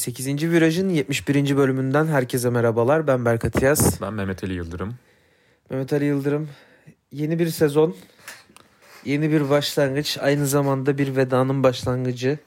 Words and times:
8. 0.00 0.50
Viraj'ın 0.50 0.88
71. 0.88 1.56
bölümünden 1.56 2.06
herkese 2.06 2.50
merhabalar. 2.50 3.06
Ben 3.06 3.24
Berkat 3.24 3.62
Yaz. 3.62 4.00
Ben 4.00 4.14
Mehmet 4.14 4.44
Ali 4.44 4.52
Yıldırım. 4.52 4.94
Mehmet 5.70 5.92
Ali 5.92 6.04
Yıldırım. 6.04 6.48
Yeni 7.12 7.38
bir 7.38 7.48
sezon, 7.48 7.96
yeni 9.04 9.30
bir 9.32 9.50
başlangıç, 9.50 10.18
aynı 10.20 10.46
zamanda 10.46 10.98
bir 10.98 11.16
vedanın 11.16 11.62
başlangıcı. 11.62 12.38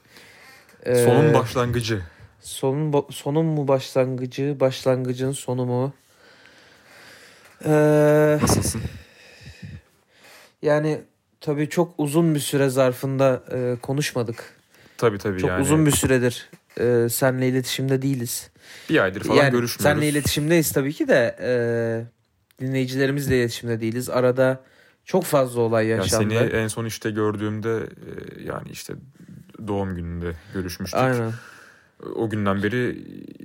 Ee, 0.82 1.04
sonun 1.04 1.34
başlangıcı. 1.34 2.02
Sonun 2.40 3.06
sonun 3.10 3.46
mu 3.46 3.68
başlangıcı, 3.68 4.56
başlangıcın 4.60 5.32
sonu 5.32 5.64
mu? 5.64 5.94
Ee, 7.64 8.38
Nasılsın? 8.42 8.82
Yani 10.62 11.00
tabii 11.40 11.68
çok 11.68 11.94
uzun 11.98 12.34
bir 12.34 12.40
süre 12.40 12.68
zarfında 12.68 13.42
e, 13.52 13.76
konuşmadık. 13.82 14.54
Tabii 14.98 15.18
tabii 15.18 15.40
çok 15.40 15.50
yani. 15.50 15.62
uzun 15.62 15.86
bir 15.86 15.90
süredir 15.90 16.50
e, 16.80 17.08
seninle 17.08 17.48
iletişimde 17.48 18.02
değiliz. 18.02 18.50
Bir 18.90 19.02
aydır 19.02 19.20
falan 19.20 19.36
yani, 19.36 19.50
görüşmüyoruz. 19.50 19.82
Seninle 19.82 20.08
iletişimdeyiz 20.08 20.72
tabii 20.72 20.92
ki 20.92 21.08
de 21.08 21.36
e, 21.40 21.50
dinleyicilerimizle 22.64 23.38
iletişimde 23.38 23.80
değiliz. 23.80 24.10
Arada 24.10 24.60
çok 25.04 25.24
fazla 25.24 25.60
olay 25.60 25.86
yaşandı. 25.86 26.34
Yani 26.34 26.48
seni 26.48 26.60
en 26.60 26.68
son 26.68 26.84
işte 26.84 27.10
gördüğümde 27.10 27.76
e, 27.76 28.42
yani 28.42 28.68
işte 28.70 28.94
doğum 29.68 29.94
gününde 29.94 30.32
görüşmüştük. 30.54 31.00
Aynen. 31.00 31.32
O 32.16 32.30
günden 32.30 32.62
beri 32.62 32.98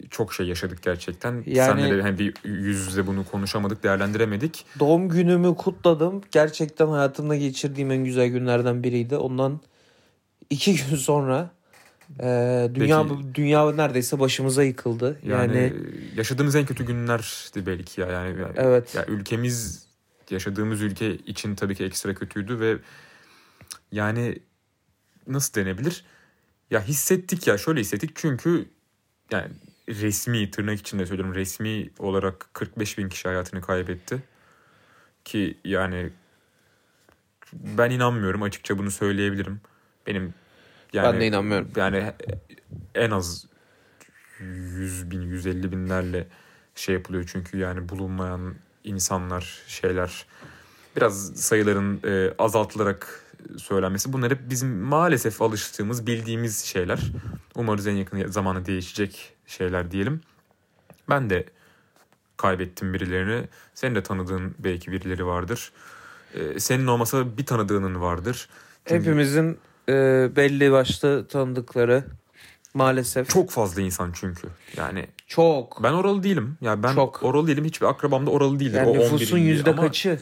çok 0.10 0.34
şey 0.34 0.48
yaşadık 0.48 0.82
gerçekten. 0.82 1.44
Yani, 1.46 1.80
Seninle 1.80 1.98
de 1.98 2.02
hani 2.02 2.20
bir 2.20 2.34
yüz 2.44 2.88
yüze 2.88 3.08
bunu 3.08 3.26
konuşamadık, 3.26 3.84
değerlendiremedik. 3.84 4.66
Doğum 4.80 5.10
günümü 5.10 5.56
kutladım. 5.56 6.22
Gerçekten 6.32 6.88
hayatımda 6.88 7.36
geçirdiğim 7.36 7.92
en 7.92 8.06
güzel 8.06 8.28
günlerden 8.28 8.84
biriydi. 8.84 9.18
Ondan 9.18 9.60
iki 10.50 10.76
gün 10.76 10.96
sonra 10.96 11.52
e, 12.20 12.70
dünya 12.76 13.04
Peki, 13.08 13.36
dünya 13.36 13.72
neredeyse 13.72 14.20
başımıza 14.20 14.64
yıkıldı. 14.64 15.20
Yani, 15.24 15.58
yani 15.58 15.74
yaşadığımız 16.16 16.56
en 16.56 16.66
kötü 16.66 16.86
günlerdi 16.86 17.66
belki 17.66 18.02
ya. 18.02 18.08
Yani 18.08 18.36
evet. 18.56 18.96
Ya 18.96 19.06
ülkemiz 19.06 19.86
yaşadığımız 20.30 20.82
ülke 20.82 21.16
için 21.16 21.56
tabii 21.56 21.76
ki 21.76 21.84
ekstra 21.84 22.14
kötüydü 22.14 22.60
ve 22.60 22.78
yani 23.92 24.40
nasıl 25.28 25.54
denebilir? 25.54 26.06
Ya 26.72 26.84
hissettik 26.84 27.48
ya 27.48 27.58
şöyle 27.58 27.80
hissettik 27.80 28.12
çünkü 28.16 28.70
yani 29.32 29.50
resmi 29.90 30.52
tırnak 30.52 30.80
içinde 30.80 31.06
söylüyorum 31.06 31.36
resmi 31.36 31.90
olarak 32.00 32.50
45 32.54 32.98
bin 32.98 33.10
kişi 33.10 33.28
hayatını 33.28 33.62
kaybetti. 33.62 34.24
Ki 35.26 35.58
yani 35.64 36.10
ben 37.54 37.92
inanmıyorum 37.92 38.44
açıkça 38.44 38.78
bunu 38.78 38.92
söyleyebilirim. 38.92 39.62
Benim 40.08 40.34
yani, 40.94 41.14
ben 41.14 41.22
de 41.22 41.28
inanmıyorum. 41.28 41.72
Yani 41.76 42.14
en 42.96 43.12
az 43.12 43.46
100 44.40 45.12
bin 45.12 45.22
150 45.22 45.72
binlerle 45.72 46.28
şey 46.76 46.96
yapılıyor 46.96 47.24
çünkü 47.32 47.58
yani 47.58 47.90
bulunmayan 47.90 48.56
insanlar 48.84 49.62
şeyler 49.68 50.26
biraz 50.96 51.36
sayıların 51.36 52.00
e, 52.04 52.34
azaltılarak 52.38 53.26
söylenmesi. 53.58 54.14
Bunlar 54.14 54.32
hep 54.32 54.50
bizim 54.50 54.80
maalesef 54.80 55.42
alıştığımız, 55.42 56.08
bildiğimiz 56.08 56.66
şeyler. 56.66 57.00
Umarız 57.56 57.88
en 57.88 57.96
yakın 57.96 58.28
zamanda 58.28 58.66
değişecek 58.66 59.34
şeyler 59.48 59.92
diyelim. 59.92 60.22
Ben 61.10 61.30
de 61.30 61.46
kaybettim 62.38 62.94
birilerini. 62.94 63.48
Senin 63.74 63.96
de 63.96 64.04
tanıdığın 64.04 64.56
belki 64.60 64.92
birileri 64.92 65.26
vardır. 65.26 65.72
Ee, 66.34 66.60
senin 66.60 66.88
olmasa 66.88 67.38
bir 67.38 67.46
tanıdığının 67.46 68.02
vardır. 68.02 68.50
Çünkü 68.86 69.02
Hepimizin 69.02 69.58
e, 69.90 70.30
belli 70.36 70.72
başlı 70.72 71.28
tanıdıkları 71.28 72.04
maalesef. 72.74 73.30
Çok 73.30 73.50
fazla 73.50 73.82
insan 73.82 74.12
çünkü. 74.16 74.48
Yani 74.78 75.08
çok. 75.28 75.84
Ben 75.84 75.94
oralı 75.94 76.24
değilim. 76.24 76.58
Ya 76.62 76.70
yani 76.70 76.84
ben 76.84 76.96
çok. 76.96 77.24
oralı 77.24 77.48
değilim. 77.48 77.66
Hiçbir 77.66 77.86
akrabam 77.86 78.26
da 78.26 78.32
oralı 78.32 78.60
değildir. 78.60 78.78
Yani 78.78 78.90
o 78.90 78.94
nüfusun 78.94 79.38
yüzde 79.38 79.76
kaçı? 79.76 80.20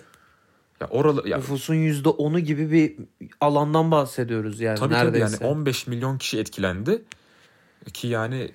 Ya 0.81 0.87
oralı 0.87 1.29
ya 1.29 1.37
nüfusun 1.37 1.73
yüzde 1.73 2.09
onu 2.09 2.39
gibi 2.39 2.71
bir 2.71 2.95
alandan 3.41 3.91
bahsediyoruz 3.91 4.59
yani 4.59 4.79
tabii 4.79 4.93
neredeyse. 4.93 5.35
Tabii 5.37 5.43
yani 5.43 5.53
15 5.53 5.87
milyon 5.87 6.17
kişi 6.17 6.39
etkilendi 6.39 7.01
ki 7.93 8.07
yani 8.07 8.51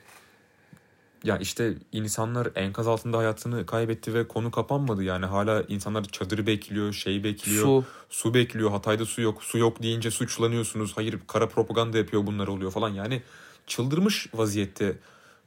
ya 1.25 1.39
işte 1.39 1.75
insanlar 1.93 2.49
enkaz 2.55 2.89
altında 2.89 3.19
hayatını 3.19 3.67
kaybetti 3.67 4.15
ve 4.15 4.29
konu 4.29 4.51
kapanmadı 4.51 5.03
yani 5.03 5.27
hala 5.27 5.63
insanlar 5.69 6.05
çadırı 6.05 6.47
bekliyor, 6.47 6.93
şey 6.93 7.25
bekliyor, 7.25 7.65
su, 7.65 7.85
su 8.11 8.35
bekliyor. 8.35 8.71
Hatay'da 8.71 9.05
su 9.07 9.21
yok. 9.21 9.43
Su 9.43 9.59
yok 9.59 9.83
deyince 9.83 10.11
suçlanıyorsunuz. 10.11 10.97
Hayır 10.97 11.19
kara 11.27 11.49
propaganda 11.49 11.99
yapıyor 11.99 12.27
bunlar 12.27 12.49
oluyor 12.49 12.71
falan. 12.71 12.89
Yani 12.89 13.23
çıldırmış 13.67 14.29
vaziyette 14.35 14.97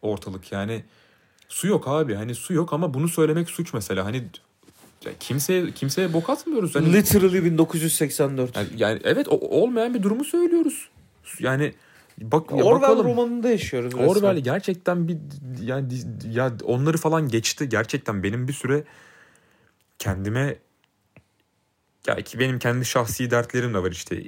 ortalık 0.02 0.52
yani. 0.52 0.84
Su 1.50 1.68
yok 1.68 1.88
abi. 1.88 2.16
Hani 2.16 2.36
su 2.36 2.54
yok 2.54 2.74
ama 2.74 2.94
bunu 2.94 3.08
söylemek 3.08 3.50
suç 3.50 3.74
mesela. 3.74 4.06
Hani 4.06 4.24
kimseye 5.20 5.72
kimseye 5.72 6.14
bok 6.14 6.30
atmıyoruz. 6.30 6.76
Hani, 6.76 6.94
Literally 6.94 7.44
1984. 7.44 8.56
Yani, 8.56 8.68
yani 8.78 9.00
evet 9.04 9.28
o, 9.28 9.38
olmayan 9.38 9.94
bir 9.94 10.04
durumu 10.04 10.24
söylüyoruz. 10.24 10.90
Yani 11.40 11.74
bak 12.22 12.52
ya 12.52 12.64
Orwell 12.64 12.82
bakalım. 12.82 13.08
romanında 13.08 13.50
yaşıyoruz 13.50 13.94
resmen. 13.94 14.08
Orwell 14.08 14.38
gerçekten 14.38 15.08
bir 15.08 15.18
yani 15.62 15.94
ya 16.32 16.52
onları 16.64 16.98
falan 16.98 17.28
geçti. 17.28 17.70
Gerçekten 17.70 18.24
benim 18.24 18.48
bir 18.48 18.54
süre 18.54 18.84
kendime 20.00 20.56
ya 22.08 22.16
ki 22.16 22.40
benim 22.40 22.60
kendi 22.60 22.86
şahsi 22.86 23.32
dertlerim 23.32 23.74
de 23.74 23.84
var 23.84 23.92
işte 23.92 24.24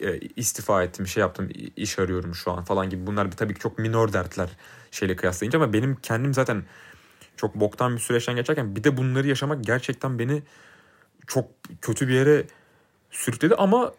e, 0.00 0.18
istifa 0.36 0.82
ettim 0.82 1.06
şey 1.06 1.20
yaptım 1.20 1.48
iş 1.76 1.98
arıyorum 1.98 2.34
şu 2.34 2.52
an 2.52 2.64
falan 2.64 2.90
gibi 2.90 3.06
bunlar 3.06 3.30
tabii 3.30 3.54
ki 3.54 3.60
çok 3.60 3.78
minor 3.78 4.12
dertler 4.12 4.48
şeyle 4.90 5.16
kıyaslayınca 5.16 5.58
ama 5.58 5.72
benim 5.72 5.96
kendim 5.96 6.34
zaten 6.34 6.64
çok 7.36 7.54
boktan 7.54 7.94
bir 7.94 8.00
süreçten 8.00 8.36
geçerken 8.36 8.76
bir 8.76 8.84
de 8.84 8.96
bunları 8.96 9.28
yaşamak 9.28 9.64
gerçekten 9.64 10.18
beni 10.18 10.42
çok 11.26 11.48
kötü 11.80 12.08
bir 12.08 12.14
yere 12.14 12.46
sürükledi 13.10 13.54
ama 13.54 13.94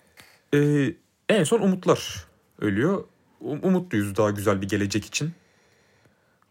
e, 0.53 0.89
en 1.29 1.43
son 1.43 1.61
umutlar 1.61 2.24
ölüyor. 2.59 3.03
Umutluyuz 3.41 4.17
daha 4.17 4.31
güzel 4.31 4.61
bir 4.61 4.67
gelecek 4.67 5.05
için. 5.05 5.31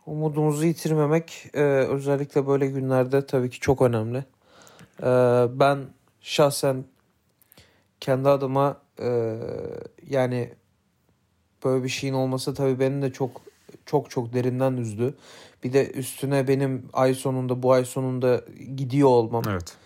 Umudumuzu 0.06 0.66
yitirmemek 0.66 1.50
e, 1.54 1.62
özellikle 1.62 2.47
böyle 2.47 2.66
günlerde 2.66 3.26
tabii 3.26 3.50
ki 3.50 3.60
çok 3.60 3.82
önemli. 3.82 4.25
E, 5.03 5.06
ben 5.60 5.78
şahsen 6.20 6.84
kendi 8.00 8.28
adıma 8.28 8.81
e, 9.00 9.38
yani 10.06 10.54
böyle 11.65 11.84
bir 11.84 11.88
şeyin 11.88 12.15
olması 12.15 12.54
tabii 12.54 12.81
beni 12.81 13.03
de 13.03 13.12
çok 13.12 13.41
çok 13.86 14.10
çok 14.10 14.32
derinden 14.32 14.72
üzdü. 14.72 15.15
Bir 15.65 15.72
de 15.72 15.91
üstüne 15.91 16.48
benim 16.48 16.88
ay 16.92 17.15
sonunda 17.15 17.62
bu 17.62 17.72
ay 17.72 17.84
sonunda 17.84 18.44
gidiyor 18.76 19.09
olmam. 19.09 19.42
Evet. 19.48 19.76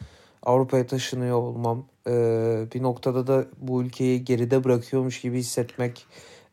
Avrupa'ya 0.43 0.87
taşınıyor 0.87 1.37
olmam. 1.37 1.87
Ee, 2.09 2.67
bir 2.75 2.83
noktada 2.83 3.27
da 3.27 3.45
bu 3.59 3.83
ülkeyi 3.83 4.25
geride 4.25 4.65
bırakıyormuş 4.65 5.21
gibi 5.21 5.39
hissetmek 5.39 6.07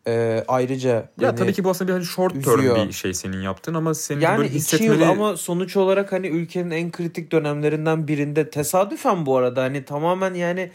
e, 0.08 0.44
ayrıca 0.48 1.10
Ya 1.20 1.36
tabii 1.36 1.54
ki 1.54 1.64
bu 1.64 1.70
aslında 1.70 1.88
bir 1.88 1.94
hani 1.94 2.06
short 2.06 2.44
term 2.44 2.60
üzüyor. 2.60 2.88
bir 2.88 2.92
şey 2.92 3.14
senin 3.14 3.42
yaptığın 3.42 3.74
ama 3.74 3.94
senin 3.94 4.22
yani 4.22 4.38
böyle 4.38 4.50
hissetmeli... 4.50 5.02
yıl 5.02 5.10
ama 5.10 5.38
sonuç 5.38 5.78
olarak 5.78 6.12
hani 6.12 6.28
ülkenin 6.28 6.72
en 6.72 6.92
kritik 6.92 7.32
dönemlerinden 7.32 8.08
birinde 8.08 8.50
tesadüfen 8.50 9.26
bu 9.26 9.38
arada 9.38 9.64
hani 9.64 9.86
tamamen 9.86 10.34
yani 10.34 10.72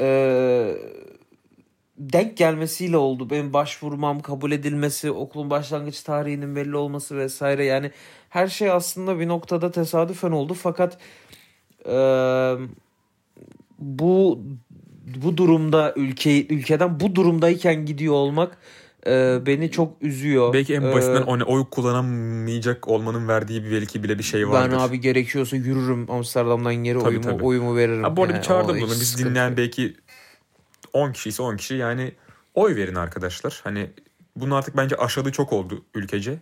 e, 0.00 0.76
denk 1.98 2.36
gelmesiyle 2.36 2.96
oldu. 2.96 3.30
Benim 3.30 3.52
başvurmam 3.52 4.20
kabul 4.20 4.52
edilmesi, 4.52 5.10
okulun 5.10 5.50
başlangıç 5.50 6.02
tarihinin 6.02 6.56
belli 6.56 6.76
olması 6.76 7.16
vesaire. 7.16 7.64
Yani 7.64 7.90
her 8.28 8.48
şey 8.48 8.70
aslında 8.70 9.20
bir 9.20 9.28
noktada 9.28 9.70
tesadüfen 9.70 10.30
oldu. 10.30 10.54
Fakat 10.54 10.98
e, 11.86 11.96
bu 13.78 14.42
bu 15.16 15.36
durumda 15.36 15.92
ülke 15.96 16.46
ülkeden 16.46 17.00
bu 17.00 17.14
durumdayken 17.14 17.86
gidiyor 17.86 18.14
olmak 18.14 18.58
e, 19.06 19.38
beni 19.46 19.70
çok 19.70 20.02
üzüyor. 20.02 20.52
Belki 20.52 20.74
en 20.74 20.82
basitinden 20.82 21.40
ee, 21.40 21.44
oy 21.44 21.64
kullanamayacak 21.70 22.88
olmanın 22.88 23.28
verdiği 23.28 23.64
bir 23.64 23.70
belki 23.70 24.02
bile 24.02 24.18
bir 24.18 24.22
şey 24.22 24.48
vardır. 24.48 24.72
Ben 24.72 24.78
abi 24.78 25.00
gerekiyorsa 25.00 25.56
yürürüm 25.56 26.10
Amsterdam'dan 26.10 26.74
geri 26.74 26.98
tabii, 26.98 27.08
oyumu 27.08 27.24
tabii. 27.24 27.44
oyumu 27.44 27.76
veririm. 27.76 28.02
Ha, 28.02 28.16
bu 28.16 28.22
arada 28.22 28.32
yani, 28.32 28.42
bir 28.42 28.46
çağırdım 28.46 28.80
bunu. 28.80 28.90
Biz 28.90 29.18
dinleyen 29.18 29.56
belki 29.56 29.96
10 30.92 31.12
kişi 31.12 31.28
ise 31.28 31.42
10 31.42 31.56
kişi 31.56 31.74
yani 31.74 32.12
oy 32.54 32.76
verin 32.76 32.94
arkadaşlar. 32.94 33.60
Hani 33.64 33.90
bunu 34.36 34.54
artık 34.54 34.76
bence 34.76 34.96
aşağı 34.96 35.32
çok 35.32 35.52
oldu 35.52 35.84
ülkece. 35.94 36.38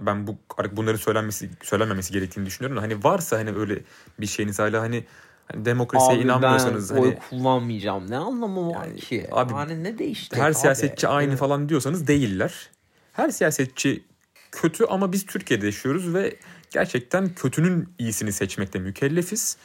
Ben 0.00 0.26
bu 0.26 0.36
artık 0.58 0.76
bunları 0.76 0.98
söylenmesi 0.98 1.50
söylenmemesi 1.62 2.12
gerektiğini 2.12 2.46
düşünüyorum. 2.46 2.82
Hani 2.82 3.04
varsa 3.04 3.38
hani 3.38 3.50
öyle 3.50 3.78
bir 4.20 4.26
şeyiniz 4.26 4.58
hala 4.58 4.80
hani 4.80 5.04
Hani 5.52 5.64
demokrasiye 5.64 6.18
abi 6.18 6.24
inanmıyorsanız 6.24 6.90
ben 6.90 6.94
hani 6.94 7.06
oy 7.06 7.16
kullanmayacağım. 7.30 8.10
Ne 8.10 8.16
anlamı 8.16 8.70
var 8.70 8.86
yani, 8.86 9.00
ki? 9.00 9.28
Abi, 9.32 9.52
hani 9.52 9.84
ne 9.84 9.98
değişti? 9.98 10.36
Her 10.36 10.48
abi? 10.48 10.54
siyasetçi 10.54 11.08
aynı 11.08 11.28
evet. 11.28 11.38
falan 11.38 11.68
diyorsanız 11.68 12.06
değiller. 12.06 12.70
Her 13.12 13.30
siyasetçi 13.30 14.04
kötü 14.52 14.84
ama 14.84 15.12
biz 15.12 15.26
Türkiye'de 15.26 15.66
yaşıyoruz 15.66 16.14
ve 16.14 16.36
gerçekten 16.70 17.34
kötünün 17.34 17.88
iyisini 17.98 18.32
seçmekte 18.32 18.78
mükellefiz. 18.78 19.56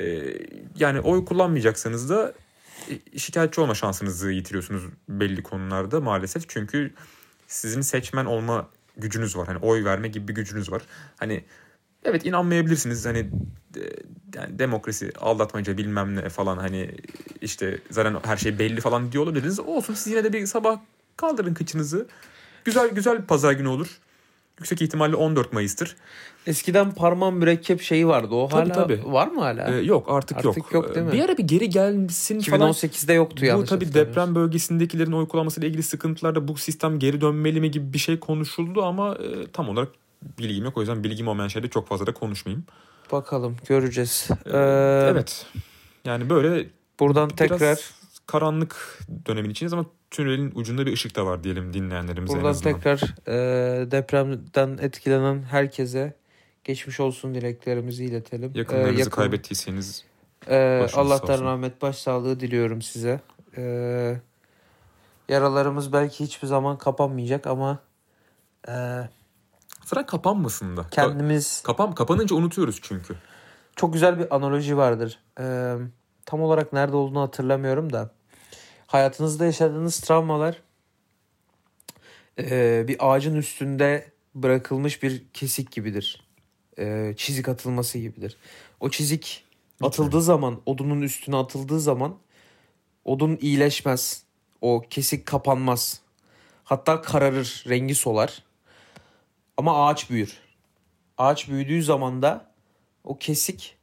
Ee, 0.00 0.34
yani 0.78 1.00
oy 1.00 1.24
kullanmayacaksanız 1.24 2.10
da 2.10 2.32
şikayetçi 3.16 3.60
olma 3.60 3.74
şansınızı 3.74 4.30
yitiriyorsunuz 4.30 4.82
belli 5.08 5.42
konularda 5.42 6.00
maalesef. 6.00 6.48
Çünkü 6.48 6.94
sizin 7.46 7.80
seçmen 7.80 8.24
olma 8.24 8.68
gücünüz 8.96 9.36
var. 9.36 9.46
Hani 9.46 9.58
oy 9.58 9.84
verme 9.84 10.08
gibi 10.08 10.28
bir 10.28 10.34
gücünüz 10.34 10.72
var. 10.72 10.82
Hani 11.16 11.44
evet 12.04 12.26
inanmayabilirsiniz. 12.26 13.06
Hani 13.06 13.26
yani 14.34 14.58
demokrasi 14.58 15.12
aldatmaca 15.20 15.78
bilmem 15.78 16.16
ne 16.16 16.28
falan 16.28 16.56
hani 16.58 16.90
işte 17.40 17.78
zaten 17.90 18.16
her 18.22 18.36
şey 18.36 18.58
belli 18.58 18.80
falan 18.80 19.12
diyor 19.12 19.24
olabilirsiniz. 19.24 19.60
Olsun 19.60 19.94
siz 19.94 20.12
yine 20.12 20.24
de 20.24 20.32
bir 20.32 20.46
sabah 20.46 20.78
kaldırın 21.16 21.54
kıçınızı. 21.54 22.06
Güzel 22.64 22.88
güzel 22.88 23.18
bir 23.22 23.26
pazar 23.26 23.52
günü 23.52 23.68
olur. 23.68 23.98
Yüksek 24.58 24.82
ihtimalle 24.82 25.16
14 25.16 25.52
Mayıs'tır. 25.52 25.96
Eskiden 26.46 26.90
parmağın 26.90 27.34
mürekkep 27.34 27.82
şeyi 27.82 28.06
vardı. 28.06 28.34
O 28.34 28.48
Tabii, 28.48 28.60
hala 28.70 28.72
tabii. 28.72 29.00
var 29.04 29.28
mı 29.28 29.40
hala? 29.40 29.74
Ee, 29.74 29.82
yok 29.82 30.06
artık, 30.10 30.36
Artık 30.36 30.56
yok. 30.56 30.72
yok 30.72 30.94
değil 30.94 31.06
mi? 31.06 31.12
Bir 31.12 31.24
ara 31.24 31.38
bir 31.38 31.42
geri 31.42 31.68
gelsin 31.68 32.40
falan 32.40 32.70
2018'de 32.70 33.12
yoktu 33.12 33.36
bu 33.40 33.44
yanlış 33.44 33.68
tabii 33.68 33.84
hatırlamıyorsam. 33.84 34.24
deprem 34.24 34.34
bölgesindekilerin 34.34 35.12
oy 35.12 35.28
kullanmasıyla 35.28 35.68
ilgili 35.68 35.82
sıkıntılarda 35.82 36.48
bu 36.48 36.56
sistem 36.56 36.98
geri 36.98 37.20
dönmeli 37.20 37.60
mi 37.60 37.70
gibi 37.70 37.92
bir 37.92 37.98
şey 37.98 38.20
konuşuldu 38.20 38.82
ama 38.82 39.14
e, 39.14 39.46
tam 39.52 39.68
olarak 39.68 39.88
bilgim 40.38 40.64
yok. 40.64 40.76
O 40.76 40.80
yüzden 40.80 41.04
bilgim 41.04 41.28
olmayan 41.28 41.48
şeyde 41.48 41.68
çok 41.68 41.88
fazla 41.88 42.06
da 42.06 42.14
konuşmayayım. 42.14 42.64
Bakalım 43.12 43.56
göreceğiz. 43.68 44.28
Ee, 44.46 44.50
Ee, 44.50 45.08
evet. 45.10 45.46
Yani 46.04 46.30
böyle 46.30 46.66
Buradan 47.00 47.28
tekrar 47.28 47.60
biraz 47.60 47.90
karanlık 48.26 48.98
dönemin 49.26 49.50
içindeyiz 49.50 49.72
ama 49.72 49.86
tünelin 50.10 50.52
ucunda 50.54 50.86
bir 50.86 50.92
ışık 50.92 51.16
da 51.16 51.26
var 51.26 51.44
diyelim 51.44 51.72
dinleyenlerimize 51.72 52.36
en 52.36 52.42
buradan 52.42 52.60
tekrar 52.60 53.00
e, 53.28 53.90
depremden 53.90 54.78
etkilenen 54.82 55.42
herkese 55.42 56.14
geçmiş 56.64 57.00
olsun 57.00 57.34
dileklerimizi 57.34 58.04
iletelim. 58.04 58.52
Ee, 58.54 58.58
Yakınlarınızı 58.58 58.98
yakın- 58.98 59.10
kaybettiyseniz 59.10 60.04
Ee, 60.48 60.86
sağ 60.90 61.00
Allah'tan 61.00 61.44
rahmet 61.44 61.82
başsağlığı 61.82 62.40
diliyorum 62.40 62.82
size. 62.82 63.20
Ee, 63.56 64.20
yaralarımız 65.28 65.92
belki 65.92 66.24
hiçbir 66.24 66.48
zaman 66.48 66.78
kapanmayacak 66.78 67.46
ama 67.46 67.78
e, 68.68 68.72
sıra 69.84 70.06
kapanmasın 70.06 70.76
da. 70.76 70.80
Ka- 70.80 70.90
kendimiz 70.90 71.62
kapan 71.62 71.94
kapanınca 71.94 72.36
unutuyoruz 72.36 72.78
çünkü. 72.82 73.16
çok 73.76 73.92
güzel 73.92 74.18
bir 74.18 74.34
analoji 74.36 74.76
vardır. 74.76 75.18
Ee, 75.40 75.76
tam 76.26 76.42
olarak 76.42 76.72
nerede 76.72 76.96
olduğunu 76.96 77.20
hatırlamıyorum 77.20 77.92
da 77.92 78.10
hayatınızda 78.86 79.44
yaşadığınız 79.44 80.00
travmalar 80.00 80.62
e, 82.38 82.84
bir 82.88 82.96
ağacın 83.00 83.34
üstünde 83.36 84.12
bırakılmış 84.34 85.02
bir 85.02 85.22
kesik 85.32 85.72
gibidir. 85.72 86.22
Ee, 86.78 87.14
çizik 87.16 87.48
atılması 87.48 87.98
gibidir. 87.98 88.36
O 88.80 88.90
çizik 88.90 89.44
atıldığı 89.82 90.22
zaman, 90.22 90.60
odunun 90.66 91.02
üstüne 91.02 91.36
atıldığı 91.36 91.80
zaman 91.80 92.16
odun 93.04 93.38
iyileşmez. 93.40 94.22
O 94.60 94.82
kesik 94.90 95.26
kapanmaz. 95.26 96.00
Hatta 96.64 97.02
kararır, 97.02 97.64
rengi 97.68 97.94
solar. 97.94 98.42
Ama 99.56 99.86
ağaç 99.86 100.10
büyür. 100.10 100.38
Ağaç 101.18 101.48
büyüdüğü 101.48 101.82
zaman 101.82 102.22
da 102.22 102.46
o 103.04 103.18
kesik 103.18 103.76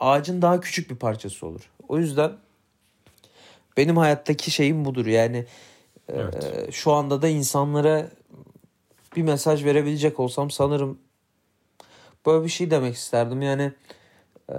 ağacın 0.00 0.42
daha 0.42 0.60
küçük 0.60 0.90
bir 0.90 0.96
parçası 0.96 1.46
olur. 1.46 1.70
O 1.88 1.98
yüzden 1.98 2.32
benim 3.76 3.96
hayattaki 3.96 4.50
şeyim 4.50 4.84
budur. 4.84 5.06
Yani 5.06 5.36
e, 6.08 6.14
Evet. 6.14 6.72
şu 6.72 6.92
anda 6.92 7.22
da 7.22 7.28
insanlara 7.28 8.08
bir 9.16 9.22
mesaj 9.22 9.64
verebilecek 9.64 10.20
olsam 10.20 10.50
sanırım 10.50 10.98
böyle 12.26 12.44
bir 12.44 12.48
şey 12.48 12.70
demek 12.70 12.94
isterdim. 12.94 13.42
Yani 13.42 13.72
e, 14.50 14.56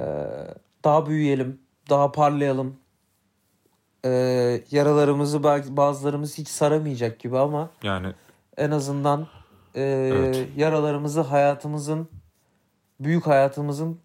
daha 0.83 1.05
büyüyelim, 1.05 1.61
daha 1.89 2.11
parlayalım. 2.11 2.77
E, 4.05 4.09
yaralarımızı 4.71 5.43
bazılarımız 5.77 6.37
hiç 6.37 6.47
saramayacak 6.47 7.19
gibi 7.19 7.37
ama 7.37 7.69
Yani 7.83 8.13
en 8.57 8.71
azından 8.71 9.27
e, 9.77 9.81
Evet. 10.15 10.47
yaralarımızı 10.57 11.21
hayatımızın 11.21 12.09
büyük 12.99 13.27
hayatımızın 13.27 13.99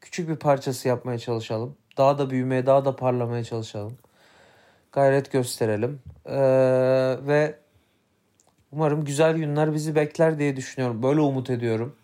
küçük 0.00 0.28
bir 0.28 0.36
parçası 0.36 0.88
yapmaya 0.88 1.18
çalışalım. 1.18 1.76
Daha 1.96 2.18
da 2.18 2.30
büyümeye, 2.30 2.66
daha 2.66 2.84
da 2.84 2.96
parlamaya 2.96 3.44
çalışalım. 3.44 3.98
Gayret 4.92 5.32
gösterelim. 5.32 6.00
E, 6.26 6.36
ve 7.26 7.58
umarım 8.72 9.04
güzel 9.04 9.36
günler 9.36 9.74
bizi 9.74 9.94
bekler 9.94 10.38
diye 10.38 10.56
düşünüyorum. 10.56 11.02
Böyle 11.02 11.20
umut 11.20 11.50
ediyorum. 11.50 11.96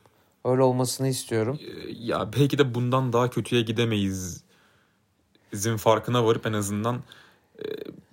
Öyle 0.45 0.63
olmasını 0.63 1.09
istiyorum. 1.09 1.59
ya 1.99 2.31
belki 2.37 2.59
de 2.59 2.75
bundan 2.75 3.13
daha 3.13 3.31
kötüye 3.31 3.63
gidemeyiz. 3.63 4.45
Bizim 5.53 5.77
farkına 5.77 6.27
varıp 6.27 6.47
en 6.47 6.53
azından 6.53 7.03
e, 7.59 7.65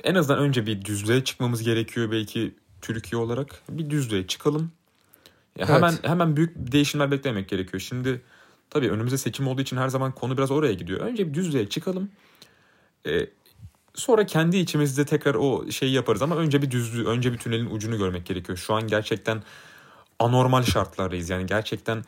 en 0.03 0.15
azından 0.15 0.39
önce 0.39 0.65
bir 0.65 0.85
düzlüğe 0.85 1.23
çıkmamız 1.23 1.63
gerekiyor 1.63 2.11
belki 2.11 2.55
Türkiye 2.81 3.21
olarak. 3.21 3.61
Bir 3.69 3.89
düzlüğe 3.89 4.27
çıkalım. 4.27 4.71
Ya 5.57 5.65
Evet. 5.69 5.69
hemen 5.69 5.93
hemen 6.01 6.35
büyük 6.35 6.71
değişimler 6.71 7.11
beklemek 7.11 7.49
gerekiyor. 7.49 7.81
Şimdi 7.81 8.21
tabii 8.69 8.89
önümüzde 8.89 9.17
seçim 9.17 9.47
olduğu 9.47 9.61
için 9.61 9.77
her 9.77 9.87
zaman 9.89 10.11
konu 10.11 10.37
biraz 10.37 10.51
oraya 10.51 10.73
gidiyor. 10.73 10.99
Önce 10.99 11.27
bir 11.29 11.33
düzlüğe 11.33 11.69
çıkalım. 11.69 12.09
E, 13.07 13.27
sonra 13.95 14.25
kendi 14.25 14.57
içimizde 14.57 15.05
tekrar 15.05 15.35
o 15.35 15.71
şeyi 15.71 15.93
yaparız 15.93 16.21
ama 16.21 16.35
önce 16.35 16.61
bir 16.61 16.71
düzlüğü, 16.71 17.05
önce 17.07 17.33
bir 17.33 17.37
tünelin 17.37 17.69
ucunu 17.69 17.97
görmek 17.97 18.25
gerekiyor. 18.25 18.57
Şu 18.57 18.73
an 18.73 18.87
gerçekten 18.87 19.43
anormal 20.19 20.63
şartlardayız. 20.63 21.29
Yani 21.29 21.45
gerçekten 21.45 22.03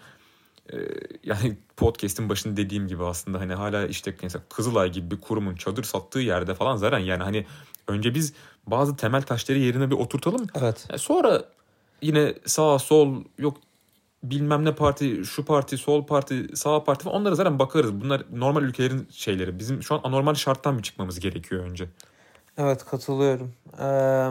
e, 0.74 0.78
yani 1.24 1.58
podcast'in 1.78 2.30
başında 2.30 2.58
dediğim 2.58 2.88
gibi 2.88 3.04
aslında 3.04 3.40
hani 3.40 3.54
hala 3.54 3.86
işte 3.88 4.16
mesela 4.24 4.44
Kızılay 4.50 4.92
gibi 4.92 5.12
bir 5.12 5.22
kurumun 5.22 5.56
çadır 5.56 5.84
sattığı 5.84 6.20
yerde 6.20 6.56
falan 6.56 6.76
zaten 6.76 7.00
yani 7.00 7.24
hani 7.24 7.46
önce 7.88 8.16
biz 8.16 8.34
bazı 8.68 8.96
temel 8.96 9.22
taşları 9.22 9.60
yerine 9.60 9.92
bir 9.92 9.96
oturtalım. 9.96 10.48
Evet. 10.56 10.88
E, 10.90 10.98
Sonra 10.98 11.44
yine 12.02 12.34
sağ 12.46 12.80
sol 12.80 13.24
yok 13.38 13.58
bilmem 14.24 14.66
ne 14.66 14.76
parti 14.76 15.26
şu 15.26 15.46
parti 15.46 15.78
sol 15.78 16.06
parti 16.06 16.48
sağ 16.56 16.84
parti 16.84 17.04
falan 17.04 17.22
onlara 17.22 17.36
zaten 17.36 17.60
bakarız. 17.60 18.02
Bunlar 18.02 18.24
normal 18.34 18.64
ülkelerin 18.64 19.08
şeyleri. 19.12 19.60
Bizim 19.60 19.84
şu 19.84 19.96
an 19.96 20.02
anormal 20.04 20.34
şarttan 20.34 20.78
bir 20.78 20.84
çıkmamız 20.84 21.20
gerekiyor 21.20 21.66
önce. 21.66 21.90
Evet 22.58 22.86
katılıyorum. 22.86 23.54
Ee, 23.80 24.30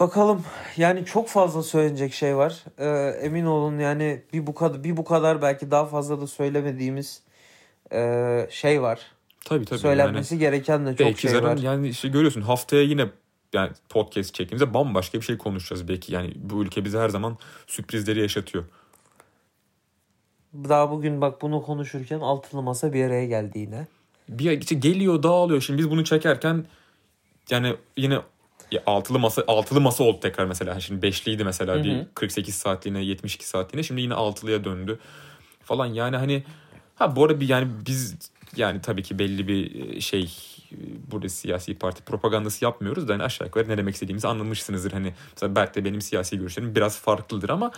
bakalım 0.00 0.44
yani 0.76 1.04
çok 1.04 1.28
fazla 1.28 1.62
söylenecek 1.62 2.14
şey 2.14 2.36
var. 2.36 2.64
Ee, 2.78 3.18
emin 3.22 3.44
olun 3.44 3.78
yani 3.78 4.22
bir 4.32 4.46
bu 4.46 4.54
kadar 4.54 4.84
bir 4.84 4.96
bu 4.96 5.04
kadar 5.04 5.42
belki 5.42 5.70
daha 5.70 5.86
fazla 5.86 6.20
da 6.20 6.26
söylemediğimiz 6.26 7.22
e, 7.92 8.46
şey 8.50 8.82
var. 8.82 9.00
Tabii 9.44 9.64
tabii. 9.64 9.78
Söylenmesi 9.78 10.38
gereken 10.38 10.86
de 10.86 10.96
çok 10.96 11.18
şey 11.18 11.30
zaten 11.30 11.48
var. 11.48 11.56
yani 11.56 11.88
işte 11.88 12.08
görüyorsun 12.08 12.40
haftaya 12.40 12.82
yine 12.82 13.06
yani 13.54 13.70
podcast 13.88 14.34
çektiğimizde 14.34 14.74
bambaşka 14.74 15.18
bir 15.18 15.24
şey 15.24 15.38
konuşacağız 15.38 15.88
belki. 15.88 16.14
Yani 16.14 16.32
bu 16.36 16.62
ülke 16.62 16.84
bize 16.84 16.98
her 16.98 17.08
zaman 17.08 17.38
sürprizleri 17.66 18.20
yaşatıyor. 18.20 18.64
Daha 20.54 20.90
bugün 20.90 21.20
bak 21.20 21.42
bunu 21.42 21.62
konuşurken 21.62 22.20
altılı 22.20 22.62
masa 22.62 22.92
bir 22.92 23.04
araya 23.04 23.26
geldi 23.26 23.58
yine. 23.58 23.86
Bir 24.28 24.60
işte 24.60 24.74
geliyor 24.74 25.22
dağılıyor. 25.22 25.60
Şimdi 25.60 25.78
biz 25.78 25.90
bunu 25.90 26.04
çekerken 26.04 26.64
yani 27.50 27.76
yine 27.96 28.18
ya 28.70 28.82
altılı 28.86 29.18
masa 29.18 29.44
altılı 29.46 29.80
masa 29.80 30.04
oldu 30.04 30.20
tekrar 30.20 30.44
mesela. 30.44 30.80
Şimdi 30.80 31.02
beşliydi 31.02 31.44
mesela 31.44 31.74
Hı 31.74 31.78
hı. 31.78 31.84
bir 31.84 32.06
48 32.14 32.54
saatliğine 32.54 33.02
72 33.04 33.46
saatliğine. 33.48 33.82
Şimdi 33.82 34.00
yine 34.00 34.14
altılıya 34.14 34.64
döndü 34.64 34.98
falan. 35.62 35.86
Yani 35.86 36.16
hani 36.16 36.44
ha 36.94 37.16
bu 37.16 37.24
arada 37.24 37.40
bir 37.40 37.48
yani 37.48 37.68
biz 37.86 38.16
yani 38.56 38.80
tabii 38.80 39.02
ki 39.02 39.18
belli 39.18 39.48
bir 39.48 40.00
şey 40.00 40.30
burada 41.10 41.28
siyasi 41.28 41.74
parti 41.74 42.02
propagandası 42.02 42.64
yapmıyoruz 42.64 43.08
da 43.08 43.14
hani 43.14 43.22
aşağı 43.22 43.46
yukarı 43.46 43.68
ne 43.68 43.78
demek 43.78 43.94
istediğimizi 43.94 44.28
anlamışsınızdır. 44.28 44.92
Hani 44.92 45.14
mesela 45.32 45.54
Berk 45.54 45.74
de 45.74 45.84
benim 45.84 46.00
siyasi 46.00 46.38
görüşlerim 46.38 46.74
biraz 46.74 46.98
farklıdır 46.98 47.48
ama 47.48 47.70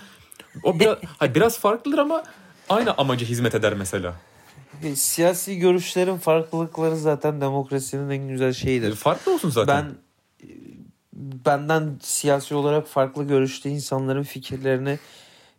o 0.62 0.80
biraz, 0.80 0.98
hayır, 1.18 1.34
biraz 1.34 1.58
farklıdır 1.58 1.98
ama 1.98 2.22
aynı 2.68 2.94
amaca 2.94 3.26
hizmet 3.26 3.54
eder 3.54 3.74
mesela. 3.74 4.14
E, 4.82 4.96
Siyasi 4.96 5.58
görüşlerin 5.58 6.16
farklılıkları 6.16 6.96
zaten 6.96 7.40
demokrasinin 7.40 8.10
en 8.10 8.28
güzel 8.28 8.52
şeyidir. 8.52 8.94
Farklı 8.94 9.34
olsun 9.34 9.50
zaten. 9.50 9.84
Ben 9.84 9.94
e, 10.46 10.50
benden 11.44 11.98
siyasi 12.02 12.54
olarak 12.54 12.88
farklı 12.88 13.24
görüşte 13.24 13.70
insanların 13.70 14.22
fikirlerini 14.22 14.98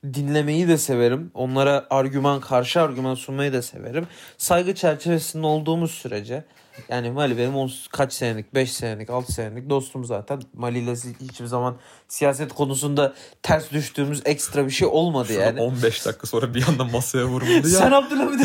dinlemeyi 0.04 0.68
de 0.68 0.78
severim. 0.78 1.32
Onlara 1.34 1.88
argüman 1.90 2.42
karşı 2.42 2.82
argüman 2.82 3.16
sunmayı 3.16 3.54
da 3.54 3.62
severim. 3.62 4.08
Saygı 4.38 4.76
çerçevesinde 4.76 5.48
olduğumuz 5.48 5.92
sürece 5.92 6.44
yani 6.90 7.12
Mali 7.12 7.38
benim 7.38 7.56
on, 7.56 7.72
kaç 7.92 8.14
senelik 8.14 8.54
5 8.54 8.72
senelik 8.72 9.10
6 9.10 9.34
senelik 9.34 9.70
dostum 9.70 10.06
zaten. 10.06 10.42
Mali 10.54 10.80
ile 10.80 10.94
hiçbir 11.22 11.46
zaman 11.46 11.78
siyaset 12.08 12.54
konusunda 12.54 13.14
ters 13.44 13.72
düştüğümüz 13.72 14.22
ekstra 14.26 14.66
bir 14.66 14.72
şey 14.72 14.88
olmadı 14.88 15.28
Şurada 15.28 15.44
yani. 15.44 15.62
15 15.62 16.06
dakika 16.06 16.28
sonra 16.28 16.54
bir 16.54 16.68
anda 16.68 16.84
masaya 16.84 17.26
vuruldu 17.26 17.52
ya. 17.54 17.64
Sen 17.64 17.92
Abdülhamid'e 17.92 18.44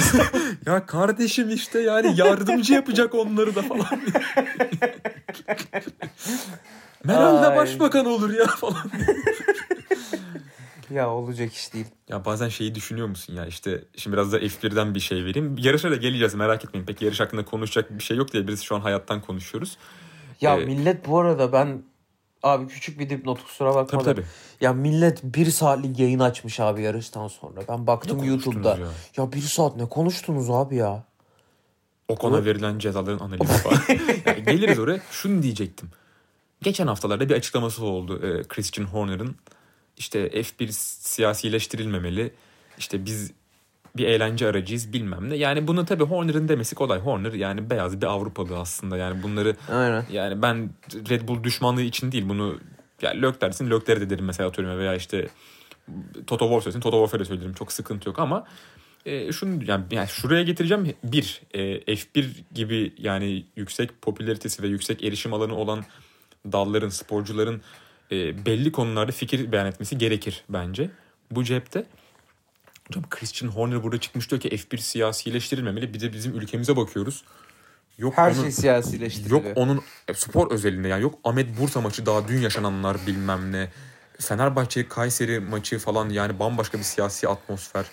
Ya 0.67 0.87
kardeşim 0.87 1.51
işte 1.51 1.81
yani 1.81 2.15
yardımcı 2.17 2.73
yapacak 2.73 3.15
onları 3.15 3.55
da 3.55 3.63
falan. 3.63 3.87
Meral 7.05 7.43
de 7.43 7.57
başbakan 7.57 8.07
olur 8.07 8.31
ya 8.35 8.47
falan. 8.47 8.91
ya 10.93 11.11
olacak 11.11 11.53
iş 11.53 11.75
değil. 11.75 11.87
Ya 12.09 12.25
bazen 12.25 12.49
şeyi 12.49 12.75
düşünüyor 12.75 13.07
musun 13.07 13.35
ya 13.35 13.47
işte 13.47 13.85
şimdi 13.97 14.17
biraz 14.17 14.33
da 14.33 14.39
F1'den 14.39 14.95
bir 14.95 15.01
şey 15.01 15.25
vereyim. 15.25 15.57
Yarışa 15.59 15.91
da 15.91 15.97
geleceğiz 15.97 16.35
merak 16.35 16.65
etmeyin. 16.65 16.87
Pek 16.87 17.03
yarış 17.03 17.21
hakkında 17.21 17.45
konuşacak 17.45 17.99
bir 17.99 18.03
şey 18.03 18.17
yok 18.17 18.33
diye 18.33 18.49
biz 18.49 18.63
şu 18.63 18.77
an 18.77 18.81
hayattan 18.81 19.21
konuşuyoruz. 19.21 19.79
Ya 20.41 20.57
Ee, 20.57 20.65
millet 20.65 21.09
bu 21.09 21.19
arada 21.19 21.53
ben 21.53 21.83
Abi 22.43 22.67
küçük 22.67 22.99
bir 22.99 23.11
dipnot 23.11 23.45
kusura 23.45 23.75
bakma 23.75 23.99
Tabii 23.99 24.05
da. 24.05 24.15
tabii. 24.15 24.27
Ya 24.61 24.73
millet 24.73 25.25
bir 25.25 25.47
saatlik 25.47 25.99
yayın 25.99 26.19
açmış 26.19 26.61
abi 26.61 26.83
yarıştan 26.83 27.29
sonra. 27.29 27.61
Ben 27.69 27.87
baktım 27.87 28.25
YouTube'da. 28.25 28.69
Ya? 28.69 28.87
ya? 29.17 29.33
bir 29.33 29.41
saat 29.41 29.77
ne 29.77 29.89
konuştunuz 29.89 30.51
abi 30.51 30.77
ya? 30.77 31.05
O 32.09 32.17
kona 32.17 32.45
verilen 32.45 32.79
cezaların 32.79 33.19
analizi 33.19 33.53
falan. 33.53 33.79
Yani 34.27 34.45
geliriz 34.45 34.79
oraya. 34.79 35.01
Şunu 35.11 35.43
diyecektim. 35.43 35.91
Geçen 36.63 36.87
haftalarda 36.87 37.29
bir 37.29 37.35
açıklaması 37.35 37.85
oldu 37.85 38.27
e, 38.27 38.43
Christian 38.43 38.87
Horner'ın. 38.87 39.37
İşte 39.97 40.29
F1 40.29 40.69
siyasileştirilmemeli. 41.03 42.35
İşte 42.79 43.05
biz 43.05 43.33
bir 43.97 44.07
eğlence 44.07 44.49
aracıyız 44.49 44.93
bilmem 44.93 45.31
ne. 45.31 45.37
Yani 45.37 45.67
bunu 45.67 45.85
tabii 45.85 46.05
Horner'ın 46.05 46.49
demesi 46.49 46.75
kolay. 46.75 46.99
Horner 46.99 47.33
yani 47.33 47.71
beyaz 47.71 48.01
bir 48.01 48.07
Avrupalı 48.07 48.59
aslında. 48.59 48.97
Yani 48.97 49.23
bunları 49.23 49.57
Aynen. 49.73 50.05
yani 50.11 50.43
ben 50.43 50.71
Red 51.11 51.29
Bull 51.29 51.45
düşmanlığı 51.45 51.83
için 51.83 52.13
değil 52.13 52.29
bunu 52.29 52.59
yani 53.03 53.23
Lök 53.23 53.41
dersin 53.41 53.71
Lökler 53.71 54.01
de 54.01 54.11
derim 54.11 54.25
mesela 54.25 54.49
atıyorum 54.49 54.79
veya 54.79 54.95
işte 54.95 55.29
Toto 56.27 56.45
Wolff 56.45 56.65
söylesin 56.65 56.81
Toto 56.81 56.97
Wolff'e 56.97 57.19
de 57.19 57.25
söylerim 57.25 57.55
çok 57.55 57.73
sıkıntı 57.73 58.09
yok 58.09 58.19
ama 58.19 58.45
e, 59.07 59.33
şunu 59.33 59.65
yani, 59.65 59.85
yani 59.91 60.09
şuraya 60.09 60.43
getireceğim 60.43 60.95
bir 61.05 61.43
e, 61.55 61.95
F1 61.95 62.27
gibi 62.55 62.95
yani 62.99 63.47
yüksek 63.57 64.03
popülaritesi 64.03 64.63
ve 64.63 64.69
yüksek 64.69 65.05
erişim 65.05 65.35
alanı 65.35 65.57
olan 65.57 65.85
dalların 66.53 66.89
sporcuların 66.89 67.63
e, 68.13 68.47
belli 68.47 68.73
konularda 68.73 69.13
fikir 69.13 69.53
beyan 69.53 69.67
etmesi 69.67 69.99
gerekir 69.99 70.45
bence 70.49 70.91
bu 71.31 71.45
cepte. 71.45 71.85
Hocam 72.89 73.05
Christian 73.11 73.49
Horner 73.51 73.83
burada 73.83 74.01
çıkmış 74.01 74.31
diyor 74.31 74.41
ki 74.41 74.49
F1 74.49 74.79
siyasileştirilmemeli. 74.79 75.95
Bir 75.95 76.01
de 76.01 76.13
bizim 76.13 76.35
ülkemize 76.35 76.77
bakıyoruz. 76.77 77.25
Yok 77.99 78.15
Her 78.17 78.31
onun- 78.31 78.43
şey 78.43 78.53
siyasileştiriliyor. 78.53 79.45
Yok 79.45 79.57
onun 79.57 79.83
spor 80.15 80.51
özelinde 80.51 80.89
yani 80.89 81.03
yok 81.03 81.19
Ahmet 81.25 81.61
Bursa 81.61 81.81
maçı 81.81 82.07
daha 82.07 82.29
dün 82.29 82.41
yaşananlar 82.41 82.97
bilmem 83.07 83.53
ne. 83.53 83.71
Fenerbahçe 84.21 84.89
Kayseri 84.89 85.41
maçı 85.41 85.79
falan 85.79 86.09
yani 86.09 86.39
bambaşka 86.39 86.79
bir 86.79 86.83
siyasi 86.83 87.29
atmosfer. 87.29 87.85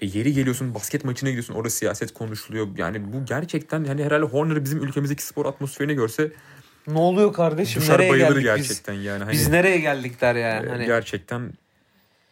E 0.00 0.06
yeri 0.06 0.32
geliyorsun 0.32 0.74
basket 0.74 1.04
maçına 1.04 1.28
gidiyorsun 1.30 1.54
orada 1.54 1.70
siyaset 1.70 2.14
konuşuluyor. 2.14 2.68
Yani 2.76 3.12
bu 3.12 3.24
gerçekten 3.24 3.84
yani 3.84 4.04
herhalde 4.04 4.24
Horner 4.24 4.64
bizim 4.64 4.82
ülkemizdeki 4.82 5.22
spor 5.22 5.46
atmosferini 5.46 5.94
görse 5.94 6.32
Ne 6.86 6.98
oluyor 6.98 7.32
kardeşim? 7.32 7.82
düşer 7.82 7.94
nereye 7.94 8.10
bayılır 8.10 8.28
geldik 8.28 8.44
gerçekten 8.44 8.92
yani. 8.92 9.20
biz? 9.20 9.26
Hani, 9.26 9.32
Biz 9.32 9.48
nereye 9.48 9.78
geldik 9.78 10.20
der 10.20 10.34
yani. 10.34 10.66
e, 10.66 10.70
Hani 10.70 10.86
Gerçekten 10.86 11.52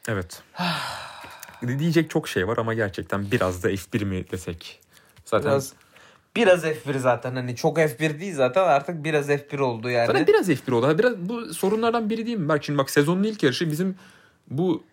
evet. 0.08 0.42
Diyecek 1.78 2.10
çok 2.10 2.28
şey 2.28 2.48
var 2.48 2.56
ama 2.58 2.74
gerçekten 2.74 3.30
biraz 3.30 3.62
da 3.62 3.70
F1 3.72 4.04
mi 4.04 4.30
desek. 4.30 4.80
Zaten 5.24 5.50
biraz 5.50 5.72
biraz 6.36 6.64
F1 6.64 6.98
zaten 6.98 7.34
hani 7.34 7.56
çok 7.56 7.78
F1 7.78 8.20
değil 8.20 8.34
zaten 8.34 8.64
artık 8.64 9.04
biraz 9.04 9.28
F1 9.30 9.60
oldu 9.60 9.90
yani. 9.90 10.06
Zaten 10.06 10.26
biraz 10.26 10.48
F1 10.48 10.72
oldu. 10.72 10.98
Biraz 10.98 11.16
bu 11.18 11.54
sorunlardan 11.54 12.10
biri 12.10 12.26
değil 12.26 12.36
mi? 12.38 12.48
Bak 12.48 12.64
şimdi 12.64 12.78
bak 12.78 12.90
sezonun 12.90 13.22
ilk 13.22 13.42
yarışı 13.42 13.70
bizim 13.70 13.96
bu 14.50 14.84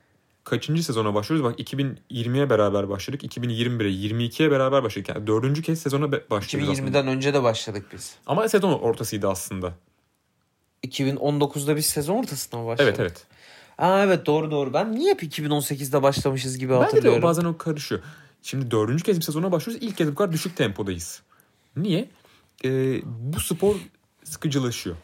kaçıncı 0.46 0.84
sezona 0.84 1.14
başlıyoruz? 1.14 1.52
Bak 1.52 1.60
2020'ye 1.60 2.50
beraber 2.50 2.90
başladık. 2.90 3.24
2021'e 3.24 3.90
22'ye 3.90 4.52
beraber 4.52 4.84
başladık. 4.84 5.10
Yani 5.10 5.28
dördüncü 5.28 5.62
kez 5.62 5.82
sezona 5.82 6.12
be- 6.12 6.24
başlıyoruz 6.30 6.70
aslında. 6.70 6.90
2020'den 6.90 7.08
önce 7.08 7.34
de 7.34 7.44
başladık 7.44 7.86
biz. 7.94 8.16
Ama 8.26 8.50
sezon 8.50 8.74
ortasıydı 8.74 9.30
aslında. 9.30 9.74
2019'da 10.84 11.76
biz 11.76 11.86
sezon 11.86 12.16
ortasına 12.16 12.60
mı 12.62 12.68
başladık? 12.68 12.90
Evet 12.90 13.00
evet. 13.00 13.26
Aa 13.78 14.04
evet 14.04 14.26
doğru 14.26 14.52
doğru. 14.52 14.74
Ben 14.74 14.96
niye 14.96 15.12
hep 15.14 15.24
2018'de 15.24 16.04
başlamışız 16.04 16.58
gibi 16.58 16.70
Bence 16.74 16.82
de 16.82 16.86
hatırlıyorum. 16.86 17.20
o 17.24 17.28
bazen 17.28 17.44
o 17.46 17.58
karışıyor. 17.58 18.02
Şimdi 18.42 18.72
dördüncü 18.72 19.04
kez 19.04 19.18
bir 19.18 19.24
sezona 19.24 19.52
başlıyoruz. 19.52 19.88
İlk 19.88 19.98
kez 19.98 20.12
bu 20.12 20.16
kadar 20.16 20.32
düşük 20.32 20.56
tempodayız. 20.58 21.22
Niye? 21.78 22.10
Ee, 22.66 23.02
bu 23.06 23.40
spor 23.40 23.76
sıkıcılaşıyor. 24.24 24.96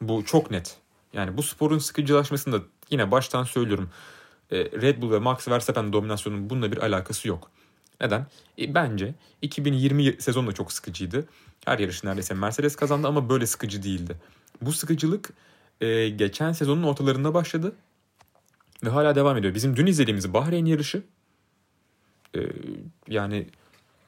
Bu 0.00 0.24
çok 0.24 0.50
net. 0.50 0.76
Yani 1.12 1.36
bu 1.36 1.42
sporun 1.42 1.78
sıkıcılaşmasında 1.78 2.60
yine 2.90 3.10
baştan 3.10 3.44
söylüyorum. 3.44 3.90
Ee, 4.52 4.56
Red 4.56 5.02
Bull 5.02 5.12
ve 5.12 5.18
Max 5.18 5.48
Verstappen 5.48 5.92
dominasyonunun 5.92 6.50
bununla 6.50 6.72
bir 6.72 6.78
alakası 6.78 7.28
yok. 7.28 7.50
Neden? 8.00 8.26
E, 8.58 8.74
bence 8.74 9.14
2020 9.42 10.16
sezonu 10.18 10.46
da 10.46 10.52
çok 10.52 10.72
sıkıcıydı. 10.72 11.28
Her 11.64 11.78
yarış 11.78 12.04
neredeyse 12.04 12.34
Mercedes 12.34 12.76
kazandı 12.76 13.08
ama 13.08 13.28
böyle 13.28 13.46
sıkıcı 13.46 13.82
değildi. 13.82 14.16
Bu 14.62 14.72
sıkıcılık 14.72 15.30
e, 15.80 16.08
geçen 16.08 16.52
sezonun 16.52 16.82
ortalarında 16.82 17.34
başladı 17.34 17.72
ve 18.84 18.90
hala 18.90 19.14
devam 19.14 19.36
ediyor. 19.36 19.54
Bizim 19.54 19.76
dün 19.76 19.86
izlediğimiz 19.86 20.34
Bahreyn 20.34 20.66
yarışı 20.66 21.02
e, 22.36 22.40
yani 23.08 23.46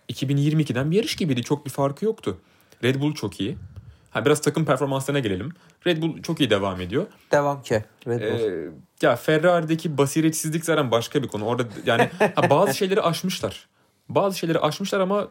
2022'den 0.09 0.91
bir 0.91 0.97
yarış 0.97 1.17
gibiydi. 1.17 1.43
Çok 1.43 1.67
bir 1.67 1.71
farkı 1.71 2.05
yoktu. 2.05 2.41
Red 2.83 3.01
Bull 3.01 3.15
çok 3.15 3.41
iyi. 3.41 3.57
Ha 4.15 4.25
biraz 4.25 4.41
takım 4.41 4.65
performanslarına 4.65 5.21
gelelim. 5.21 5.53
Red 5.87 6.03
Bull 6.03 6.23
çok 6.23 6.41
iyi 6.41 6.51
devam 6.51 6.81
ediyor. 6.81 7.07
Devam 7.33 7.63
ki. 7.63 7.85
Red 8.07 8.21
Bull. 8.21 8.69
Ee, 8.69 8.71
ya 9.03 9.17
Ferrari'deki 9.17 9.99
basiretsizlik 9.99 10.65
zaten 10.65 10.91
başka 10.91 11.23
bir 11.23 11.29
konu. 11.29 11.45
Orada 11.45 11.69
yani 11.87 12.11
ha, 12.19 12.51
bazı 12.51 12.75
şeyleri 12.79 13.03
aşmışlar. 13.03 13.69
Bazı 14.09 14.39
şeyleri 14.39 14.59
aşmışlar 14.59 15.01
ama 15.01 15.29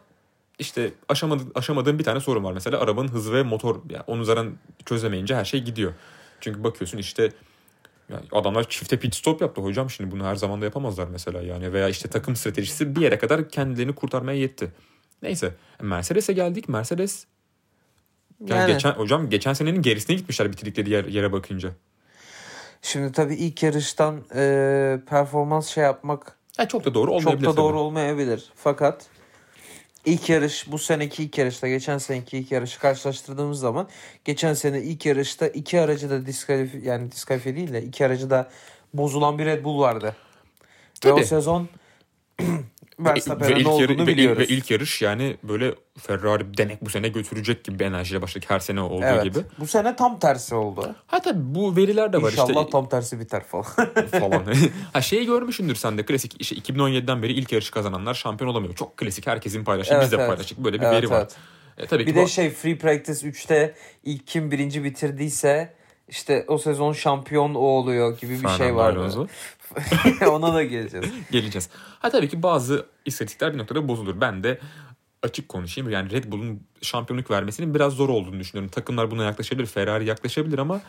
işte 0.59 0.91
aşamadı, 1.09 1.43
aşamadığım 1.55 1.99
bir 1.99 2.03
tane 2.03 2.19
sorun 2.19 2.43
var. 2.43 2.53
Mesela 2.53 2.79
arabanın 2.79 3.07
hızı 3.07 3.33
ve 3.33 3.43
motor. 3.43 3.75
Yani 3.89 4.03
onu 4.07 4.23
zaten 4.23 4.51
çözemeyince 4.85 5.35
her 5.35 5.45
şey 5.45 5.63
gidiyor. 5.63 5.93
Çünkü 6.39 6.63
bakıyorsun 6.63 6.97
işte 6.97 7.31
yani 8.09 8.25
adamlar 8.31 8.69
çifte 8.69 8.99
pit 8.99 9.15
stop 9.15 9.41
yaptı 9.41 9.61
hocam 9.61 9.89
şimdi 9.89 10.11
bunu 10.11 10.25
her 10.25 10.35
zaman 10.35 10.61
da 10.61 10.65
yapamazlar 10.65 11.07
mesela 11.07 11.41
yani 11.41 11.73
veya 11.73 11.89
işte 11.89 12.09
takım 12.09 12.35
stratejisi 12.35 12.95
bir 12.95 13.01
yere 13.01 13.17
kadar 13.17 13.49
kendilerini 13.49 13.95
kurtarmaya 13.95 14.39
yetti. 14.39 14.71
Neyse 15.21 15.55
Mercedes'e 15.81 16.33
geldik. 16.33 16.69
Mercedes 16.69 17.25
yani, 18.47 18.59
Yani. 18.59 18.73
geçen 18.73 18.91
hocam 18.91 19.29
geçen 19.29 19.53
senenin 19.53 19.81
gerisine 19.81 20.15
gitmişler 20.15 20.51
bitirdikleri 20.51 20.89
yer, 20.89 21.05
yere 21.05 21.31
bakınca. 21.31 21.69
Şimdi 22.81 23.11
tabii 23.11 23.35
ilk 23.35 23.63
yarıştan 23.63 24.23
e, 24.35 24.99
performans 25.09 25.67
şey 25.67 25.83
yapmak 25.83 26.37
Ya 26.59 26.67
çok 26.67 26.85
da 26.85 26.93
doğru 26.93 27.05
çok 27.11 27.15
olmayabilir. 27.19 27.47
da 27.47 27.57
doğru 27.57 27.67
tabii. 27.73 27.79
olmayabilir. 27.79 28.51
Fakat 28.55 29.05
ilk 30.05 30.29
yarış 30.29 30.71
bu 30.71 30.77
seneki 30.79 31.23
ilk 31.23 31.37
yarışla 31.37 31.67
geçen 31.67 31.97
seneki 31.97 32.37
ilk 32.37 32.51
yarışı 32.51 32.79
karşılaştırdığımız 32.79 33.59
zaman 33.59 33.87
geçen 34.25 34.53
sene 34.53 34.81
ilk 34.81 35.05
yarışta 35.05 35.47
iki 35.47 35.81
aracı 35.81 36.09
da 36.09 36.25
diskalifi 36.25 36.81
yani 36.83 37.11
diskalifiye 37.11 37.55
değil 37.55 37.73
de 37.73 37.81
iki 37.83 38.05
aracı 38.05 38.29
da 38.29 38.49
bozulan 38.93 39.39
bir 39.39 39.45
Red 39.45 39.63
Bull 39.63 39.79
vardı. 39.79 40.15
Ve 41.05 41.11
o 41.11 41.15
Tabii. 41.15 41.25
sezon 41.25 41.69
Verstappen'e 42.99 43.55
ne 43.55 43.59
ilk, 43.59 43.65
yarı, 43.65 43.69
olduğunu 43.69 43.97
ve, 43.97 44.11
ilk, 44.11 44.17
biliyoruz. 44.17 44.39
ve 44.39 44.47
ilk 44.47 44.71
yarış 44.71 45.01
yani 45.01 45.37
böyle 45.43 45.75
Ferrari 45.97 46.57
denek 46.57 46.85
bu 46.85 46.89
sene 46.89 47.07
götürecek 47.07 47.63
gibi 47.63 47.79
bir 47.79 47.85
enerjiyle 47.85 48.21
başladık 48.21 48.49
her 48.49 48.59
sene 48.59 48.81
olduğu 48.81 49.05
evet. 49.05 49.23
gibi. 49.23 49.39
Bu 49.59 49.67
sene 49.67 49.95
tam 49.95 50.19
tersi 50.19 50.55
oldu. 50.55 50.95
Ha 51.07 51.21
tabii 51.21 51.55
bu 51.55 51.75
veriler 51.75 52.13
de 52.13 52.21
var 52.21 52.31
İnşallah 52.31 52.61
işte 52.61 52.71
tam 52.71 52.89
tersi 52.89 53.19
biter 53.19 53.43
falan. 53.43 53.65
falan. 54.11 54.43
ha 54.93 55.01
şeyi 55.01 55.25
görmüşsündür 55.25 55.75
sen 55.75 55.97
de 55.97 56.05
klasik 56.05 56.35
işte 56.39 56.55
2017'den 56.55 57.23
beri 57.23 57.33
ilk 57.33 57.51
yarışı 57.51 57.71
kazananlar 57.71 58.13
şampiyon 58.13 58.51
olamıyor. 58.51 58.75
Çok 58.75 58.97
klasik 58.97 59.27
herkesin 59.27 59.63
paylaştığı 59.63 59.93
Evet, 59.93 60.03
biz 60.03 60.11
de 60.11 60.15
evet. 60.15 60.27
paylaştık 60.27 60.57
böyle 60.57 60.79
bir 60.79 60.85
Evet, 60.85 60.95
veri 60.95 61.09
var. 61.09 61.19
evet. 61.19 61.37
E, 61.77 61.85
tabii 61.87 62.05
Bir 62.05 62.15
de 62.15 62.23
bu- 62.23 62.27
şey 62.27 62.49
Free 62.49 62.77
Practice 62.77 63.27
3'te 63.27 63.75
ilk 64.03 64.27
kim 64.27 64.51
birinci 64.51 64.83
bitirdiyse 64.83 65.73
işte 66.07 66.45
o 66.47 66.57
sezon 66.57 66.93
şampiyon 66.93 67.55
o 67.55 67.59
oluyor 67.59 68.17
gibi 68.17 68.33
bir 68.33 68.47
şey 68.47 68.57
Fernando 68.57 68.75
vardı. 68.75 68.99
Alonso. 68.99 69.27
Ona 70.27 70.53
da 70.53 70.63
geleceğiz. 70.63 71.05
geleceğiz. 71.31 71.69
Ha 71.99 72.09
tabii 72.09 72.29
ki 72.29 72.43
bazı 72.43 72.85
istatistikler 73.05 73.53
bir 73.53 73.57
noktada 73.57 73.87
bozulur. 73.87 74.21
Ben 74.21 74.43
de 74.43 74.59
açık 75.23 75.49
konuşayım. 75.49 75.89
Yani 75.89 76.11
Red 76.11 76.23
Bull'un 76.31 76.63
şampiyonluk 76.81 77.31
vermesinin 77.31 77.75
biraz 77.75 77.93
zor 77.93 78.09
olduğunu 78.09 78.39
düşünüyorum. 78.39 78.71
Takımlar 78.71 79.11
buna 79.11 79.23
yaklaşabilir. 79.23 79.65
Ferrari 79.65 80.05
yaklaşabilir 80.05 80.59
ama 80.59 80.81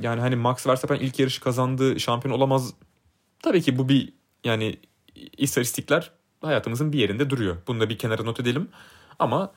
yani 0.00 0.20
hani 0.20 0.36
Max 0.36 0.66
Verstappen 0.66 0.96
ilk 0.96 1.18
yarışı 1.18 1.40
kazandı, 1.40 2.00
şampiyon 2.00 2.34
olamaz. 2.34 2.74
Tabii 3.42 3.62
ki 3.62 3.78
bu 3.78 3.88
bir 3.88 4.12
yani 4.44 4.76
istatistikler 5.36 6.10
hayatımızın 6.40 6.92
bir 6.92 6.98
yerinde 6.98 7.30
duruyor. 7.30 7.56
Bunu 7.66 7.80
da 7.80 7.88
bir 7.88 7.98
kenara 7.98 8.22
not 8.22 8.40
edelim. 8.40 8.68
Ama 9.18 9.52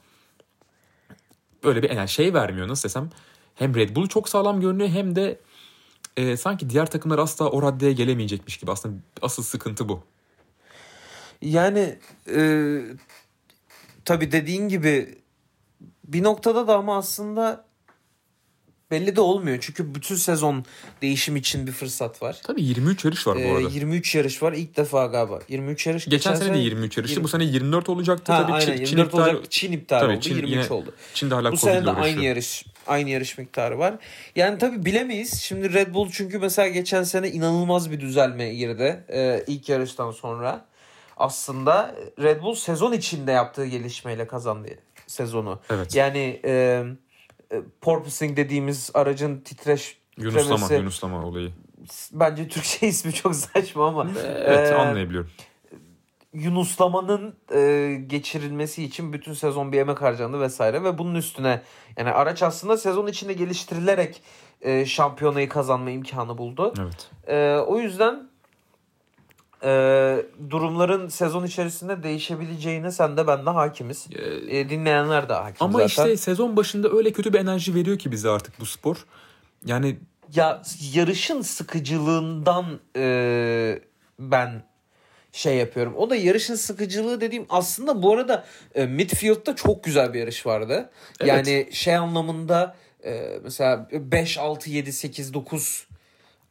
böyle 1.63 1.83
bir 1.83 1.89
yani 1.89 2.09
şey 2.09 2.33
vermiyor 2.33 2.67
nasıl 2.67 2.89
desem. 2.89 3.09
Hem 3.55 3.75
Red 3.75 3.95
Bull 3.95 4.07
çok 4.07 4.29
sağlam 4.29 4.62
görünüyor 4.62 4.89
hem 4.89 5.15
de 5.15 5.39
e, 6.17 6.38
sanki 6.38 6.69
diğer 6.69 6.86
takımlar 6.91 7.19
asla 7.19 7.50
o 7.50 7.62
raddeye 7.62 7.93
gelemeyecekmiş 7.93 8.57
gibi. 8.57 8.71
Aslında 8.71 8.95
asıl 9.21 9.43
sıkıntı 9.43 9.89
bu. 9.89 10.03
Yani 11.41 11.95
e, 12.36 12.41
tabii 14.05 14.31
dediğin 14.31 14.69
gibi 14.69 15.17
bir 16.03 16.24
noktada 16.24 16.67
da 16.67 16.75
ama 16.77 16.97
aslında 16.97 17.65
belli 18.91 19.15
de 19.15 19.21
olmuyor. 19.21 19.57
Çünkü 19.62 19.95
bütün 19.95 20.15
sezon 20.15 20.65
değişim 21.01 21.36
için 21.36 21.67
bir 21.67 21.71
fırsat 21.71 22.21
var. 22.21 22.41
Tabii 22.43 22.63
23 22.63 23.05
yarış 23.05 23.27
var 23.27 23.36
bu 23.36 23.39
E, 23.39 23.51
arada. 23.51 23.69
23 23.69 24.15
yarış 24.15 24.43
var 24.43 24.53
ilk 24.53 24.77
defa 24.77 25.05
galiba. 25.05 25.39
23 25.50 25.88
yarış. 25.88 26.05
Geçen, 26.05 26.36
sene 26.36 26.53
de 26.53 26.57
23 26.59 26.97
yarıştı. 26.97 27.24
Bu 27.24 27.27
sene 27.27 27.43
24 27.43 27.89
olacaktı. 27.89 28.31
Ha, 28.33 28.41
tabii 28.41 28.53
aynen 28.53 28.65
Çin, 28.65 28.86
Çin 28.86 28.97
24 28.97 29.13
iptal- 29.13 29.21
olacak. 29.29 29.51
Çin 29.51 29.71
iptal 29.71 30.00
Tabii 30.00 30.12
oldu. 30.13 30.21
Çin 30.21 30.36
23 30.36 30.51
yine- 30.51 30.69
oldu. 30.74 30.93
Çin'de 31.13 31.36
hala 31.36 31.51
Bu 31.51 31.57
sene 31.57 31.86
de 31.86 31.91
aynı 31.91 32.24
yarış 32.24 32.65
aynı 32.88 33.10
yarış 33.10 33.38
miktarı 33.38 33.79
var. 33.79 33.96
Yani 34.36 34.58
tabii 34.58 34.86
bilemeyiz. 34.86 35.41
Şimdi 35.41 35.74
Red 35.74 35.94
Bull 35.94 36.10
çünkü 36.12 36.39
mesela 36.39 36.67
geçen 36.67 37.03
sene 37.03 37.32
inanılmaz 37.32 37.91
bir 37.91 38.00
düzelme 38.00 38.53
girdi. 38.53 39.03
Ee, 39.10 39.44
ilk 39.48 39.70
yarıştan 39.70 40.12
sonra. 40.12 40.65
Aslında 41.17 41.96
Red 42.20 42.41
Bull 42.41 42.56
sezon 42.56 42.91
içinde 42.94 43.32
yaptığı 43.32 43.65
gelişmeyle 43.65 44.27
kazandı 44.27 44.70
sezonu. 45.08 45.60
Evet. 45.70 45.96
Yani 45.96 46.41
e, 46.46 46.84
e, 47.51 47.56
porpoising 47.82 48.38
dediğimiz 48.38 48.91
aracın 48.94 49.39
titreş 49.39 49.98
Yunuslama, 50.17 50.44
titremesi 50.46 50.74
Yunuslama 50.74 51.25
olayı. 51.25 51.51
bence 52.13 52.48
Türkçe 52.48 52.88
ismi 52.88 53.13
çok 53.13 53.36
saçma 53.36 53.88
ama 53.88 54.08
Evet 54.25 54.72
Ee, 54.72 54.75
anlayabiliyorum. 54.75 55.32
Yunuslamanın 56.34 57.36
e, 57.53 57.93
geçirilmesi 58.07 58.84
için 58.84 59.13
bütün 59.13 59.34
sezon 59.34 59.72
bir 59.72 59.79
emek 59.79 60.01
harcandı 60.01 60.39
vesaire 60.39 60.84
ve 60.84 60.98
bunun 60.98 61.15
üstüne 61.15 61.62
yani 61.98 62.12
araç 62.12 62.43
aslında 62.43 62.77
sezon 62.77 63.07
içinde 63.07 63.34
geliştirilerek 63.34 64.22
e, 64.62 64.86
şampiyonayı 64.86 65.50
kazanma 65.50 65.89
imkanı 65.91 66.38
buldu. 66.38 66.74
Evet. 66.79 67.10
E, 67.27 67.57
o 67.60 67.79
yüzden 67.79 68.29
e, 69.63 69.69
durumların 70.50 71.07
sezon 71.07 71.43
içerisinde 71.43 72.03
değişebileceğine 72.03 72.91
sen 72.91 73.17
de 73.17 73.27
ben 73.27 73.46
de 73.46 73.50
hakimiz. 73.50 74.07
Ee, 74.15 74.60
E, 74.60 74.69
dinleyenler 74.69 75.29
de 75.29 75.34
hakim 75.34 75.57
ama 75.60 75.74
zaten. 75.74 75.88
işte 75.88 76.17
sezon 76.17 76.57
başında 76.57 76.89
öyle 76.89 77.12
kötü 77.12 77.34
bir 77.34 77.39
enerji 77.39 77.75
veriyor 77.75 77.98
ki 78.00 78.12
bize 78.12 78.29
artık 78.29 78.60
bu 78.60 78.65
spor. 78.65 79.05
Yani 79.65 80.00
Ya 80.36 80.62
yarışın 80.93 81.41
sıkıcılığından 81.41 82.65
e, 82.96 83.79
ben 84.19 84.63
şey 85.38 85.56
yapıyorum. 85.58 85.94
O 85.98 86.10
da 86.10 86.15
yarışın 86.15 86.56
sıkıcılığı 86.56 87.22
dediğim 87.22 87.46
aslında 87.50 88.03
bu 88.03 88.13
arada 88.13 88.46
e, 88.75 88.86
midfield'da 88.86 89.56
çok 89.56 89.84
güzel 89.84 90.13
bir 90.13 90.20
yarış 90.20 90.46
vardı. 90.46 90.89
Evet. 91.22 91.29
Yani 91.29 91.70
şey 91.72 91.96
anlamında 91.96 92.75
e, 93.06 93.39
mesela 93.44 93.88
5 93.91 94.38
6 94.38 94.70
7 94.70 94.94
8 94.94 95.34
9 95.34 95.88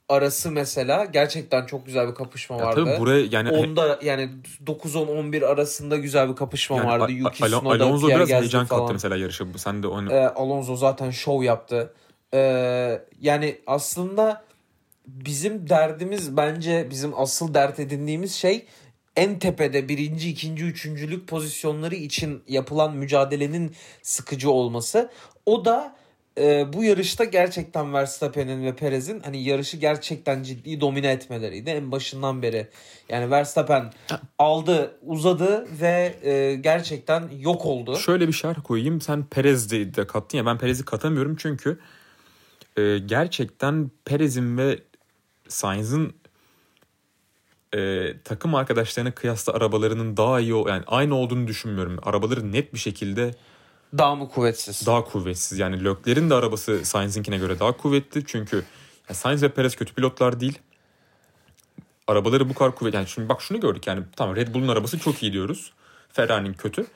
arası 0.09 0.51
mesela 0.51 1.05
gerçekten 1.05 1.67
çok 1.67 1.87
güzel 1.87 2.09
bir 2.09 2.15
kapışma 2.15 2.57
ya 2.57 2.65
vardı. 2.67 2.85
tabii 2.85 3.01
buraya 3.01 3.27
yani 3.31 3.51
Onda 3.51 3.99
yani 4.03 4.31
9 4.67 4.97
10 4.97 5.07
11 5.07 5.43
arasında 5.43 5.97
güzel 5.97 6.29
bir 6.29 6.37
kapışma 6.37 6.77
yani 6.77 6.87
vardı. 6.87 7.13
Yuki 7.13 7.45
Al- 7.45 7.49
Tsunoda, 7.49 7.85
Alonso 7.85 8.07
Pierre 8.07 8.27
biraz 8.27 8.41
heyecan 8.41 8.67
kattı 8.67 8.93
mesela 8.93 9.17
yarışa. 9.17 9.45
Sen 9.57 9.83
de 9.83 9.87
onu 9.87 10.13
Ee, 10.13 10.27
Alonso 10.27 10.77
zaten 10.77 11.11
şov 11.11 11.43
yaptı. 11.43 11.93
Ee, 12.35 13.03
yani 13.21 13.59
aslında 13.67 14.46
bizim 15.07 15.69
derdimiz 15.69 16.37
bence 16.37 16.87
bizim 16.91 17.19
asıl 17.19 17.55
dert 17.55 17.81
edindiğimiz 17.81 18.35
şey 18.35 18.67
en 19.17 19.39
tepede 19.39 19.89
birinci, 19.89 20.31
ikinci, 20.31 20.65
üçüncülük 20.65 21.29
pozisyonları 21.29 21.95
için 21.95 22.43
yapılan 22.49 22.97
mücadelenin 22.97 23.73
sıkıcı 24.03 24.51
olması. 24.51 25.11
O 25.47 25.65
da 25.65 25.97
e, 26.39 26.73
bu 26.73 26.85
yarışta 26.85 27.25
gerçekten 27.25 27.93
Verstappen'in 27.93 28.65
ve 28.65 28.77
Perez'in 28.77 29.21
hani 29.21 29.43
yarışı 29.43 29.77
gerçekten 29.77 30.43
ciddi 30.43 30.81
domine 30.81 31.11
etmeleriydi 31.11 31.71
en 31.71 31.93
başından 31.93 32.43
beri. 32.43 32.69
Yani 33.09 33.31
Verstappen 33.31 33.93
aldı, 34.39 34.99
uzadı 35.03 35.67
ve 35.81 36.15
e, 36.23 36.55
gerçekten 36.55 37.31
yok 37.39 37.67
oldu. 37.67 37.97
Şöyle 37.97 38.29
bir 38.29 38.33
şerh 38.33 38.63
koyayım. 38.65 39.01
Sen 39.01 39.25
Perez'i 39.25 39.95
de 39.95 40.07
kattın 40.07 40.39
ya 40.39 40.47
ben 40.47 40.59
Perez'i 40.59 40.85
katamıyorum 40.85 41.37
çünkü 41.37 41.79
e, 42.77 42.99
gerçekten 42.99 43.91
Perez'in 44.05 44.59
ve 44.59 44.79
Sainz'ın 45.49 46.15
e, 47.75 48.13
takım 48.25 48.55
arkadaşlarına 48.55 49.15
kıyasla 49.15 49.53
arabalarının 49.53 50.17
daha 50.17 50.41
iyi 50.41 50.69
yani 50.69 50.85
aynı 50.87 51.15
olduğunu 51.15 51.47
düşünmüyorum. 51.47 51.99
Arabaları 52.03 52.53
net 52.53 52.75
bir 52.75 52.79
şekilde 52.79 53.35
Daha 53.99 54.15
mı 54.15 54.29
kuvvetsiz? 54.29 54.87
daha 54.87 55.05
kuvvetsiz. 55.05 55.59
Yani 55.59 55.85
Leclerc'in 55.85 56.31
de 56.31 56.35
arabası 56.35 56.85
Sainz'inkine 56.85 57.39
göre 57.39 57.59
daha 57.59 57.77
kuvvetli. 57.77 58.27
Çünkü 58.27 58.65
ya 59.09 59.15
Sainz 59.15 59.43
ve 59.43 59.49
Perez 59.49 59.77
kötü 59.77 59.95
pilotlar 59.95 60.41
değil. 60.41 60.59
Arabaları 62.07 62.49
bu 62.49 62.55
kadar 62.55 62.75
kuvvetli. 62.75 62.97
Yani 62.97 63.09
şimdi 63.09 63.29
bak 63.29 63.43
şunu 63.43 63.61
gördük 63.61 63.87
yani 63.87 64.03
tamam 64.17 64.37
Red 64.37 64.55
Bull'un 64.55 64.69
arabası 64.69 64.99
çok 64.99 65.23
iyi 65.23 65.33
diyoruz. 65.33 65.73
Ferrari'nin 66.13 66.53
kötü. 66.53 66.87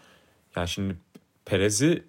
Yani 0.56 0.68
şimdi 0.68 0.96
Perez'i 1.44 2.04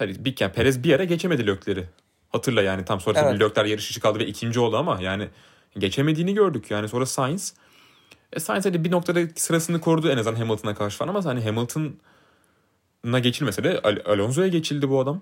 bir 0.00 0.36
yani 0.40 0.52
Perez 0.52 0.84
bir 0.84 0.88
yere 0.88 1.04
geçemedi 1.04 1.46
Leclerc'i. 1.46 1.88
Hatırla 2.36 2.62
yani 2.62 2.84
tam 2.84 3.00
sonra 3.00 3.20
Evet. 3.20 3.40
Leclerc 3.40 3.70
yarış 3.70 3.90
dışı 3.90 4.00
kaldı 4.00 4.18
ve 4.18 4.26
ikinci 4.26 4.60
oldu 4.60 4.76
ama 4.76 4.98
yani 5.00 5.28
geçemediğini 5.78 6.34
gördük. 6.34 6.70
Yani 6.70 6.88
sonra 6.88 7.06
Sainz 7.06 7.54
e 8.32 8.40
Sainz 8.40 8.66
hani 8.66 8.84
bir 8.84 8.90
noktada 8.90 9.20
sırasını 9.36 9.80
korudu 9.80 10.10
en 10.10 10.16
azından 10.18 10.36
Hamilton'a 10.36 10.74
karşı 10.74 10.98
falan 10.98 11.08
ama 11.08 11.24
hani 11.24 11.44
Hamilton'a 11.44 13.18
geçilmese 13.18 13.64
de 13.64 13.80
Al- 13.84 14.12
Alonso'ya 14.12 14.48
geçildi 14.48 14.88
bu 14.88 15.00
adam. 15.00 15.20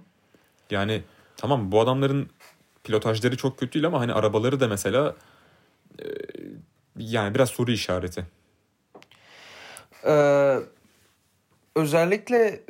Yani 0.71 1.03
tamam 1.37 1.73
bu 1.73 1.81
adamların 1.81 2.31
pilotajları 2.85 3.37
çok 3.37 3.59
kötü 3.59 3.73
değil 3.73 3.87
ama 3.87 4.01
hani 4.01 4.13
arabaları 4.13 4.61
da 4.61 4.69
mesela 4.69 5.15
e, 5.99 6.05
yani 6.99 7.35
biraz 7.35 7.49
soru 7.51 7.73
işareti. 7.73 8.27
Ee, 10.07 10.59
özellikle 11.77 12.61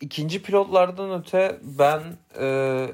ikinci 0.00 0.42
pilotlardan 0.42 1.20
öte 1.20 1.60
ben 1.62 2.00
e, 2.40 2.88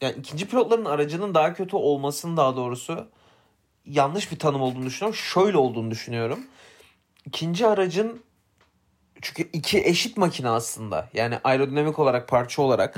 yani 0.00 0.14
ikinci 0.18 0.48
pilotların 0.48 0.84
aracının 0.84 1.34
daha 1.34 1.54
kötü 1.54 1.76
olmasının 1.76 2.36
daha 2.36 2.56
doğrusu 2.56 3.08
yanlış 3.86 4.32
bir 4.32 4.38
tanım 4.38 4.62
olduğunu 4.62 4.86
düşünüyorum. 4.86 5.18
Şöyle 5.18 5.56
olduğunu 5.56 5.90
düşünüyorum. 5.90 6.40
İkinci 7.26 7.66
aracın 7.66 8.22
çünkü 9.22 9.42
iki 9.52 9.78
eşit 9.78 10.16
makine 10.16 10.48
aslında. 10.48 11.08
Yani 11.14 11.38
aerodinamik 11.44 11.98
olarak, 11.98 12.28
parça 12.28 12.62
olarak 12.62 12.96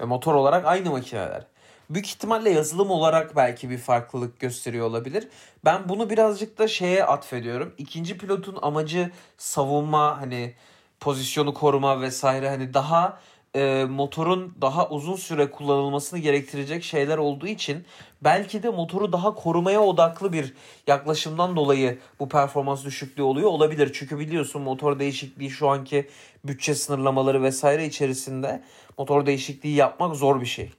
ve 0.00 0.04
motor 0.04 0.34
olarak 0.34 0.66
aynı 0.66 0.90
makineler. 0.90 1.46
Büyük 1.90 2.06
ihtimalle 2.06 2.50
yazılım 2.50 2.90
olarak 2.90 3.36
belki 3.36 3.70
bir 3.70 3.78
farklılık 3.78 4.40
gösteriyor 4.40 4.86
olabilir. 4.86 5.28
Ben 5.64 5.88
bunu 5.88 6.10
birazcık 6.10 6.58
da 6.58 6.68
şeye 6.68 7.04
atfediyorum. 7.04 7.74
İkinci 7.78 8.18
pilotun 8.18 8.58
amacı 8.62 9.10
savunma, 9.38 10.20
hani 10.20 10.54
pozisyonu 11.00 11.54
koruma 11.54 12.00
vesaire 12.00 12.48
hani 12.48 12.74
daha 12.74 13.20
e, 13.56 13.84
motorun 13.84 14.54
daha 14.60 14.88
uzun 14.88 15.16
süre 15.16 15.50
kullanılmasını 15.50 16.18
gerektirecek 16.18 16.84
şeyler 16.84 17.18
olduğu 17.18 17.46
için 17.46 17.84
belki 18.24 18.62
de 18.62 18.70
motoru 18.70 19.12
daha 19.12 19.34
korumaya 19.34 19.80
odaklı 19.80 20.32
bir 20.32 20.54
yaklaşımdan 20.86 21.56
dolayı 21.56 21.98
bu 22.20 22.28
performans 22.28 22.84
düşüklüğü 22.84 23.22
oluyor 23.22 23.48
olabilir. 23.48 23.90
Çünkü 23.94 24.18
biliyorsun 24.18 24.62
motor 24.62 24.98
değişikliği 24.98 25.50
şu 25.50 25.68
anki 25.68 26.08
bütçe 26.44 26.74
sınırlamaları 26.74 27.42
vesaire 27.42 27.86
içerisinde 27.86 28.62
motor 28.98 29.26
değişikliği 29.26 29.74
yapmak 29.74 30.16
zor 30.16 30.40
bir 30.40 30.46
şey. 30.46 30.70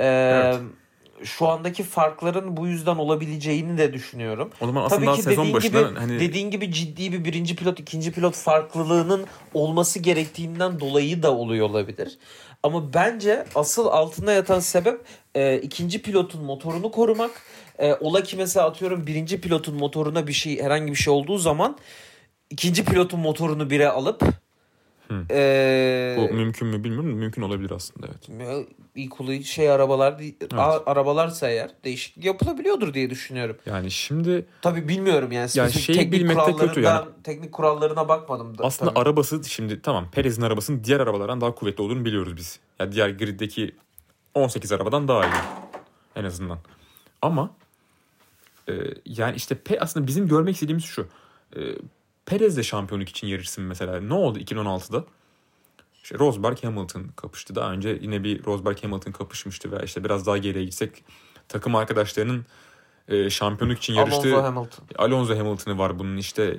Ee, 0.00 0.06
Evet. 0.06 0.60
Şu 1.24 1.48
andaki 1.48 1.82
farkların 1.82 2.56
bu 2.56 2.66
yüzden 2.66 2.96
olabileceğini 2.96 3.78
de 3.78 3.92
düşünüyorum. 3.92 4.50
O 4.60 4.66
zaman 4.66 4.88
Tabii 4.88 5.10
aslında 5.10 5.16
ki 5.16 5.22
sezon 5.22 5.44
dediğin 5.44 5.56
başında 5.56 5.88
gibi, 5.88 5.98
hani 5.98 6.20
dediğin 6.20 6.50
gibi 6.50 6.72
ciddi 6.72 7.12
bir 7.12 7.24
birinci 7.24 7.56
pilot 7.56 7.80
ikinci 7.80 8.12
pilot 8.12 8.34
farklılığının 8.34 9.26
olması 9.54 9.98
gerektiğinden 9.98 10.80
dolayı 10.80 11.22
da 11.22 11.34
oluyor 11.34 11.70
olabilir. 11.70 12.18
Ama 12.62 12.94
bence 12.94 13.44
asıl 13.54 13.86
altında 13.86 14.32
yatan 14.32 14.60
sebep 14.60 15.00
e, 15.34 15.58
ikinci 15.58 16.02
pilotun 16.02 16.44
motorunu 16.44 16.90
korumak. 16.90 17.30
E, 17.78 17.94
ola 17.94 18.22
ki 18.22 18.36
mesela 18.36 18.66
atıyorum 18.66 19.06
birinci 19.06 19.40
pilotun 19.40 19.74
motoruna 19.74 20.26
bir 20.26 20.32
şey 20.32 20.62
herhangi 20.62 20.92
bir 20.92 20.96
şey 20.96 21.12
olduğu 21.12 21.38
zaman 21.38 21.78
ikinci 22.50 22.84
pilotun 22.84 23.20
motorunu 23.20 23.70
bire 23.70 23.88
alıp 23.88 24.22
Hı. 25.08 25.24
e, 25.30 26.16
bu 26.18 26.34
mümkün 26.34 26.68
mü 26.68 26.84
bilmiyorum. 26.84 27.10
Mümkün 27.10 27.42
olabilir 27.42 27.70
aslında 27.70 28.06
evet. 28.06 28.28
equally 28.96 29.44
şey 29.44 29.70
arabalar 29.70 30.20
a- 30.56 30.90
arabalarsa 30.90 31.48
eğer 31.48 31.70
değişiklik 31.84 32.24
yapılabiliyordur 32.24 32.94
diye 32.94 33.10
düşünüyorum. 33.10 33.56
Yani 33.66 33.90
şimdi 33.90 34.46
Tabii 34.62 34.88
bilmiyorum 34.88 35.32
yani. 35.32 35.50
Yani 35.54 35.72
şeyi 35.72 35.98
teknik 35.98 36.20
bilmek 36.20 36.36
de 36.46 36.56
kötü 36.56 36.80
yani. 36.80 37.06
Teknik 37.24 37.52
kurallarına 37.52 38.08
bakmadım 38.08 38.58
da. 38.58 38.64
aslında 38.64 38.94
tabii. 38.94 39.00
arabası 39.00 39.44
şimdi 39.44 39.82
tamam 39.82 40.10
Perez'in 40.12 40.42
arabasının 40.42 40.84
diğer 40.84 41.00
arabalardan 41.00 41.40
daha 41.40 41.54
kuvvetli 41.54 41.82
olduğunu 41.82 42.04
biliyoruz 42.04 42.36
biz. 42.36 42.60
Ya 42.80 42.92
diğer 42.92 43.08
griddeki 43.10 43.74
18 44.34 44.72
arabadan 44.72 45.08
daha 45.08 45.24
iyi 45.24 45.40
en 46.16 46.24
azından. 46.24 46.58
Ama 47.22 47.50
e, 48.68 48.72
yani 49.06 49.36
işte 49.36 49.54
Pe- 49.54 49.78
aslında 49.80 50.06
bizim 50.06 50.28
görmek 50.28 50.54
istediğimiz 50.54 50.84
şu. 50.84 51.06
E, 51.56 51.60
Perez 52.28 52.56
de 52.56 52.62
şampiyonluk 52.62 53.08
için 53.08 53.26
yarışsın 53.26 53.64
mesela. 53.64 54.00
Ne 54.00 54.14
oldu 54.14 54.38
2016'da? 54.38 55.04
İşte 56.02 56.18
Rosberg 56.18 56.64
Hamilton 56.64 57.04
kapıştı. 57.16 57.54
Daha 57.54 57.72
önce 57.72 57.98
yine 58.00 58.24
bir 58.24 58.44
Rosberg 58.44 58.84
Hamilton 58.84 59.12
kapışmıştı 59.12 59.72
ve 59.72 59.84
işte 59.84 60.04
biraz 60.04 60.26
daha 60.26 60.38
geriye 60.38 60.64
gitsek 60.64 61.04
takım 61.48 61.74
arkadaşlarının 61.74 62.46
e, 63.08 63.30
şampiyonluk 63.30 63.78
için 63.78 63.94
yarıştığı 63.94 64.36
Alonso 64.36 64.42
Hamilton. 64.42 64.84
Alonso 64.98 65.38
Hamilton'ı 65.38 65.78
var 65.78 65.98
bunun 65.98 66.16
işte 66.16 66.56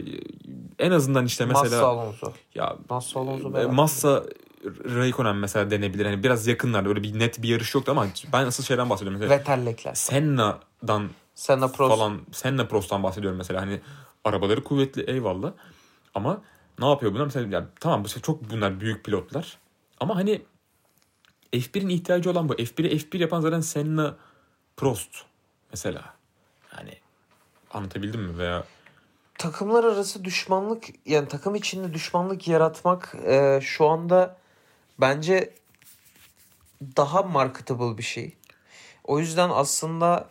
en 0.80 0.92
azından 0.92 1.26
işte 1.26 1.46
mesela 1.46 1.64
Massa 1.64 1.88
Alonso. 1.88 2.34
ya 2.56 2.78
Massa 2.90 3.20
Alonso 3.20 3.58
e. 3.58 3.66
Massa 3.66 4.24
Raikkonen 4.66 5.36
mesela 5.36 5.72
denebilir. 5.72 6.06
Hani 6.06 6.24
biraz 6.24 6.48
yakınlar. 6.48 6.86
Öyle 6.86 7.04
bir 7.04 7.20
net 7.20 7.42
bir 7.42 7.48
yarış 7.48 7.76
yoktu 7.76 7.92
ama 7.92 8.08
ben 8.34 8.46
asıl 8.46 8.64
şeyden 8.64 8.90
bahsediyorum. 8.90 9.20
Mesela 9.20 9.40
Vettel 9.40 9.66
Leclerc. 9.66 10.00
Senna'dan 10.00 11.10
Senna 11.36 11.68
Prost. 11.68 11.96
falan 11.96 12.22
Senna 12.32 12.68
Prost'tan 12.68 13.04
bahsediyorum 13.04 13.38
mesela. 13.38 13.62
Hani 13.62 13.82
arabaları 14.24 14.64
kuvvetli 14.64 15.02
eyvallah. 15.02 15.54
Ama 16.16 16.42
ne 16.80 16.90
yapıyor 16.90 17.14
bunlar? 17.14 17.26
Mesela 17.26 17.56
yani, 17.56 17.68
tamam 17.80 18.04
bu 18.04 18.08
çok 18.08 18.50
bunlar 18.50 18.80
büyük 18.80 19.06
pilotlar. 19.06 19.58
Ama 20.00 20.16
hani 20.16 20.42
F1'in 21.54 21.90
ihtiyacı 21.90 22.32
olan 22.32 22.50
bu. 22.50 22.54
F1'i 22.54 22.98
F1 22.98 23.18
yapan 23.18 23.42
zaten 23.42 23.62
Senna 23.62 24.16
Prost 24.78 25.10
mesela. 25.72 26.14
Yani 26.78 26.98
anlatabildim 27.72 28.22
mi 28.22 28.38
veya 28.38 28.66
Takımlar 29.40 29.84
arası 29.84 30.26
düşmanlık 30.26 30.86
yani 31.06 31.28
takım 31.28 31.56
içinde 31.56 31.94
düşmanlık 31.94 32.48
yaratmak 32.48 33.16
e, 33.26 33.60
şu 33.64 33.88
anda 33.88 34.38
bence 35.02 35.54
daha 36.98 37.24
marketable 37.24 37.98
bir 37.98 38.04
şey. 38.04 38.38
O 39.04 39.20
yüzden 39.20 39.50
aslında 39.50 40.30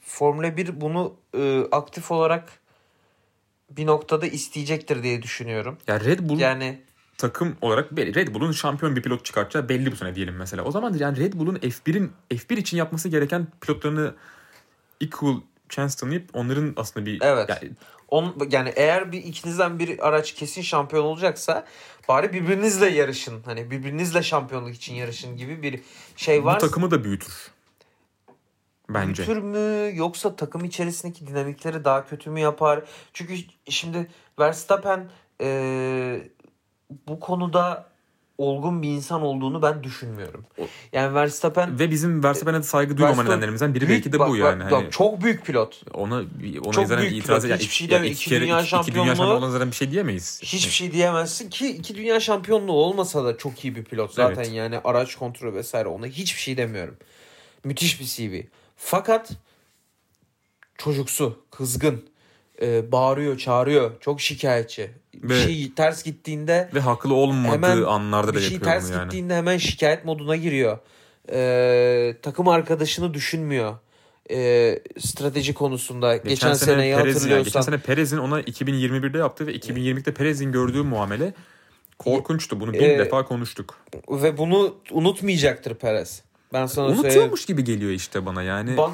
Formula 0.00 0.56
1 0.56 0.80
bunu 0.80 1.16
e, 1.34 1.64
aktif 1.72 2.10
olarak 2.10 2.60
bir 3.70 3.86
noktada 3.86 4.26
isteyecektir 4.26 5.02
diye 5.02 5.22
düşünüyorum. 5.22 5.78
Ya 5.86 6.00
Red 6.00 6.18
Bull 6.28 6.38
Yani 6.38 6.80
takım 7.18 7.56
olarak 7.60 7.96
belli. 7.96 8.14
Red 8.14 8.34
Bull'un 8.34 8.52
şampiyon 8.52 8.96
bir 8.96 9.02
pilot 9.02 9.24
çıkartacağı 9.24 9.68
belli 9.68 9.92
bu 9.92 9.96
sene 9.96 10.14
diyelim 10.14 10.36
mesela. 10.36 10.64
O 10.64 10.70
zaman 10.70 10.94
yani 10.94 11.18
Red 11.18 11.32
Bull'un 11.32 11.56
F1'in 11.56 12.12
F1 12.30 12.58
için 12.58 12.76
yapması 12.76 13.08
gereken 13.08 13.46
pilotlarını 13.60 14.14
equal 15.00 15.40
chance 15.68 15.94
tanıyıp 15.96 16.30
onların 16.32 16.72
aslında 16.76 17.06
bir 17.06 17.18
Evet. 17.22 17.48
yani 17.48 17.70
on, 18.08 18.48
yani 18.50 18.72
eğer 18.76 19.12
bir 19.12 19.24
ikinizden 19.24 19.78
bir 19.78 20.08
araç 20.08 20.34
kesin 20.34 20.62
şampiyon 20.62 21.04
olacaksa 21.04 21.66
bari 22.08 22.32
birbirinizle 22.32 22.86
yarışın. 22.88 23.42
Hani 23.44 23.70
birbirinizle 23.70 24.22
şampiyonluk 24.22 24.74
için 24.74 24.94
yarışın 24.94 25.36
gibi 25.36 25.62
bir 25.62 25.80
şey 26.16 26.44
var. 26.44 26.56
bu 26.56 26.66
takımı 26.66 26.90
da 26.90 27.04
büyütür. 27.04 27.50
Bence. 28.90 29.26
Büyütür 29.26 29.42
mü 29.42 29.90
yoksa 29.98 30.36
takım 30.36 30.64
içerisindeki 30.64 31.26
dinamikleri 31.26 31.84
daha 31.84 32.06
kötü 32.06 32.30
mü 32.30 32.40
yapar? 32.40 32.80
Çünkü 33.12 33.34
şimdi 33.68 34.06
Verstappen 34.38 35.10
e, 35.42 36.20
bu 37.08 37.20
konuda 37.20 37.88
olgun 38.38 38.82
bir 38.82 38.88
insan 38.88 39.22
olduğunu 39.22 39.62
ben 39.62 39.82
düşünmüyorum. 39.84 40.46
Yani 40.92 41.14
Verstappen 41.14 41.78
Ve 41.78 41.90
bizim 41.90 42.24
Verstappen'e 42.24 42.62
saygı 42.62 42.96
duymama 42.96 43.22
nedenlerimizden 43.22 43.74
biri 43.74 43.88
büyük- 43.88 44.04
belki 44.04 44.12
de 44.12 44.18
bu 44.18 44.22
bak- 44.32 44.38
yani. 44.38 44.64
bak, 44.64 44.72
Hani 44.72 44.90
çok 44.90 45.22
büyük 45.22 45.44
pilot. 45.46 45.82
ona 45.94 46.14
ona 46.64 46.72
Çok 46.72 46.90
büyük 46.98 47.12
itiraz 47.12 47.42
pilot. 47.42 47.50
yani 47.50 47.60
Hiçbir 47.60 47.74
şey 47.74 47.84
iki, 47.86 47.94
ya 47.94 48.00
deme- 48.00 48.06
iki 48.10 48.14
iki 48.22 48.30
dünya 48.30 48.60
iki, 48.60 48.70
dünya 48.94 49.14
şampiyonluğu- 49.14 49.50
zaten 49.50 49.70
bir 49.70 49.76
şey 49.76 49.90
diyemeyiz. 49.90 50.40
Hiçbir 50.42 50.72
şey 50.72 50.92
diyemezsin 50.92 51.50
ki 51.50 51.68
iki 51.70 51.94
dünya 51.96 52.20
şampiyonluğu 52.20 52.72
olmasa 52.72 53.24
da 53.24 53.36
çok 53.36 53.64
iyi 53.64 53.76
bir 53.76 53.84
pilot 53.84 54.14
zaten 54.14 54.34
Evet. 54.42 54.52
yani 54.52 54.78
araç 54.84 55.14
kontrolü 55.14 55.54
vesaire 55.54 55.88
ona 55.88 56.06
hiçbir 56.06 56.40
şey 56.40 56.56
demiyorum. 56.56 56.96
Müthiş 57.64 58.00
bir 58.00 58.04
CV. 58.04 58.42
Fakat 58.80 59.30
çocuksu, 60.78 61.38
kızgın, 61.50 62.04
e, 62.62 62.92
bağırıyor, 62.92 63.38
çağırıyor, 63.38 64.00
çok 64.00 64.20
şikayetçi. 64.20 64.90
Bir 65.14 65.28
Ve- 65.28 65.42
şey 65.42 65.72
ters 65.76 66.02
gittiğinde 66.04 66.70
Ve 66.74 66.80
haklı 66.80 67.14
olmadığı 67.14 67.52
Hemen 67.52 67.82
anlarda 67.82 68.28
da 68.32 68.36
bir 68.36 68.40
şey 68.40 68.52
yapıyor 68.52 68.72
ters 68.72 68.84
bunu 68.84 68.92
yani. 68.92 69.04
gittiğinde 69.04 69.34
hemen 69.36 69.56
şikayet 69.56 70.04
moduna 70.04 70.36
giriyor. 70.36 70.78
E, 71.32 72.16
takım 72.22 72.48
arkadaşını 72.48 73.14
düşünmüyor. 73.14 73.74
E, 74.30 74.78
strateji 74.98 75.54
konusunda 75.54 76.16
geçen, 76.16 76.52
seneyi 76.54 76.76
Perez'in- 76.76 76.90
yani 76.90 77.12
hatırlıyorsan 77.12 77.44
geçen 77.44 77.60
sene 77.60 77.78
Perez'in 77.78 78.18
ona 78.18 78.40
2021'de 78.40 79.18
yaptığı 79.18 79.46
ve 79.46 79.54
2020'de 79.54 80.14
Perez'in 80.14 80.52
gördüğü 80.52 80.82
muamele 80.82 81.34
korkunçtu. 81.98 82.60
Bunu 82.60 82.72
bin 82.72 82.80
Ee, 82.82 82.98
defa 82.98 83.24
konuştuk. 83.24 83.78
ve 84.10 84.38
bunu 84.38 84.74
unutmayacaktır 84.90 85.74
Perez. 85.74 86.22
Ben 86.52 86.66
sana 86.66 86.86
söyleyeyim. 86.86 87.04
Unutuyormuş 87.04 87.46
gibi 87.46 87.64
geliyor 87.64 87.90
işte 87.90 88.26
bana 88.26 88.42
yani. 88.42 88.70
Ban- 88.70 88.92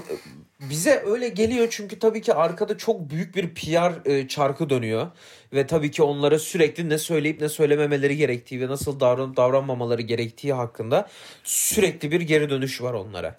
bize 0.61 1.03
öyle 1.07 1.29
geliyor 1.29 1.67
çünkü 1.71 1.99
tabii 1.99 2.23
ki 2.23 2.35
arkada 2.35 2.79
çok 2.79 3.11
büyük 3.11 3.37
bir 3.37 3.55
PR 3.55 4.11
e, 4.11 4.29
çarkı 4.29 4.71
dönüyor 4.71 5.07
ve 5.53 5.67
tabii 5.67 5.91
ki 5.91 6.03
onlara 6.03 6.39
sürekli 6.39 6.89
ne 6.89 6.99
söyleyip 6.99 7.41
ne 7.41 7.49
söylememeleri 7.49 8.17
gerektiği 8.17 8.61
ve 8.61 8.69
nasıl 8.69 9.01
davranıp 9.01 9.37
davranmamaları 9.37 10.03
gerektiği 10.03 10.53
hakkında 10.53 11.09
sürekli 11.45 12.11
bir 12.11 12.21
geri 12.21 12.51
dönüş 12.51 12.83
var 12.83 12.95
onlara. 12.95 13.39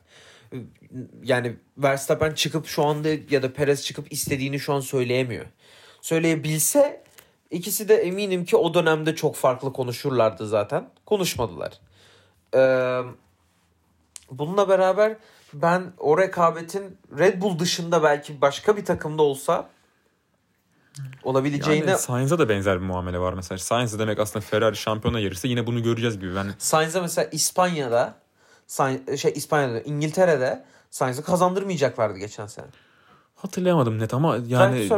Yani 1.24 1.56
Verstappen 1.78 2.32
çıkıp 2.32 2.68
şu 2.68 2.84
anda 2.84 3.10
ya 3.30 3.44
da 3.44 3.54
Perez 3.54 3.84
çıkıp 3.84 4.12
istediğini 4.14 4.60
şu 4.60 4.74
an 4.74 4.80
söyleyemiyor. 4.80 5.46
Söyleyebilse 6.02 7.04
ikisi 7.52 7.90
de 7.90 7.96
eminim 7.96 8.46
ki 8.46 8.58
o 8.58 8.74
dönemde 8.74 9.16
çok 9.16 9.36
farklı 9.36 9.74
konuşurlardı 9.74 10.48
zaten. 10.48 10.90
Konuşmadılar. 11.06 11.74
Eee 12.54 13.02
Bununla 14.32 14.70
beraber 14.70 15.16
ben 15.54 15.94
o 15.98 16.18
rekabetin 16.18 16.98
Red 17.18 17.42
Bull 17.42 17.60
dışında 17.60 18.04
belki 18.04 18.42
başka 18.42 18.78
bir 18.78 18.86
takımda 18.86 19.22
olsa 19.22 19.70
olabileceğine 21.24 21.90
Yani 21.90 22.00
Sainz'a 22.00 22.40
da 22.40 22.50
benzer 22.50 22.82
bir 22.82 22.86
muamele 22.86 23.20
var 23.20 23.34
mesela. 23.34 23.58
Sainz 23.58 23.94
de 23.94 24.00
demek 24.00 24.20
aslında 24.20 24.46
Ferrari 24.46 24.76
şampiyona 24.76 25.20
yarışsa 25.20 25.48
yine 25.48 25.68
bunu 25.68 25.84
göreceğiz 25.84 26.20
gibi. 26.20 26.36
Ben 26.36 26.48
Sainz'e 26.58 27.02
mesela 27.02 27.30
İspanya'da 27.32 28.16
Sain- 28.68 29.16
şey 29.16 29.34
İspanya'da 29.36 29.82
İngiltere'de 29.82 30.64
Sainz'ı 30.90 31.24
kazandırmayacaklardı 31.24 32.18
geçen 32.18 32.48
sene. 32.48 32.66
hatırlayamadım 33.36 34.00
net 34.00 34.14
ama 34.14 34.38
yani 34.48 34.90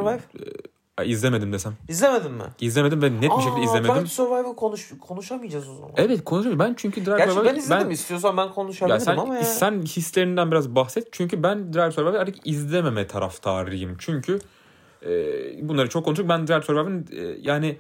izlemedim 1.06 1.54
desem. 1.54 1.74
izlemedin 1.90 2.32
mi? 2.32 2.44
İzlemedim 2.60 3.02
ve 3.02 3.12
net 3.12 3.22
bir 3.22 3.44
şekilde 3.44 3.60
Aa, 3.60 3.64
izlemedim. 3.64 3.96
Drive 3.96 4.04
to 4.04 4.10
Survive'ı 4.10 4.56
konuş 4.56 4.94
konuşamayacağız 5.02 5.70
o 5.70 5.76
zaman. 5.76 5.92
Evet 5.98 6.24
konuşuyorum. 6.24 6.60
Ben 6.60 6.74
çünkü 6.78 7.06
Drive 7.06 7.18
Gerçi 7.18 7.46
ben 7.46 7.56
izledim 7.56 7.92
istiyorsan 7.92 8.38
ben 8.38 8.46
ya 8.46 8.52
konuşabilirim 8.52 9.02
sen, 9.02 9.18
ama 9.18 9.36
ya. 9.36 9.44
sen 9.44 9.82
hislerinden 9.82 10.52
biraz 10.52 10.76
bahset. 10.76 11.08
Çünkü 11.14 11.44
ben 11.44 11.74
Drive 11.74 11.92
Survivor'ı 11.92 12.20
artık 12.20 12.48
izlememe 12.48 13.08
taraftarıyım. 13.08 13.96
Çünkü 14.00 14.40
e, 15.06 15.10
bunları 15.70 15.90
çok 15.90 16.06
konuştuk. 16.06 16.30
Ben 16.30 16.48
Drive 16.48 16.62
Survivor'ın 16.62 17.08
e, 17.12 17.22
yani 17.42 17.78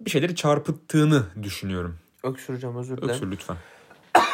bir 0.00 0.10
şeyleri 0.10 0.36
çarpıttığını 0.36 1.22
düşünüyorum. 1.42 1.98
Öksüreceğim 2.22 2.76
özür 2.76 2.96
dilerim. 2.96 3.10
Öksür 3.10 3.30
lütfen. 3.30 3.56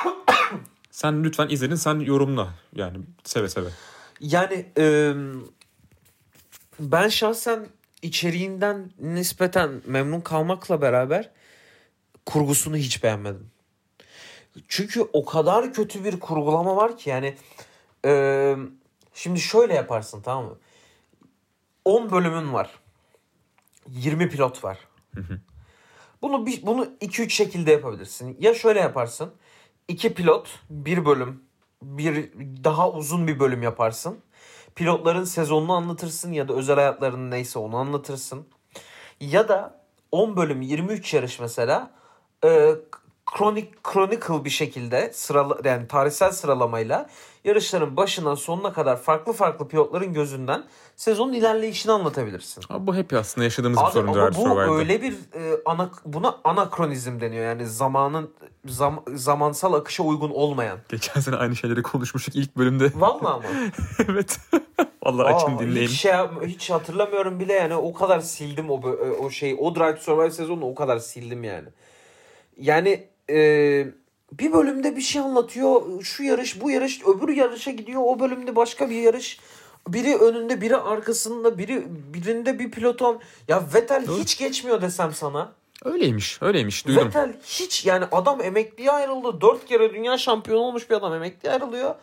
sen 0.90 1.24
lütfen 1.24 1.48
izledin. 1.48 1.74
Sen 1.74 2.00
yorumla. 2.00 2.48
Yani 2.74 2.98
seve 3.24 3.48
seve. 3.48 3.68
Yani 4.20 4.66
e, 4.78 5.14
ben 6.80 7.08
şahsen 7.08 7.66
içeriğinden 8.04 8.90
nispeten 8.98 9.82
memnun 9.86 10.20
kalmakla 10.20 10.82
beraber 10.82 11.30
kurgusunu 12.26 12.76
hiç 12.76 13.02
beğenmedim. 13.02 13.50
Çünkü 14.68 15.00
o 15.12 15.24
kadar 15.24 15.72
kötü 15.72 16.04
bir 16.04 16.20
kurgulama 16.20 16.76
var 16.76 16.96
ki 16.98 17.10
yani 17.10 17.36
e, 18.04 18.56
şimdi 19.14 19.40
şöyle 19.40 19.74
yaparsın 19.74 20.22
tamam 20.22 20.44
mı? 20.44 20.58
10 21.84 22.10
bölümün 22.10 22.52
var. 22.52 22.70
20 23.88 24.28
pilot 24.28 24.64
var. 24.64 24.78
Bunu 26.22 26.46
bir, 26.46 26.66
bunu 26.66 26.84
2-3 26.84 27.30
şekilde 27.30 27.72
yapabilirsin. 27.72 28.36
Ya 28.40 28.54
şöyle 28.54 28.80
yaparsın. 28.80 29.32
2 29.88 30.14
pilot, 30.14 30.60
bir 30.70 31.04
bölüm, 31.04 31.42
bir 31.82 32.30
daha 32.64 32.90
uzun 32.90 33.28
bir 33.28 33.40
bölüm 33.40 33.62
yaparsın. 33.62 34.18
Pilotların 34.74 35.24
sezonunu 35.24 35.72
anlatırsın 35.72 36.32
ya 36.32 36.48
da 36.48 36.54
özel 36.54 36.76
hayatlarını 36.76 37.30
neyse 37.30 37.58
onu 37.58 37.76
anlatırsın. 37.76 38.46
Ya 39.20 39.48
da 39.48 39.80
10 40.12 40.36
bölüm 40.36 40.62
23 40.62 41.14
yarış 41.14 41.40
mesela 41.40 41.90
e, 42.44 42.70
kronik 43.26 43.84
chronicle 43.84 44.44
bir 44.44 44.50
şekilde 44.50 45.12
sırala, 45.12 45.58
yani 45.64 45.88
tarihsel 45.88 46.32
sıralamayla 46.32 47.10
yarışların 47.44 47.96
başından 47.96 48.34
sonuna 48.34 48.72
kadar 48.72 48.96
farklı 48.96 49.32
farklı 49.32 49.68
pilotların 49.68 50.12
gözünden 50.12 50.64
sezonun 50.96 51.32
ilerleyişini 51.32 51.92
anlatabilirsin. 51.92 52.64
Abi 52.70 52.86
bu 52.86 52.94
hep 52.94 53.12
aslında 53.12 53.44
yaşadığımız 53.44 53.78
bir 53.78 53.84
Abi 53.84 53.92
sorun 53.92 54.08
ama 54.08 54.32
Drive 54.32 54.68
bu 54.68 54.78
öyle 54.78 55.02
bir 55.02 55.12
e, 55.12 55.60
ana, 55.64 55.90
buna 56.04 56.36
anakronizm 56.44 57.20
deniyor. 57.20 57.44
Yani 57.44 57.66
zamanın 57.66 58.30
zam, 58.66 59.02
zamansal 59.14 59.74
akışa 59.74 60.02
uygun 60.02 60.30
olmayan. 60.30 60.78
Geçen 60.88 61.20
sene 61.20 61.36
aynı 61.36 61.56
şeyleri 61.56 61.82
konuşmuştuk 61.82 62.36
ilk 62.36 62.56
bölümde. 62.56 62.92
Vallahi 62.94 63.32
ama. 63.32 63.44
evet. 64.08 64.38
Vallahi 65.02 65.34
açın 65.34 65.56
Aa, 65.56 65.58
dinleyin. 65.58 65.88
Hiç, 65.88 66.00
şey, 66.00 66.12
hiç 66.46 66.70
hatırlamıyorum 66.70 67.40
bile 67.40 67.52
yani 67.52 67.74
o 67.74 67.92
kadar 67.92 68.20
sildim 68.20 68.70
o 68.70 68.74
bö- 68.74 69.16
o 69.16 69.30
şey 69.30 69.56
o 69.58 69.74
Drive 69.74 69.94
to 69.94 70.00
Survive 70.00 70.30
sezonunu 70.30 70.64
o 70.64 70.74
kadar 70.74 70.98
sildim 70.98 71.44
yani. 71.44 71.68
Yani 72.56 73.08
e, 73.30 73.36
bir 74.32 74.52
bölümde 74.52 74.96
bir 74.96 75.00
şey 75.00 75.22
anlatıyor 75.22 76.02
şu 76.02 76.22
yarış 76.22 76.60
bu 76.60 76.70
yarış 76.70 77.02
öbür 77.06 77.36
yarışa 77.36 77.70
gidiyor 77.70 78.02
o 78.04 78.20
bölümde 78.20 78.56
başka 78.56 78.90
bir 78.90 79.02
yarış 79.02 79.40
biri 79.88 80.16
önünde 80.16 80.60
biri 80.60 80.76
arkasında 80.76 81.58
biri 81.58 81.84
birinde 82.14 82.58
bir 82.58 82.70
piloton 82.70 83.20
ya 83.48 83.64
Vettel 83.74 84.06
hiç 84.06 84.38
geçmiyor 84.38 84.82
desem 84.82 85.12
sana. 85.12 85.52
Öyleymiş. 85.84 86.38
Öyleymiş. 86.42 86.86
Duydum. 86.86 87.06
Vettel 87.06 87.36
hiç 87.44 87.86
yani 87.86 88.04
adam 88.12 88.42
emekliye 88.42 88.90
ayrıldı. 88.90 89.40
Dört 89.40 89.66
kere 89.66 89.94
dünya 89.94 90.18
şampiyonu 90.18 90.60
olmuş 90.60 90.90
bir 90.90 90.94
adam 90.94 91.14
emekliye 91.14 91.52
ayrılıyor. 91.52 91.94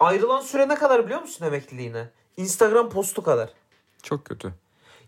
Ayrılan 0.00 0.40
süre 0.40 0.68
ne 0.68 0.74
kadar 0.74 1.04
biliyor 1.04 1.20
musun 1.20 1.46
emekliliğine? 1.46 2.08
Instagram 2.36 2.90
postu 2.90 3.22
kadar. 3.22 3.50
Çok 4.02 4.24
kötü. 4.24 4.52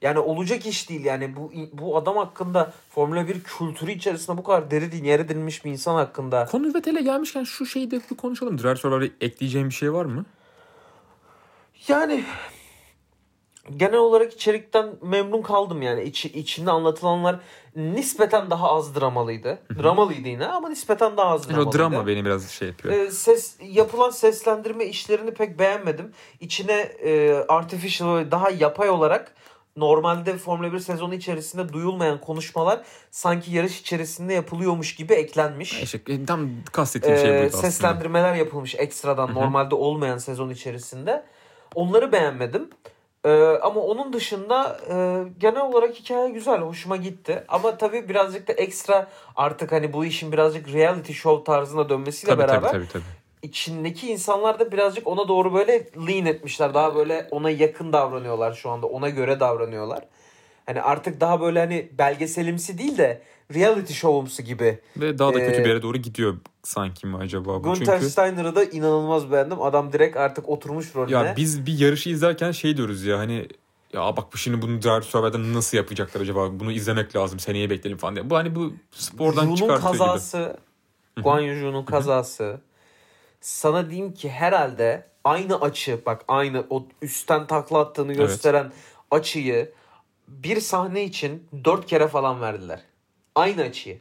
Yani 0.02 0.18
olacak 0.18 0.66
iş 0.66 0.88
değil 0.88 1.04
yani 1.04 1.36
bu 1.36 1.52
bu 1.72 1.96
adam 1.96 2.16
hakkında 2.16 2.72
Formula 2.90 3.28
1 3.28 3.42
kültürü 3.42 3.92
içerisinde 3.92 4.38
bu 4.38 4.42
kadar 4.42 4.70
deri 4.70 5.06
yer 5.06 5.20
edilmiş 5.20 5.64
bir 5.64 5.70
insan 5.70 5.94
hakkında. 5.94 6.46
Konu 6.46 6.74
Vettel'e 6.74 7.02
gelmişken 7.02 7.44
şu 7.44 7.66
şeyi 7.66 7.90
de 7.90 8.00
bir 8.10 8.16
konuşalım. 8.16 8.58
Drive 8.58 9.10
ekleyeceğim 9.20 9.68
bir 9.68 9.74
şey 9.74 9.92
var 9.92 10.04
mı? 10.04 10.24
Yani 11.88 12.24
genel 13.76 13.98
olarak 13.98 14.32
içerikten 14.32 14.86
memnun 15.02 15.42
kaldım 15.42 15.82
yani. 15.82 16.02
İçi, 16.02 16.28
içinde 16.28 16.70
anlatılanlar 16.70 17.40
nispeten 17.76 18.50
daha 18.50 18.70
az 18.70 18.94
dramalıydı. 18.94 19.58
Dramalıydı 19.82 20.28
yine 20.28 20.46
ama 20.46 20.68
nispeten 20.68 21.16
daha 21.16 21.30
az 21.30 21.48
dramalıydı. 21.48 21.68
o 21.68 21.72
drama 21.78 22.06
beni 22.06 22.24
biraz 22.24 22.50
şey 22.50 22.68
yapıyor. 22.68 22.94
Ee, 22.94 23.10
ses 23.10 23.56
yapılan 23.62 24.10
seslendirme 24.10 24.84
işlerini 24.84 25.34
pek 25.34 25.58
beğenmedim. 25.58 26.12
İçine 26.40 26.72
e, 26.80 27.34
artificial 27.48 28.16
ve 28.16 28.30
daha 28.30 28.50
yapay 28.50 28.90
olarak 28.90 29.32
normalde 29.76 30.38
Formula 30.38 30.72
1 30.72 30.78
sezonu 30.78 31.14
içerisinde 31.14 31.72
duyulmayan 31.72 32.20
konuşmalar 32.20 32.82
sanki 33.10 33.52
yarış 33.52 33.80
içerisinde 33.80 34.34
yapılıyormuş 34.34 34.94
gibi 34.94 35.12
eklenmiş. 35.14 35.82
İşte 35.82 36.00
e, 36.08 36.24
tam 36.24 36.50
kastettiğim 36.72 37.18
şey 37.18 37.30
Ee, 37.30 37.34
buydu 37.42 37.46
aslında. 37.48 37.62
seslendirmeler 37.62 38.34
yapılmış 38.34 38.74
ekstradan 38.74 39.34
normalde 39.34 39.74
olmayan 39.74 40.18
sezon 40.18 40.50
içerisinde. 40.50 41.24
Onları 41.74 42.12
beğenmedim. 42.12 42.70
Ee, 43.26 43.58
ama 43.62 43.80
onun 43.80 44.12
dışında 44.12 44.80
e, 44.90 44.94
genel 45.38 45.60
olarak 45.62 45.94
hikaye 45.94 46.30
güzel, 46.30 46.60
hoşuma 46.60 46.96
gitti. 46.96 47.44
Ama 47.48 47.78
tabii 47.78 48.08
birazcık 48.08 48.48
da 48.48 48.52
ekstra 48.52 49.08
artık 49.36 49.72
hani 49.72 49.92
bu 49.92 50.04
işin 50.04 50.32
birazcık 50.32 50.72
reality 50.72 51.12
show 51.12 51.52
tarzına 51.52 51.88
dönmesiyle 51.88 52.32
Tabii, 52.32 52.42
beraber 52.42 52.68
tabii 52.68 52.72
tabii 52.72 52.88
tabii. 52.92 53.02
içindeki 53.42 54.12
insanlar 54.12 54.58
da 54.58 54.72
birazcık 54.72 55.06
ona 55.06 55.28
doğru 55.28 55.54
böyle 55.54 55.86
lean 56.08 56.26
etmişler. 56.26 56.74
Daha 56.74 56.94
böyle 56.94 57.28
ona 57.30 57.50
yakın 57.50 57.92
davranıyorlar 57.92 58.52
şu 58.52 58.70
anda. 58.70 58.86
Ona 58.86 59.08
göre 59.08 59.40
davranıyorlar. 59.40 60.04
Hani 60.66 60.82
artık 60.82 61.20
daha 61.20 61.40
böyle 61.40 61.58
hani 61.58 61.88
belgeselimsi 61.98 62.78
değil 62.78 62.98
de 62.98 63.22
reality 63.54 63.92
show'umsu 63.92 64.42
gibi. 64.42 64.78
Ve 64.96 65.18
daha 65.18 65.34
da 65.34 65.44
kötü 65.46 65.60
Ee, 65.60 65.64
bir 65.64 65.68
yere 65.68 65.82
doğru 65.82 65.98
gidiyor 65.98 66.36
sanki 66.62 67.06
mi 67.06 67.16
acaba 67.16 67.58
bu? 67.58 67.62
Gunther 67.62 67.98
Çünkü 67.98 68.10
Steiner'ı 68.10 68.56
da 68.56 68.64
inanılmaz 68.64 69.32
beğendim. 69.32 69.62
Adam 69.62 69.92
direkt 69.92 70.16
artık 70.16 70.48
oturmuş 70.48 70.96
rolüne. 70.96 71.14
ya 71.14 71.34
biz 71.36 71.66
bir 71.66 71.78
yarışı 71.78 72.10
izlerken 72.10 72.50
şey 72.50 72.76
diyoruz 72.76 73.04
ya 73.04 73.18
hani 73.18 73.48
ya 73.92 74.16
bak 74.16 74.32
bu 74.32 74.36
şimdi 74.36 74.62
bunu 74.62 74.82
Drive 74.82 75.00
to 75.00 75.06
Survive'da 75.06 75.52
nasıl 75.52 75.76
yapacaklar 75.76 76.20
acaba? 76.20 76.60
Bunu 76.60 76.72
izlemek 76.72 77.16
lazım. 77.16 77.38
Seneye 77.38 77.70
bekleyelim 77.70 77.98
falan 77.98 78.16
diye. 78.16 78.30
Bu 78.30 78.36
hani 78.36 78.54
bu 78.54 78.72
spordan 78.92 79.42
Ju'nun 79.42 79.54
çıkartıyor 79.56 79.92
gibi. 79.92 79.98
kazası, 79.98 80.56
Guan 81.22 81.40
Yu 81.40 81.60
Zhu'nun 81.60 81.84
kazası. 81.84 82.60
Sana 83.40 83.90
diyeyim 83.90 84.14
ki 84.14 84.30
herhalde 84.30 85.06
aynı 85.24 85.60
açı 85.60 86.00
bak 86.06 86.24
aynı 86.28 86.64
o 86.70 86.86
üstten 87.02 87.46
takla 87.46 87.78
attığını 87.78 88.12
Evet. 88.12 88.18
gösteren 88.18 88.72
açıyı 89.10 89.72
bir 90.28 90.60
sahne 90.60 91.04
için 91.04 91.48
dört 91.64 91.86
kere 91.86 92.08
falan 92.08 92.40
verdiler. 92.40 92.80
Aynı 93.34 93.62
açıyı. 93.62 94.00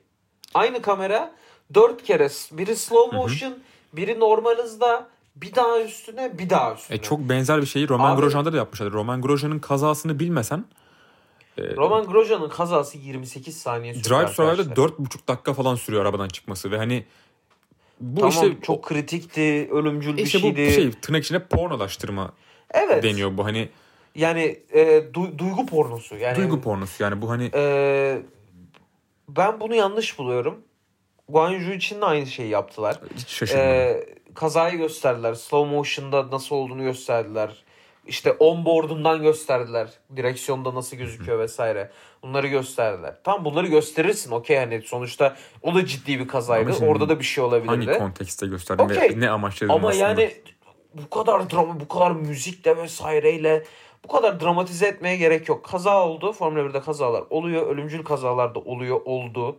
Aynı 0.54 0.82
kamera 0.82 1.32
dört 1.74 2.04
kere 2.04 2.30
biri 2.52 2.76
slow 2.76 3.18
motion 3.18 3.54
biri 3.94 4.20
normal 4.20 4.58
hızda 4.58 5.08
bir 5.36 5.56
daha 5.56 5.82
üstüne 5.82 6.38
bir 6.38 6.50
daha 6.50 6.74
üstüne. 6.74 6.98
E 6.98 7.02
çok 7.02 7.20
benzer 7.20 7.62
bir 7.62 7.66
şeyi 7.66 7.90
Roman 7.90 8.16
Abi- 8.16 8.22
Grosjean'da 8.22 8.54
da 8.54 8.58
yapmışlar. 8.58 8.92
Roman 8.92 9.22
Grosjean'ın 9.22 9.60
kazasını 9.60 10.20
bilmesen 10.20 10.66
Roman 11.58 12.06
Grosjean'ın 12.06 12.50
kazası 12.50 12.98
28 12.98 13.58
saniye 13.58 13.94
sürdü 13.94 14.10
Drive 14.10 14.18
arkadaşlar. 14.18 14.76
4,5 14.76 15.28
dakika 15.28 15.54
falan 15.54 15.76
sürüyor 15.76 16.02
arabadan 16.02 16.28
çıkması 16.28 16.72
ve 16.72 16.78
hani 16.78 17.06
bu 18.00 18.20
Tamam 18.20 18.32
işte 18.32 18.62
çok 18.62 18.84
kritikti, 18.84 19.70
ölümcül 19.72 20.18
bir 20.18 20.24
işte 20.24 20.38
bu 20.38 20.42
şeydi. 20.42 20.74
şey 20.74 20.92
tırnak 20.92 21.24
içine 21.24 21.40
pornolaştırma 21.40 22.34
evet. 22.72 23.04
deniyor 23.04 23.38
bu 23.38 23.46
hani 23.46 23.70
Yani 24.16 24.60
e, 24.74 24.82
du- 25.14 25.38
duygu 25.38 25.66
pornosu. 25.66 26.18
Yani 26.18 26.38
duygu 26.38 26.62
pornosu 26.62 27.04
yani 27.04 27.22
bu 27.22 27.30
hani 27.30 27.52
e, 27.54 28.18
ben 29.30 29.60
bunu 29.60 29.76
yanlış 29.76 30.20
buluyorum. 30.20 30.62
Guan 31.30 31.50
Yu 31.52 31.74
için 31.74 32.02
de 32.02 32.06
aynı 32.06 32.26
şeyi 32.26 32.50
yaptılar. 32.50 33.00
hiç 33.18 33.28
şaşırmadım. 33.30 33.70
E, 33.72 34.06
kazayı 34.36 34.78
gösterdiler. 34.78 35.34
Slow 35.34 35.76
motion'da 35.76 36.32
nasıl 36.32 36.56
olduğunu 36.56 36.84
gösterdiler. 36.84 37.64
İşte 38.08 38.32
onboard'undan 38.32 39.22
gösterdiler. 39.22 39.90
Direksiyonda 40.16 40.76
nasıl 40.76 40.98
gözüküyor 40.98 41.40
vesaire. 41.40 41.92
Bunları 42.24 42.48
gösterdiler. 42.48 43.16
Tamam 43.24 43.46
bunları 43.46 43.68
gösterirsin. 43.68 44.32
Okey 44.32 44.58
hani 44.58 44.82
sonuçta 44.82 45.36
o 45.62 45.76
da 45.76 45.86
ciddi 45.86 46.20
bir 46.20 46.28
kazaydı. 46.28 46.86
Orada 46.86 47.10
da 47.10 47.20
bir 47.20 47.26
şey 47.26 47.44
olabilirdi. 47.44 47.86
Hangi 47.86 47.98
kontekste 48.00 48.48
gösterdin 48.48 48.84
Okey. 48.84 49.10
ve 49.10 49.20
ne 49.20 49.30
amaçladın 49.30 49.74
Ama 49.74 49.88
aslında. 49.90 50.04
yani 50.04 50.32
bu 50.94 51.10
kadar 51.10 51.50
drama, 51.50 51.80
bu 51.80 51.88
kadar 51.88 52.12
müzikle 52.12 52.78
vesaireyle 52.78 53.64
bu 54.06 54.12
kadar 54.12 54.40
dramatize 54.40 54.88
etmeye 54.88 55.18
gerek 55.18 55.50
yok. 55.50 55.64
Kaza 55.66 56.06
oldu. 56.08 56.34
Formula 56.34 56.60
1'de 56.62 56.82
kazalar 56.82 57.24
oluyor. 57.30 57.68
Ölümcül 57.68 58.04
kazalar 58.04 58.56
da 58.56 58.60
oluyor, 58.60 59.02
oldu. 59.06 59.58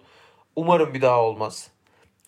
Umarım 0.56 0.94
bir 0.94 1.02
daha 1.02 1.22
olmaz. 1.22 1.70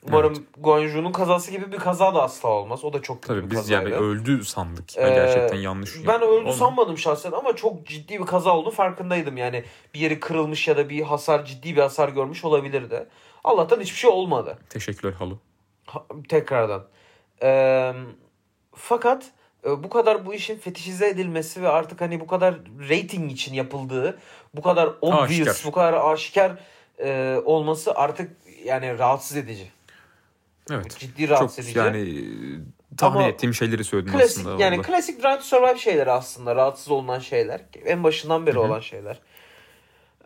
Umarım 0.09 0.33
Evet. 0.33 0.43
Guan 0.59 0.79
Yu'nun 0.81 1.13
kazası 1.13 1.51
gibi 1.51 1.73
bir 1.73 1.77
kaza 1.79 2.15
da 2.15 2.23
asla 2.23 2.49
olmaz. 2.49 2.85
O 2.85 2.93
da 2.93 3.03
çok 3.03 3.23
kötü 3.23 3.35
Tabii 3.35 3.47
bir 3.47 3.51
biz 3.51 3.59
kazaydı. 3.59 3.91
yani 3.91 4.03
öldü 4.03 4.45
sandık. 4.45 4.99
Ee, 4.99 5.01
gerçekten 5.11 5.57
yanlış. 5.57 6.07
Ben 6.07 6.21
öldü 6.23 6.25
Olmadı. 6.41 6.53
sanmadım 6.57 6.99
şahsen 6.99 7.33
ama 7.33 7.57
çok 7.57 7.87
ciddi 7.87 8.21
bir 8.21 8.27
kaza 8.27 8.57
olduğunu 8.57 8.71
farkındaydım. 8.75 9.37
Yani 9.37 9.65
bir 9.95 10.01
yeri 10.01 10.21
kırılmış 10.21 10.69
ya 10.69 10.77
da 10.77 10.89
bir 10.89 11.03
hasar 11.03 11.45
ciddi 11.45 11.77
bir 11.77 11.81
hasar 11.81 12.09
görmüş 12.09 12.45
olabilirdi. 12.45 13.07
Allah'tan 13.45 13.81
hiçbir 13.81 13.97
şey 13.99 14.11
olmadı. 14.11 14.59
Teşekkürler 14.71 15.13
Halu. 15.13 15.39
Ha- 15.87 16.05
tekrardan. 16.29 16.85
Ee, 17.43 17.93
fakat 18.75 19.31
bu 19.83 19.89
kadar 19.89 20.27
bu 20.27 20.35
işin 20.35 20.59
fetişize 20.59 21.09
edilmesi 21.09 21.63
ve 21.63 21.69
artık 21.69 22.01
hani 22.01 22.21
bu 22.21 22.27
kadar 22.27 22.55
rating 22.91 23.33
için 23.33 23.55
yapıldığı, 23.55 24.19
bu 24.55 24.63
kadar 24.63 24.91
obvious, 25.01 25.31
Aşikar. 25.49 25.63
bu 25.67 25.73
kadar 25.73 26.13
aşikar 26.13 26.53
e, 26.99 27.37
olması 27.45 27.95
artık 27.95 28.31
yani 28.65 28.99
rahatsız 28.99 29.37
edici. 29.37 29.71
Evet. 30.71 30.97
Ciddi 30.99 31.29
rahatsız 31.29 31.57
Çok 31.57 31.65
edici. 31.65 31.79
yani 31.79 31.99
e, 31.99 32.97
tahmin 32.97 33.19
Ama 33.19 33.29
ettiğim 33.29 33.55
şeyleri 33.55 33.85
söyledin 33.85 34.13
klasik 34.13 34.39
aslında. 34.47 34.63
yani 34.63 34.77
vallahi. 34.79 34.87
klasik 34.87 35.23
Drive 35.23 35.37
to 35.39 35.43
Survive 35.45 35.79
şeyleri 35.79 36.11
aslında 36.11 36.57
rahatsız 36.57 36.91
olunan 36.91 37.19
şeyler. 37.19 37.61
En 37.85 38.05
başından 38.05 38.47
beri 38.47 38.55
Hı 38.55 38.59
hı. 38.61 38.63
olan 38.65 38.81
şeyler. 38.81 39.19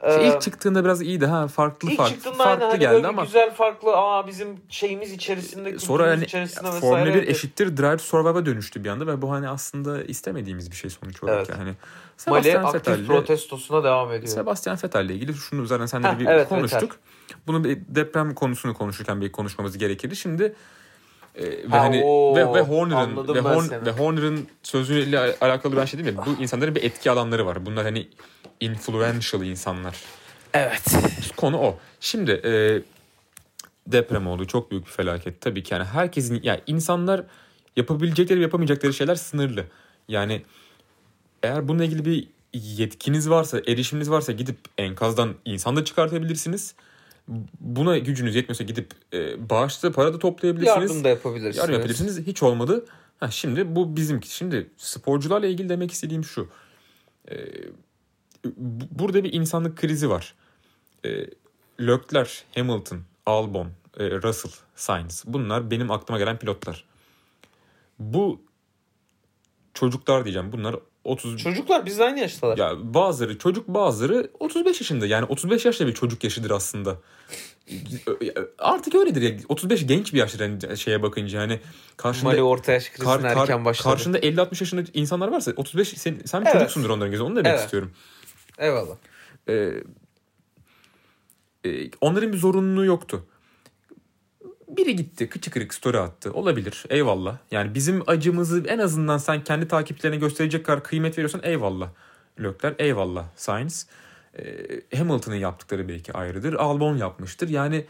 Ee, 0.03 0.29
ilk 0.29 0.41
çıktığında 0.41 0.85
biraz 0.85 1.03
iyiydi 1.03 1.27
ha 1.27 1.49
farklı 1.49 1.91
ilk 1.91 1.97
farklı 1.97 2.15
çıktığında 2.15 2.45
farklı 2.45 2.65
hani 2.65 2.79
geldi 2.79 3.07
ama 3.07 3.25
güzel 3.25 3.55
farklı 3.55 3.97
aa 3.97 4.27
bizim 4.27 4.61
şeyimiz 4.69 5.13
içerisinde 5.13 5.79
sonra 5.79 6.03
kültürümüz 6.03 6.17
hani 6.17 6.25
içerisinde 6.25 6.71
Formula 6.71 7.05
1 7.05 7.09
vesaire. 7.09 7.31
eşittir 7.31 7.77
Drive 7.77 7.99
Survive'a 7.99 8.47
dönüştü 8.47 8.85
bir 8.85 8.89
anda 8.89 9.07
ve 9.07 9.23
bu 9.23 9.33
hani 9.33 9.49
aslında 9.49 10.03
istemediğimiz 10.05 10.71
bir 10.71 10.77
şey 10.77 10.91
sonuç 10.91 11.23
olarak 11.23 11.39
Evet. 11.39 11.49
yani. 11.49 11.59
Hani 11.59 11.75
Sebastian 12.17 12.65
aktif 12.65 12.75
Vettel'le 12.75 13.07
protestosuna 13.07 13.85
devam 13.85 14.13
ediyor. 14.13 14.33
Sebastian 14.35 14.79
Vettel'le 14.85 15.11
ilgili 15.11 15.35
şunu 15.35 15.67
zaten 15.67 15.87
seninle 15.87 16.09
Heh, 16.09 16.19
bir 16.19 16.27
evet, 16.27 16.49
konuştuk. 16.49 16.97
Bunu 17.47 17.65
bir 17.65 17.79
deprem 17.89 18.35
konusunu 18.35 18.75
konuşurken 18.75 19.21
bir 19.21 19.33
konuşmamız 19.33 19.79
gerekirdi. 19.79 20.17
Şimdi 20.17 20.55
e, 21.35 21.43
ve 21.45 21.69
Ha, 21.69 21.81
hani 21.81 22.03
oo, 22.05 22.37
ve, 22.37 22.55
ve 22.55 22.61
Horner'ın 22.61 23.17
ve, 23.17 23.39
Horn- 23.41 23.87
ve 23.87 23.91
Horner'ın 23.91 24.49
sözüyle 24.63 25.19
al- 25.19 25.35
alakalı 25.41 25.77
ben 25.77 25.85
şey 25.85 25.99
diyeyim 26.01 26.21
mi? 26.21 26.27
Bu 26.27 26.43
insanların 26.43 26.75
bir 26.75 26.83
etki 26.83 27.11
alanları 27.11 27.47
var. 27.47 27.67
Bunlar 27.67 27.85
hani 27.85 28.09
influential 28.61 29.43
insanlar. 29.45 29.97
Evet. 30.55 30.83
Konu 31.37 31.59
o. 31.59 31.79
Şimdi 32.01 32.31
e, 32.31 32.83
deprem 33.87 34.27
oldu. 34.27 34.47
Çok 34.47 34.71
büyük 34.71 34.87
bir 34.87 34.91
felaket. 34.91 35.41
Tabii 35.41 35.63
ki 35.63 35.75
yani 35.75 35.85
herkesin 35.85 36.41
yani 36.43 36.61
insanlar 36.67 37.23
yapabilecekleri 37.77 38.39
ve 38.39 38.43
yapamayacakları 38.43 38.93
şeyler 38.95 39.15
sınırlı. 39.15 39.65
Yani 40.09 40.43
eğer 41.43 41.69
bununla 41.69 41.85
ilgili 41.85 42.05
bir 42.05 42.29
yetkiniz 42.53 43.31
varsa, 43.31 43.59
erişiminiz 43.59 44.11
varsa 44.11 44.33
gidip 44.33 44.57
enkazdan 44.79 45.35
insan 45.45 45.77
da 45.77 45.85
çıkartabilirsiniz. 45.85 46.75
Buna 47.61 47.99
gücünüz 47.99 48.35
yetmiyorsa 48.35 48.65
gidip 48.65 48.91
e, 49.13 49.51
bağışta 49.51 49.93
para 49.93 50.15
da 50.15 50.19
toplayabilirsiniz. 50.19 50.81
Yardım 50.91 51.05
da 51.05 51.09
yapabilirsiniz. 51.09 51.57
Yardım 51.57 51.75
yapabilirsiniz. 51.75 52.27
Hiç 52.27 52.43
olmadı. 52.43 52.85
Ha, 53.21 53.31
şimdi 53.31 53.77
bu 53.77 53.97
bizimki. 53.97 54.35
Şimdi 54.35 54.71
sporcularla 54.77 55.47
ilgili 55.47 55.69
demek 55.69 55.91
istediğim 55.93 56.25
şu. 56.25 56.49
Bu- 58.57 58.89
burada 58.91 59.25
bir 59.25 59.33
insanlık 59.33 59.79
krizi 59.79 60.11
var. 60.11 60.35
Ee, 61.05 61.27
Leclerc, 61.81 62.31
Hamilton, 62.55 63.01
Albon, 63.27 63.69
e, 63.99 64.11
Russell, 64.11 64.53
Sainz. 64.75 65.25
Bunlar 65.27 65.71
benim 65.71 65.91
aklıma 65.91 66.19
gelen 66.19 66.39
pilotlar. 66.39 66.85
Bu 67.99 68.41
çocuklar 69.75 70.25
diyeceğim. 70.25 70.53
Bunlar 70.53 70.77
30 71.05 71.43
Çocuklar 71.43 71.87
bizle 71.87 72.05
aynı 72.05 72.21
yaştalar. 72.21 72.59
ya 72.59 72.73
bazıları 72.95 73.39
çocuk 73.39 73.69
bazıları 73.69 74.31
35 74.41 74.81
yaşında. 74.81 75.07
Yani 75.07 75.25
35 75.25 75.65
yaşta 75.65 75.87
bir 75.87 75.95
çocuk 75.95 76.25
yaşıdır 76.25 76.51
aslında. 76.51 76.97
Artık 78.59 78.95
öyledir 78.95 79.23
ya. 79.23 79.39
35 79.49 79.87
genç 79.87 80.15
bir 80.15 80.19
yaştır 80.19 80.41
yani 80.41 80.79
şeye 80.79 81.03
bakınca 81.03 81.41
hani 81.41 81.61
karşında 81.97 82.29
Mali 82.31 82.43
orta 82.43 82.73
yaş 82.73 82.89
krizine 82.91 83.05
kar- 83.07 83.23
kar- 83.23 83.37
erken 83.43 83.65
başladı. 83.65 83.89
karşında 83.89 84.19
50-60 84.19 84.61
yaşında 84.61 84.83
insanlar 84.95 85.29
varsa 85.29 85.53
35 85.57 85.89
sen, 85.89 86.19
sen 86.25 86.41
bir 86.41 86.47
Evet. 86.47 86.59
çocuksundur 86.59 86.91
onların 86.91 87.11
gözünde. 87.11 87.27
Onu 87.29 87.37
demek 87.37 87.51
Evet. 87.51 87.61
istiyorum. 87.61 87.93
Eyvallah. 88.59 88.97
Ee, 89.49 89.71
e, 91.65 91.91
onların 92.01 92.33
bir 92.33 92.39
zorunluluğu 92.39 92.85
yoktu. 92.85 93.27
Biri 94.77 94.97
gitti 94.97 95.29
kıçı 95.29 95.51
kırık 95.51 95.75
story 95.75 95.99
attı. 95.99 96.33
Olabilir. 96.33 96.85
Eyvallah. 96.91 97.37
Yani 97.51 97.75
bizim 97.75 98.03
acımızı 98.07 98.65
en 98.69 98.79
azından 98.79 99.19
sen 99.19 99.45
kendi 99.45 99.69
takipçilerine 99.69 100.19
gösterecek 100.19 100.67
kadar 100.67 100.83
kıymet 100.83 101.19
veriyorsan 101.19 101.41
eyvallah. 101.45 101.89
Lökler 102.41 102.75
eyvallah. 102.79 103.25
Sainz. 103.37 103.87
Ee, 104.39 104.97
Hamilton'ın 104.99 105.37
yaptıkları 105.37 105.89
belki 105.89 106.13
ayrıdır. 106.13 106.55
Albon 106.55 106.97
yapmıştır. 106.97 107.49
Yani 107.49 107.85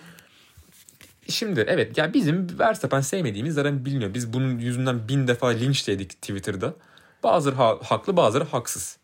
şimdi 1.29 1.65
evet 1.69 1.99
yani 1.99 2.15
bizim 2.15 2.59
Verstappen 2.59 3.01
sevmediğimiz 3.01 3.55
zaten 3.55 3.85
biliniyor. 3.85 4.15
Biz 4.15 4.33
bunun 4.33 4.59
yüzünden 4.59 5.09
bin 5.09 5.29
defa 5.29 5.49
linç 5.49 5.89
yedik 5.89 6.11
Twitter'da. 6.11 6.75
Bazıları 7.23 7.57
ha- 7.57 7.79
haklı 7.83 8.17
bazıları 8.17 8.45
haksız. 8.45 8.97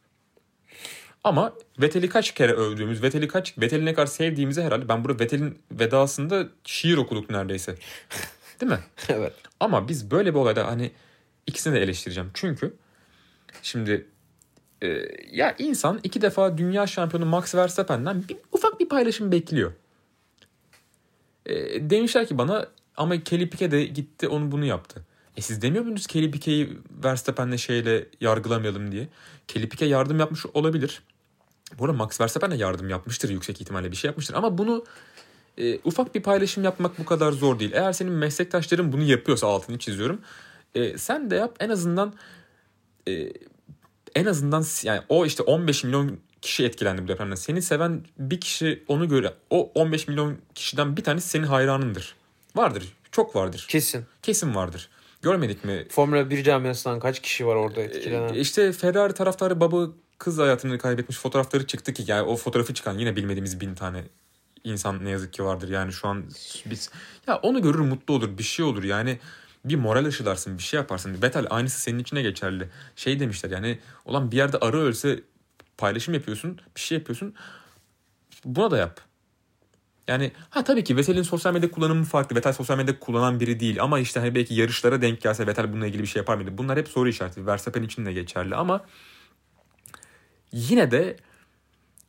Ama 1.25 1.53
Vettel'i 1.81 2.09
kaç 2.09 2.35
kere 2.35 2.53
övdüğümüz, 2.53 3.03
Vettel'i 3.03 3.29
kaç 3.29 3.59
Vettel'i 3.59 3.85
ne 3.85 3.95
kadar 3.95 4.07
sevdiğimizi 4.07 4.63
herhalde 4.63 4.89
ben 4.89 5.05
burada 5.05 5.25
Vettel'in 5.25 5.59
vedasında 5.73 6.49
şiir 6.65 6.97
okuduk 6.97 7.31
neredeyse. 7.31 7.75
Değil 8.61 8.73
mi? 8.73 8.79
evet. 9.09 9.33
Ama 9.61 9.89
biz 9.89 10.11
böyle 10.11 10.35
bir 10.35 10.39
olayda 10.39 10.67
hani 10.67 10.91
ikisini 11.47 11.75
de 11.75 11.81
eleştireceğim. 11.81 12.31
Çünkü 12.35 12.75
şimdi 13.63 14.07
e, 14.83 14.89
ya 15.33 15.55
insan 15.59 16.01
iki 16.03 16.23
defa 16.23 16.59
dünya 16.59 16.87
şampiyonu 16.87 17.27
Max 17.27 17.55
Verstappen'den 17.55 18.29
bir, 18.29 18.37
ufak 18.53 18.81
bir 18.81 18.89
paylaşım 18.89 19.33
bekliyor. 19.33 19.73
E, 21.47 21.55
demişler 21.91 22.27
ki 22.27 22.39
bana 22.39 22.69
ama 22.97 23.25
Kelly 23.25 23.51
Piquet 23.51 23.73
de 23.73 23.85
gitti 23.85 24.29
onu 24.29 24.53
bunu 24.53 24.65
yaptı. 24.65 25.03
E 25.39 25.41
siz 25.41 25.63
demiyor 25.63 25.85
musunuz 25.85 26.07
Kelly 26.07 26.31
Piquet'i 26.31 26.79
Verstappen'le 27.05 27.57
şeyle 27.57 28.07
yargılamayalım 28.21 28.93
diye? 28.93 29.09
Kelly 29.49 29.69
Piquet 29.69 29.91
yardım 29.91 30.19
yapmış 30.19 30.47
olabilir. 30.47 31.03
Bu 31.79 31.85
arada 31.85 31.97
Max 31.97 32.21
Verstappen 32.21 32.51
de 32.51 32.57
yardım 32.57 32.91
yapmıştır 32.91 33.31
yüksek 33.31 33.61
ihtimalle 33.61 33.91
bir 33.91 33.97
şey 33.97 34.09
yapmıştır. 34.09 34.35
Ama 34.35 34.59
bunu 34.59 34.85
e, 35.59 35.79
ufak 35.85 36.15
bir 36.15 36.23
paylaşım 36.23 36.65
yapmak 36.65 36.99
bu 36.99 37.05
kadar 37.05 37.33
zor 37.33 37.59
değil. 37.59 37.73
Eğer 37.75 37.93
senin 37.93 38.13
meslektaşların 38.13 38.93
bunu 38.93 39.03
yapıyorsa 39.03 39.47
altını 39.47 39.79
çiziyorum. 39.79 40.21
E, 40.75 40.99
sen 40.99 41.31
de 41.31 41.37
yap 41.37 41.57
en 41.61 41.69
azından 41.69 42.15
e, 43.09 43.33
en 44.15 44.25
azından 44.25 44.65
yani 44.83 45.01
o 45.09 45.27
işte 45.27 45.43
15 45.43 45.85
milyon 45.85 46.19
kişi 46.43 46.65
etkilendi 46.65 47.03
bu 47.03 47.09
depremden. 47.09 47.35
Seni 47.35 47.63
seven 47.63 48.05
bir 48.19 48.41
kişi 48.41 48.85
onu 48.89 49.09
göre 49.09 49.35
o 49.51 49.73
15 49.75 50.09
milyon 50.09 50.39
kişiden 50.55 50.97
bir 50.97 51.05
tanesi 51.05 51.29
senin 51.29 51.47
hayranındır. 51.47 52.15
Vardır. 52.57 52.97
Çok 53.13 53.37
vardır. 53.37 53.67
Kesin. 53.69 54.05
Kesin 54.23 54.55
vardır. 54.55 54.89
Görmedik 55.23 55.65
mi? 55.65 55.87
Formula 55.91 56.31
1 56.31 56.43
camiasından 56.43 57.01
kaç 57.01 57.23
kişi 57.23 57.47
var 57.47 57.57
orada 57.57 57.81
etkilenen? 57.81 58.35
Ee, 58.35 58.39
işte 58.39 58.73
Ferrari 58.73 59.13
taraftarı 59.13 59.61
baba 59.61 59.87
kız 60.19 60.39
hayatını 60.39 60.79
kaybetmiş 60.79 61.19
fotoğrafları 61.19 61.67
çıktı 61.67 61.93
ki 61.93 62.05
yani 62.07 62.23
o 62.23 62.37
fotoğrafı 62.37 62.75
çıkan 62.75 62.99
yine 62.99 63.17
bilmediğimiz 63.17 63.61
bin 63.61 63.75
tane 63.75 64.05
insan 64.65 65.05
ne 65.05 65.11
yazık 65.11 65.33
ki 65.33 65.45
vardır 65.45 65.69
yani 65.69 65.93
şu 65.93 66.09
an 66.09 66.25
biz 66.67 66.91
ya 67.27 67.37
onu 67.37 67.63
görür 67.63 67.79
mutlu 67.79 68.15
olur 68.15 68.39
bir 68.39 68.43
şey 68.43 68.65
olur 68.65 68.85
yani 68.85 69.19
bir 69.65 69.77
moral 69.77 70.05
aşılarsın 70.05 70.59
bir 70.59 70.63
şey 70.63 70.79
yaparsın. 70.79 71.23
Vettel 71.23 71.47
aynısı 71.51 71.81
senin 71.81 71.99
içine 71.99 72.23
geçerli. 72.23 72.69
Şey 72.97 73.21
demişler 73.21 73.51
yani 73.51 73.79
olan 74.05 74.31
bir 74.31 74.37
yerde 74.37 74.59
arı 74.59 74.79
ölse 74.79 75.21
paylaşım 75.77 76.15
yapıyorsun 76.15 76.61
bir 76.77 76.81
şey 76.81 76.99
yapıyorsun 76.99 77.35
buna 78.45 78.71
da 78.71 78.79
yap. 78.79 79.08
Yani 80.09 80.33
ha 80.51 80.65
tabii 80.65 80.85
ki 80.85 80.97
Vettel'in 80.97 81.23
sosyal 81.23 81.53
medya 81.53 81.71
kullanımı 81.71 82.05
farklı. 82.05 82.37
Vettel 82.37 82.53
sosyal 82.53 82.77
medya 82.77 82.99
kullanan 82.99 83.41
biri 83.41 83.61
değil 83.61 83.83
ama 83.83 83.99
işte 83.99 84.21
hani 84.21 84.35
belki 84.35 84.55
yarışlara 84.55 85.03
denk 85.03 85.21
gelse 85.21 85.47
Vettel 85.47 85.73
bununla 85.73 85.87
ilgili 85.87 86.03
bir 86.03 86.09
şey 86.09 86.21
yapar 86.21 86.37
mıydı? 86.37 86.59
Bunlar 86.59 86.79
hep 86.79 86.89
soru 86.89 87.09
işareti. 87.09 87.47
Verstappen 87.47 87.83
için 87.83 88.07
de 88.07 88.13
geçerli 88.13 88.55
ama 88.55 88.85
yine 90.53 90.91
de 90.91 91.17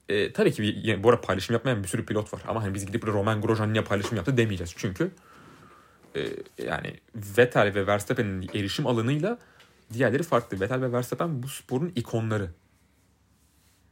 e, 0.10 0.34
tabii 0.34 0.52
ki 0.52 0.76
yani 0.84 1.04
bu 1.04 1.10
arada 1.10 1.22
paylaşım 1.22 1.54
yapmayan 1.54 1.84
bir 1.84 1.88
sürü 1.88 2.06
pilot 2.06 2.34
var. 2.34 2.42
Ama 2.48 2.64
hani 2.64 2.74
biz 2.74 2.86
gidip 2.86 3.08
Roman 3.08 3.42
Grosjean 3.42 3.74
niye 3.74 3.84
paylaşım 3.84 4.18
yaptı 4.18 4.38
demeyeceğiz. 4.38 4.74
Çünkü 4.78 5.12
e, 6.16 6.28
yani 6.66 7.00
Vettel 7.16 7.76
ve 7.76 7.88
Verstappen'in 7.88 8.50
erişim 8.54 8.88
alanıyla 8.88 9.38
diğerleri 9.94 10.24
farklı. 10.24 10.60
Vettel 10.60 10.82
ve 10.82 10.92
Verstappen 10.92 11.44
bu 11.44 11.48
sporun 11.48 11.92
ikonları. 11.96 12.50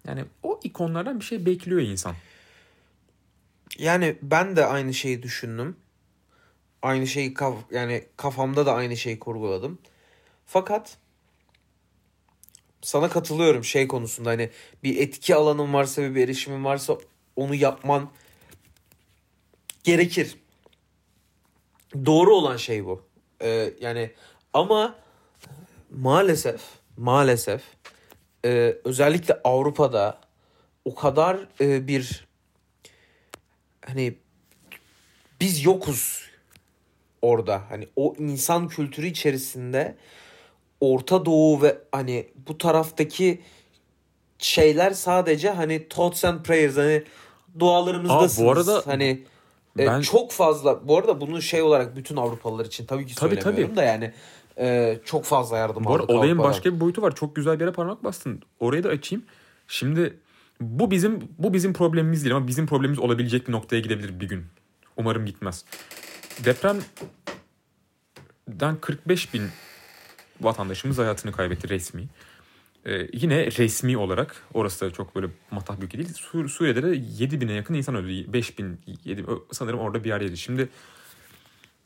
Yani 0.07 0.25
o 0.43 0.59
ikonlardan 0.63 1.19
bir 1.19 1.25
şey 1.25 1.45
bekliyor 1.45 1.81
insan. 1.81 2.15
Yani 3.77 4.17
ben 4.21 4.55
de 4.55 4.65
aynı 4.65 4.93
şeyi 4.93 5.23
düşündüm. 5.23 5.77
Aynı 6.81 7.07
şeyi 7.07 7.33
kaf 7.33 7.55
yani 7.71 8.05
kafamda 8.17 8.65
da 8.65 8.73
aynı 8.73 8.97
şeyi 8.97 9.19
kurguladım. 9.19 9.79
Fakat 10.45 10.97
sana 12.81 13.09
katılıyorum 13.09 13.63
şey 13.63 13.87
konusunda 13.87 14.29
hani 14.29 14.49
bir 14.83 14.97
etki 14.97 15.35
alanın 15.35 15.73
varsa 15.73 16.01
ve 16.01 16.15
bir 16.15 16.23
erişimin 16.23 16.65
varsa 16.65 16.97
onu 17.35 17.55
yapman 17.55 18.09
gerekir. 19.83 20.35
Doğru 22.05 22.35
olan 22.35 22.57
şey 22.57 22.85
bu. 22.85 23.01
Ee, 23.41 23.73
yani 23.81 24.11
ama 24.53 24.95
maalesef 25.91 26.61
maalesef 26.97 27.61
e, 28.45 28.77
özellikle 28.83 29.41
Avrupa'da 29.43 30.21
o 30.85 30.95
kadar 30.95 31.47
e, 31.61 31.87
bir 31.87 32.26
hani 33.87 34.15
biz 35.41 35.65
yokuz 35.65 36.21
orada. 37.21 37.61
Hani 37.69 37.87
o 37.95 38.15
insan 38.19 38.67
kültürü 38.67 39.07
içerisinde 39.07 39.95
Orta 40.81 41.25
Doğu 41.25 41.61
ve 41.61 41.77
hani 41.91 42.27
bu 42.47 42.57
taraftaki 42.57 43.41
şeyler 44.39 44.91
sadece 44.91 45.49
hani 45.49 45.87
thoughts 45.87 46.25
and 46.25 46.43
prayers 46.43 46.77
hani 46.77 47.03
dualarımızdasınız. 47.59 48.39
Aa, 48.39 48.45
bu 48.45 48.51
arada 48.51 48.81
hani 48.85 49.23
e, 49.79 49.87
ben... 49.87 50.01
çok 50.01 50.31
fazla 50.31 50.87
bu 50.87 50.97
arada 50.97 51.21
bunu 51.21 51.41
şey 51.41 51.61
olarak 51.61 51.95
bütün 51.95 52.15
Avrupalılar 52.15 52.65
için 52.65 52.85
tabii 52.85 53.05
ki 53.05 53.15
tabii, 53.15 53.35
söylemiyorum 53.35 53.75
tabii. 53.75 53.77
da 53.77 53.83
yani 53.83 54.13
e, 54.59 54.97
çok 55.05 55.25
fazla 55.25 55.57
yardım 55.57 55.85
bu 55.85 55.93
aldık. 55.93 56.09
Olayın 56.09 56.37
başka 56.37 56.75
bir 56.75 56.79
boyutu 56.79 57.01
var. 57.01 57.15
Çok 57.15 57.35
güzel 57.35 57.55
bir 57.55 57.61
yere 57.65 57.71
parmak 57.71 58.03
bastın. 58.03 58.41
Orayı 58.59 58.83
da 58.83 58.89
açayım. 58.89 59.25
Şimdi 59.67 60.17
bu 60.61 60.91
bizim 60.91 61.29
bu 61.37 61.53
bizim 61.53 61.73
problemimiz 61.73 62.23
değil 62.23 62.35
ama 62.35 62.47
bizim 62.47 62.67
problemimiz 62.67 62.99
olabilecek 62.99 63.47
bir 63.47 63.53
noktaya 63.53 63.79
gidebilir 63.79 64.19
bir 64.19 64.27
gün. 64.27 64.45
Umarım 64.97 65.25
gitmez. 65.25 65.65
Depremden 66.45 66.83
45 68.81 69.33
bin 69.33 69.43
vatandaşımız 70.41 70.97
hayatını 70.97 71.31
kaybetti 71.31 71.69
resmi. 71.69 72.07
Ee, 72.85 73.07
yine 73.13 73.45
resmi 73.45 73.97
olarak 73.97 74.43
orası 74.53 74.85
da 74.85 74.91
çok 74.91 75.15
böyle 75.15 75.27
matah 75.51 75.81
bir 75.81 75.91
değil. 75.91 76.13
Sur 76.13 76.49
Suriye'de 76.49 76.83
de 76.83 77.03
7 77.17 77.41
bine 77.41 77.53
yakın 77.53 77.73
insan 77.73 77.95
öldü. 77.95 78.33
5 78.33 78.59
bin, 78.59 78.81
7 79.05 79.25
sanırım 79.51 79.79
orada 79.79 80.03
bir 80.03 80.09
yerdeydi. 80.09 80.37
Şimdi 80.37 80.69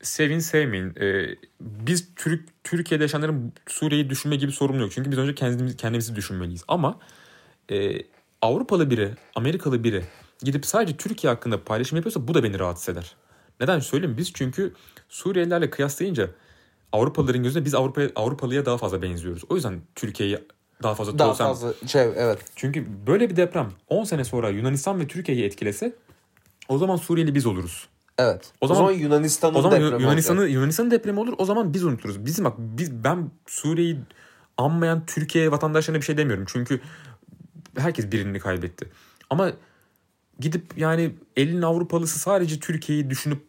sevin 0.02 0.40
sevmeyin. 0.40 0.96
Ee, 1.00 1.36
biz 1.62 2.16
Türk 2.16 2.64
Türkiye'de 2.64 3.04
yaşayanların 3.04 3.54
Suriye'yi 3.68 4.10
düşünme 4.10 4.36
gibi 4.36 4.52
sorumlu 4.52 4.82
yok. 4.82 4.92
Çünkü 4.92 5.12
biz 5.12 5.18
önce 5.18 5.36
kendimizi, 5.36 5.78
kendimizi 5.78 6.16
düşünmeliyiz. 6.16 6.64
Ama 6.68 7.00
e, 7.72 7.98
Avrupalı 8.42 8.90
biri, 8.90 9.12
Amerikalı 9.36 9.84
biri 9.84 10.04
gidip 10.44 10.66
sadece 10.66 10.98
Türkiye 10.98 11.34
hakkında 11.34 11.64
paylaşım 11.64 11.96
yapıyorsa 11.96 12.28
bu 12.28 12.34
da 12.34 12.44
beni 12.44 12.60
rahatsız 12.60 12.90
eder. 12.90 13.16
Neden 13.60 13.80
söyleyeyim? 13.80 14.18
Biz 14.18 14.34
çünkü 14.34 14.74
Suriyelilerle 15.10 15.70
kıyaslayınca 15.70 16.30
Avrupalıların 16.92 17.44
gözünde 17.44 17.66
biz 17.66 17.76
Avrupa 17.76 18.02
Avrupalıya 18.16 18.66
daha 18.66 18.78
fazla 18.78 19.02
benziyoruz. 19.02 19.44
O 19.50 19.56
yüzden 19.56 19.82
Türkiye'yi 19.96 20.40
daha 20.84 20.96
fazla 20.96 21.20
daha 21.20 21.28
toğusam. 21.28 21.48
fazla 21.48 21.74
şey 21.88 22.02
evet. 22.02 22.40
Çünkü 22.56 22.88
böyle 23.08 23.30
bir 23.30 23.36
deprem 23.36 23.72
10 23.88 24.04
sene 24.04 24.24
sonra 24.24 24.50
Yunanistan 24.50 25.00
ve 25.00 25.08
Türkiye'yi 25.08 25.44
etkilese 25.44 25.96
o 26.70 26.78
zaman 26.78 26.96
Suriyeli 26.96 27.36
biz 27.36 27.46
oluruz. 27.46 27.88
Evet. 28.18 28.54
O 28.62 28.68
zaman, 28.68 28.84
o 28.84 28.88
zaman 28.88 29.00
Yunanistan'ın 29.00 29.56
o 29.56 29.62
zaman 29.62 29.82
depremi 29.82 30.04
Yunanistan'ın 30.04 30.48
Yunanistan'ın 30.48 30.92
depremi 30.92 31.20
olur. 31.20 31.34
O 31.38 31.46
zaman 31.46 31.74
biz 31.74 31.84
unuturuz. 31.84 32.26
Bizim 32.26 32.46
bak 32.46 32.54
biz 32.58 32.92
ben 33.04 33.32
Suriye'yi 33.48 34.00
anmayan 34.58 35.06
Türkiye 35.06 35.52
vatandaşlarına 35.52 36.02
bir 36.02 36.06
şey 36.06 36.18
demiyorum. 36.18 36.46
Çünkü 36.48 36.82
herkes 37.78 38.12
birini 38.12 38.40
kaybetti. 38.40 38.90
Ama 39.30 39.52
gidip 40.40 40.78
yani 40.78 41.16
elin 41.38 41.62
Avrupalısı 41.62 42.20
sadece 42.20 42.60
Türkiye'yi 42.60 43.10
düşünüp 43.10 43.42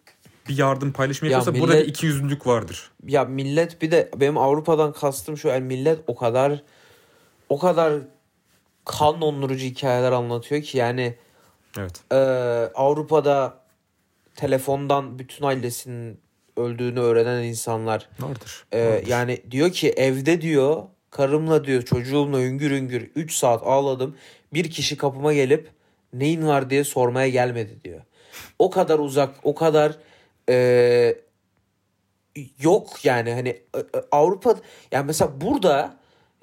bir 0.48 0.58
yardım 0.58 0.92
paylaşımı 0.92 1.30
yapıyorsa 1.30 1.50
millet, 1.50 1.62
burada 1.62 1.78
bir 1.78 1.88
ikiyüzlülük 1.88 2.46
vardır. 2.46 2.90
Ya 3.06 3.24
millet 3.24 3.82
bir 3.82 3.90
de 3.90 4.10
benim 4.16 4.38
Avrupa'dan 4.38 4.92
kastım 4.92 5.36
şu 5.36 5.48
yani 5.48 5.64
millet 5.64 5.98
o 6.06 6.16
kadar 6.16 6.62
o 7.48 7.58
kadar 7.58 8.00
kan 8.84 9.20
dondurucu 9.20 9.64
hikayeler 9.64 10.12
anlatıyor 10.12 10.62
ki 10.62 10.78
yani 10.78 11.16
evet. 11.78 12.00
e, 12.12 12.16
Avrupa'da 12.74 13.62
telefondan 14.36 15.18
bütün 15.18 15.44
ailesinin 15.44 16.20
öldüğünü 16.56 17.00
öğrenen 17.00 17.42
insanlar 17.42 18.08
vardır. 18.20 18.64
E, 18.72 18.86
vardır. 18.86 19.06
Yani 19.06 19.42
diyor 19.50 19.70
ki 19.70 19.90
evde 19.90 20.40
diyor 20.40 20.82
karımla 21.12 21.64
diyor 21.64 21.82
çocuğumla 21.82 22.38
hüngür 22.38 22.70
hüngür 22.70 23.10
3 23.14 23.34
saat 23.34 23.62
ağladım. 23.62 24.16
Bir 24.54 24.70
kişi 24.70 24.96
kapıma 24.96 25.32
gelip 25.32 25.68
neyin 26.12 26.46
var 26.46 26.70
diye 26.70 26.84
sormaya 26.84 27.28
gelmedi 27.28 27.78
diyor. 27.84 28.00
O 28.58 28.70
kadar 28.70 28.98
uzak, 28.98 29.34
o 29.42 29.54
kadar 29.54 29.98
e, 30.48 31.14
yok 32.60 33.04
yani 33.04 33.32
hani 33.32 33.48
e, 33.48 33.78
e, 33.78 34.02
Avrupa 34.12 34.56
yani 34.92 35.06
mesela 35.06 35.40
burada 35.40 35.96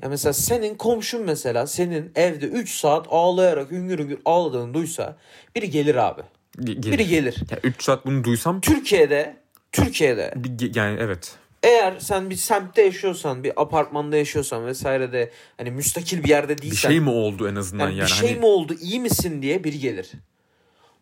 ya 0.04 0.10
mesela 0.10 0.34
senin 0.34 0.76
komşun 0.76 1.26
mesela 1.26 1.68
senin 1.68 2.12
evde 2.16 2.46
3 2.46 2.76
saat 2.76 3.08
ağlayarak 3.10 3.72
hüngür 3.72 4.00
hüngür 4.00 4.20
ağladığını 4.26 4.74
duysa 4.74 5.18
biri 5.56 5.70
gelir 5.70 5.96
abi. 5.96 6.22
Gelir. 6.60 6.92
Biri 6.92 7.08
gelir. 7.08 7.36
Ya 7.52 7.60
3 7.64 7.84
saat 7.84 8.06
bunu 8.06 8.24
duysam 8.24 8.62
Türkiye'de 8.62 9.38
Türkiye'de 9.72 10.34
bir, 10.36 10.76
yani 10.76 10.98
evet. 11.02 11.36
Eğer 11.64 12.00
sen 12.00 12.30
bir 12.30 12.36
semtte 12.36 12.82
yaşıyorsan, 12.82 13.44
bir 13.44 13.62
apartmanda 13.62 14.18
yaşıyorsan 14.18 14.66
vesaire 14.66 15.12
de 15.12 15.32
hani 15.58 15.72
müstakil 15.72 16.24
bir 16.24 16.30
yerde 16.30 16.58
değilsen. 16.58 16.90
Bir 16.90 16.96
şey 16.96 17.00
mi 17.00 17.10
oldu 17.10 17.50
en 17.50 17.56
azından 17.56 17.86
yani? 17.86 17.98
yani 17.98 18.08
bir 18.08 18.14
şey 18.14 18.30
hani... 18.30 18.40
mi 18.40 18.46
oldu, 18.46 18.74
iyi 18.82 19.00
misin 19.00 19.42
diye 19.42 19.64
biri 19.64 19.80
gelir. 19.80 20.12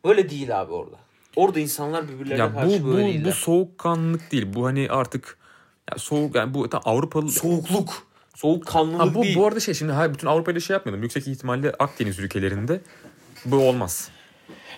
Böyle 0.05 0.29
değil 0.29 0.61
abi 0.61 0.73
orada. 0.73 0.95
Orada 1.35 1.59
insanlar 1.59 2.09
birbirlerine 2.09 2.43
ya 2.43 2.53
karşı 2.53 2.83
bu, 2.83 2.87
böyle 2.87 3.21
bu. 3.21 3.25
Bu 3.25 3.31
soğukkanlılık 3.31 4.31
değil. 4.31 4.45
Bu 4.53 4.65
hani 4.65 4.87
artık 4.89 5.37
ya 5.91 5.97
soğuk 5.97 6.35
yani 6.35 6.53
bu 6.53 6.69
Avrupalı 6.85 7.29
soğukluk. 7.29 8.07
Soğukkanlılık 8.35 9.01
ha, 9.01 9.13
bu, 9.13 9.23
değil. 9.23 9.37
Bu 9.37 9.47
arada 9.47 9.59
şey 9.59 9.73
şimdi 9.73 9.91
hayır 9.91 10.13
bütün 10.13 10.27
Avrupa 10.27 10.51
ile 10.51 10.59
şey 10.59 10.73
yapmadım. 10.73 11.03
Yüksek 11.03 11.27
ihtimalle 11.27 11.71
Akdeniz 11.79 12.19
ülkelerinde 12.19 12.81
bu 13.45 13.55
olmaz. 13.55 14.09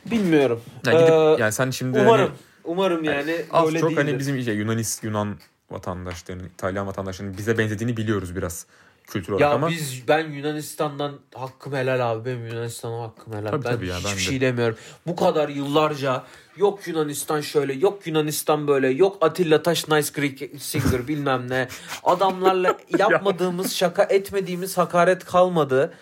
Bilmiyorum. 0.06 0.62
Yani, 0.86 1.00
gidip, 1.00 1.14
ee, 1.14 1.42
yani 1.44 1.52
sen 1.52 1.70
şimdi 1.70 2.00
umarım 2.00 2.26
hani, 2.26 2.38
umarım 2.64 3.04
yani, 3.04 3.32
yani 3.32 3.46
az 3.52 3.66
çok 3.66 3.74
hani 3.74 3.84
değildir. 3.84 3.98
hani 3.98 4.20
bizim 4.20 4.38
işte 4.38 4.52
Yunanis 4.52 5.04
Yunan 5.04 5.38
vatandaşlarının, 5.72 6.44
İtalyan 6.46 6.88
vatandaşlarının 6.88 7.38
bize 7.38 7.58
benzediğini 7.58 7.98
biliyoruz 7.98 8.36
biraz. 8.36 8.66
kültür 9.08 9.34
olarak 9.34 9.42
Ya 9.42 9.52
ama 9.52 9.70
biz 9.70 10.08
ben 10.08 10.32
Yunanistan'dan 10.32 11.20
hakkım 11.36 11.74
helal 11.74 12.12
abi. 12.12 12.26
Benim 12.26 12.48
Yunanistan'a 12.48 13.02
hakkım 13.02 13.34
helal. 13.34 13.52
Tabii 13.52 13.66
ben 13.66 13.72
tabii 13.72 13.88
ya, 13.88 13.96
hiçbir 13.96 14.10
ben 14.10 14.16
de. 14.16 14.20
şey 14.20 14.42
demiyorum. 14.42 14.78
Bu 15.08 15.16
kadar 15.16 15.50
yıllarca 15.50 16.24
yok 16.58 16.88
Yunanistan 16.88 17.42
şöyle, 17.42 17.74
yok 17.74 18.08
Yunanistan 18.08 18.68
böyle, 18.68 18.90
yok 18.90 19.18
Atilla 19.22 19.64
Taş 19.64 19.88
Nice 19.88 20.10
Greek 20.16 20.62
Singer 20.62 21.08
bilmem 21.08 21.50
ne. 21.50 21.68
Adamlarla 22.04 22.78
yapmadığımız, 23.00 23.76
şaka 23.76 24.04
etmediğimiz 24.04 24.78
hakaret 24.78 25.26
kalmadı. 25.26 25.94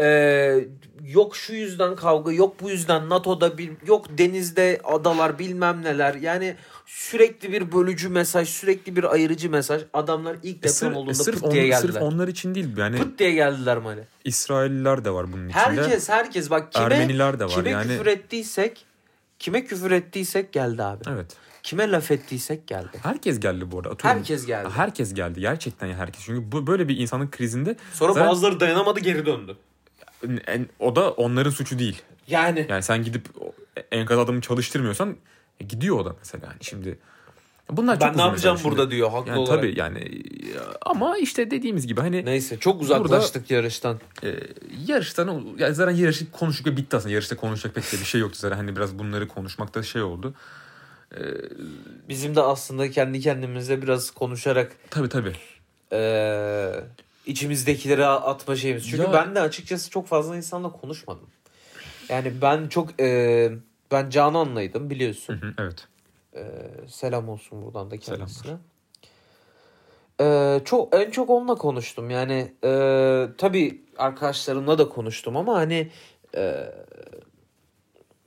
Ee, 0.00 0.58
yok 1.04 1.36
şu 1.36 1.54
yüzden 1.54 1.96
kavga, 1.96 2.32
yok 2.32 2.60
bu 2.60 2.70
yüzden 2.70 3.08
NATO'da 3.08 3.58
bir, 3.58 3.70
yok 3.86 4.06
denizde 4.18 4.80
adalar 4.84 5.38
bilmem 5.38 5.82
neler. 5.82 6.14
Yani 6.14 6.56
sürekli 6.86 7.52
bir 7.52 7.72
bölücü 7.72 8.08
mesaj, 8.08 8.48
sürekli 8.48 8.96
bir 8.96 9.04
ayırıcı 9.12 9.50
mesaj. 9.50 9.82
Adamlar 9.92 10.36
ilk 10.42 10.56
E, 10.56 10.58
deprem 10.58 10.70
sırf, 10.72 10.96
olduğunda 10.96 11.14
sırf, 11.14 11.34
pıt 11.34 11.44
on- 11.44 11.50
diye 11.50 11.72
sırf 11.76 11.82
geldiler. 11.82 12.00
onlar 12.00 12.28
için 12.28 12.54
değil 12.54 12.76
yani 12.76 12.98
Pıt 12.98 13.18
diye 13.18 13.32
geldiler 13.32 13.76
Mali. 13.78 14.04
İsrailliler 14.24 15.04
de 15.04 15.10
var 15.10 15.32
bunun 15.32 15.48
içinde. 15.48 15.62
Herkes 15.62 16.08
herkes 16.08 16.50
bak 16.50 16.72
kime 16.72 16.84
Ermeniler 16.84 17.38
de 17.40 17.44
var 17.44 17.50
kime 17.50 17.70
yani. 17.70 17.88
küfür 17.88 18.06
ettiysek 18.06 18.84
kime 19.38 19.64
küfür 19.64 19.90
ettiysek 19.90 20.52
geldi 20.52 20.82
abi. 20.82 21.04
Evet. 21.10 21.36
Kime 21.62 21.90
laf 21.90 22.10
ettiysek 22.10 22.66
geldi. 22.66 22.98
Herkes 23.02 23.40
geldi 23.40 23.70
bu 23.72 23.78
arada. 23.78 23.90
Atıyorum, 23.90 24.18
Herkes 24.20 24.46
geldi. 24.46 24.68
Herkes 24.74 25.14
geldi. 25.14 25.40
Gerçekten 25.40 25.86
ya 25.86 25.96
herkes. 25.96 26.24
Çünkü 26.24 26.52
bu 26.52 26.66
böyle 26.66 26.88
bir 26.88 26.96
insanın 26.96 27.30
krizinde 27.30 27.76
Sonra 27.92 28.12
Zaten- 28.12 28.28
bazıları 28.28 28.60
dayanamadı 28.60 29.00
geri 29.00 29.26
döndü. 29.26 29.56
O 30.78 30.96
da 30.96 31.10
onların 31.10 31.50
suçu 31.50 31.78
değil. 31.78 32.02
Yani 32.26 32.66
Yani 32.68 32.82
sen 32.82 33.04
gidip 33.04 33.28
enkaz 33.92 34.18
adamı 34.18 34.40
çalıştırmıyorsan 34.40 35.16
e, 35.60 35.64
gidiyor 35.64 35.98
o 35.98 36.04
da 36.04 36.16
mesela. 36.18 36.46
Yani 36.46 36.56
şimdi 36.60 36.98
bunlar 37.70 38.00
çok 38.00 38.08
ben 38.08 38.16
ne 38.16 38.22
yapacağım 38.22 38.56
mesela. 38.56 38.70
burada 38.70 38.90
diyor 38.90 39.10
haklı 39.10 39.30
Yani 39.30 39.38
olarak. 39.40 39.56
tabii 39.62 39.78
yani 39.78 39.98
e, 39.98 40.10
ama 40.82 41.18
işte 41.18 41.50
dediğimiz 41.50 41.86
gibi 41.86 42.00
hani 42.00 42.24
Neyse 42.24 42.58
çok 42.58 42.82
uzaklaştık 42.82 43.50
yarıştan. 43.50 44.00
e, 44.24 44.34
yarıştan 44.86 45.46
ya 45.58 45.72
zaten 45.74 45.96
yarışı 45.96 46.30
konuştuk 46.30 46.66
ve 46.66 46.76
bitti 46.76 46.96
aslında. 46.96 47.14
Yarışta 47.14 47.36
konuşacak 47.36 47.74
pek 47.74 47.92
de 47.92 47.96
bir 48.00 48.04
şey 48.04 48.20
yoktu 48.20 48.38
zaten. 48.40 48.56
Hani 48.56 48.76
biraz 48.76 48.98
bunları 48.98 49.28
konuşmakta 49.28 49.82
şey 49.82 50.02
oldu. 50.02 50.34
Bizim 52.08 52.36
de 52.36 52.40
aslında 52.40 52.90
kendi 52.90 53.20
kendimize 53.20 53.82
biraz 53.82 54.10
konuşarak 54.10 54.72
Tabii 54.90 55.08
tabii. 55.08 55.32
eee 55.92 56.84
içimizdekileri 57.26 58.06
atma 58.06 58.56
şeyimiz. 58.56 58.88
Çünkü 58.88 59.02
Ya- 59.02 59.12
ben 59.12 59.34
de 59.34 59.40
açıkçası 59.40 59.90
çok 59.90 60.06
fazla 60.06 60.36
insanla 60.36 60.72
konuşmadım. 60.72 61.26
Yani 62.08 62.42
ben 62.42 62.68
çok 62.68 63.00
eee 63.00 63.52
ben 63.92 64.10
Canan'laydım 64.10 64.90
biliyorsun. 64.90 65.34
Hı 65.42 65.46
hı, 65.46 65.54
evet. 65.58 65.88
Ee, 66.36 66.42
selam 66.88 67.28
olsun 67.28 67.62
buradan 67.64 67.90
da 67.90 67.96
kendisine. 67.98 68.52
Ee, 70.20 70.60
çok 70.64 70.94
en 70.96 71.10
çok 71.10 71.30
onunla 71.30 71.54
konuştum. 71.54 72.10
Yani 72.10 72.52
e, 72.64 72.68
tabii 73.38 73.82
arkadaşlarımla 73.98 74.78
da 74.78 74.88
konuştum 74.88 75.36
ama 75.36 75.54
hani 75.54 75.90
e, 76.36 76.72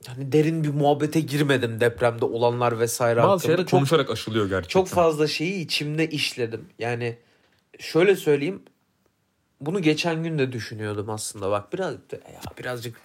hani 0.06 0.32
derin 0.32 0.64
bir 0.64 0.68
muhabbete 0.74 1.20
girmedim 1.20 1.80
depremde 1.80 2.24
olanlar 2.24 2.78
vesaire 2.80 3.16
Bazı 3.22 3.28
hakkında. 3.28 3.46
şeyler 3.46 3.66
Çok, 3.66 3.70
konuşarak 3.70 4.10
aşılıyor 4.10 4.48
gerçekten. 4.48 4.68
çok 4.80 4.88
fazla 4.88 5.26
şeyi 5.26 5.64
içimde 5.64 6.08
işledim. 6.08 6.68
Yani 6.78 7.16
şöyle 7.78 8.16
söyleyeyim 8.16 8.62
bunu 9.60 9.82
geçen 9.82 10.22
gün 10.22 10.38
de 10.38 10.52
düşünüyordum 10.52 11.10
aslında. 11.10 11.50
Bak 11.50 11.72
biraz 11.72 11.92
ya 12.12 12.40
birazcık 12.58 12.96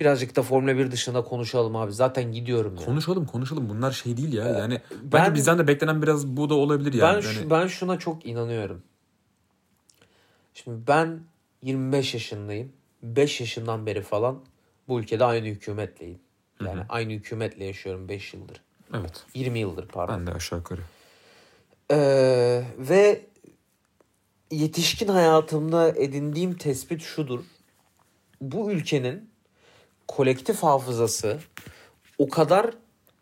birazcık 0.00 0.36
da 0.36 0.42
Formula 0.42 0.76
1 0.78 0.90
dışında 0.90 1.24
konuşalım 1.24 1.76
abi. 1.76 1.92
Zaten 1.92 2.32
gidiyorum 2.32 2.76
ya. 2.80 2.84
Konuşalım 2.84 3.26
konuşalım. 3.26 3.68
Bunlar 3.68 3.92
şey 3.92 4.16
değil 4.16 4.32
ya. 4.32 4.48
Yani 4.48 4.80
ben- 4.90 5.12
bence 5.12 5.34
bizden 5.34 5.58
de 5.58 5.68
beklenen 5.68 6.02
biraz 6.02 6.26
bu 6.26 6.50
da 6.50 6.54
olabilir 6.54 6.92
yani. 6.92 7.22
Ben 7.24 7.28
Yani 7.32 7.50
ben 7.50 7.66
şuna 7.66 7.98
çok 7.98 8.26
inanıyorum. 8.26 8.82
Şimdi 10.54 10.86
ben 10.88 11.20
25 11.62 12.14
yaşındayım. 12.14 12.72
5 13.02 13.40
yaşından 13.40 13.86
beri 13.86 14.02
falan 14.02 14.38
bu 14.88 15.00
ülkede 15.00 15.24
aynı 15.24 15.46
hükümetleyim. 15.46 16.18
Yani 16.64 16.80
aynı 16.88 17.12
hükümetle 17.12 17.64
yaşıyorum 17.64 18.08
5 18.08 18.34
yıldır. 18.34 18.60
Evet. 18.94 19.24
20 19.34 19.58
yıldır 19.58 19.88
pardon. 19.88 20.18
Ben 20.18 20.26
de 20.26 20.32
aşağı 20.32 20.58
yukarı. 20.58 20.80
Ee, 21.90 22.62
ve 22.78 23.20
yetişkin 24.50 25.08
hayatımda 25.08 25.88
edindiğim 25.88 26.54
tespit 26.54 27.02
şudur. 27.02 27.40
Bu 28.40 28.72
ülkenin 28.72 29.30
kolektif 30.08 30.62
hafızası 30.62 31.38
o 32.18 32.28
kadar 32.28 32.70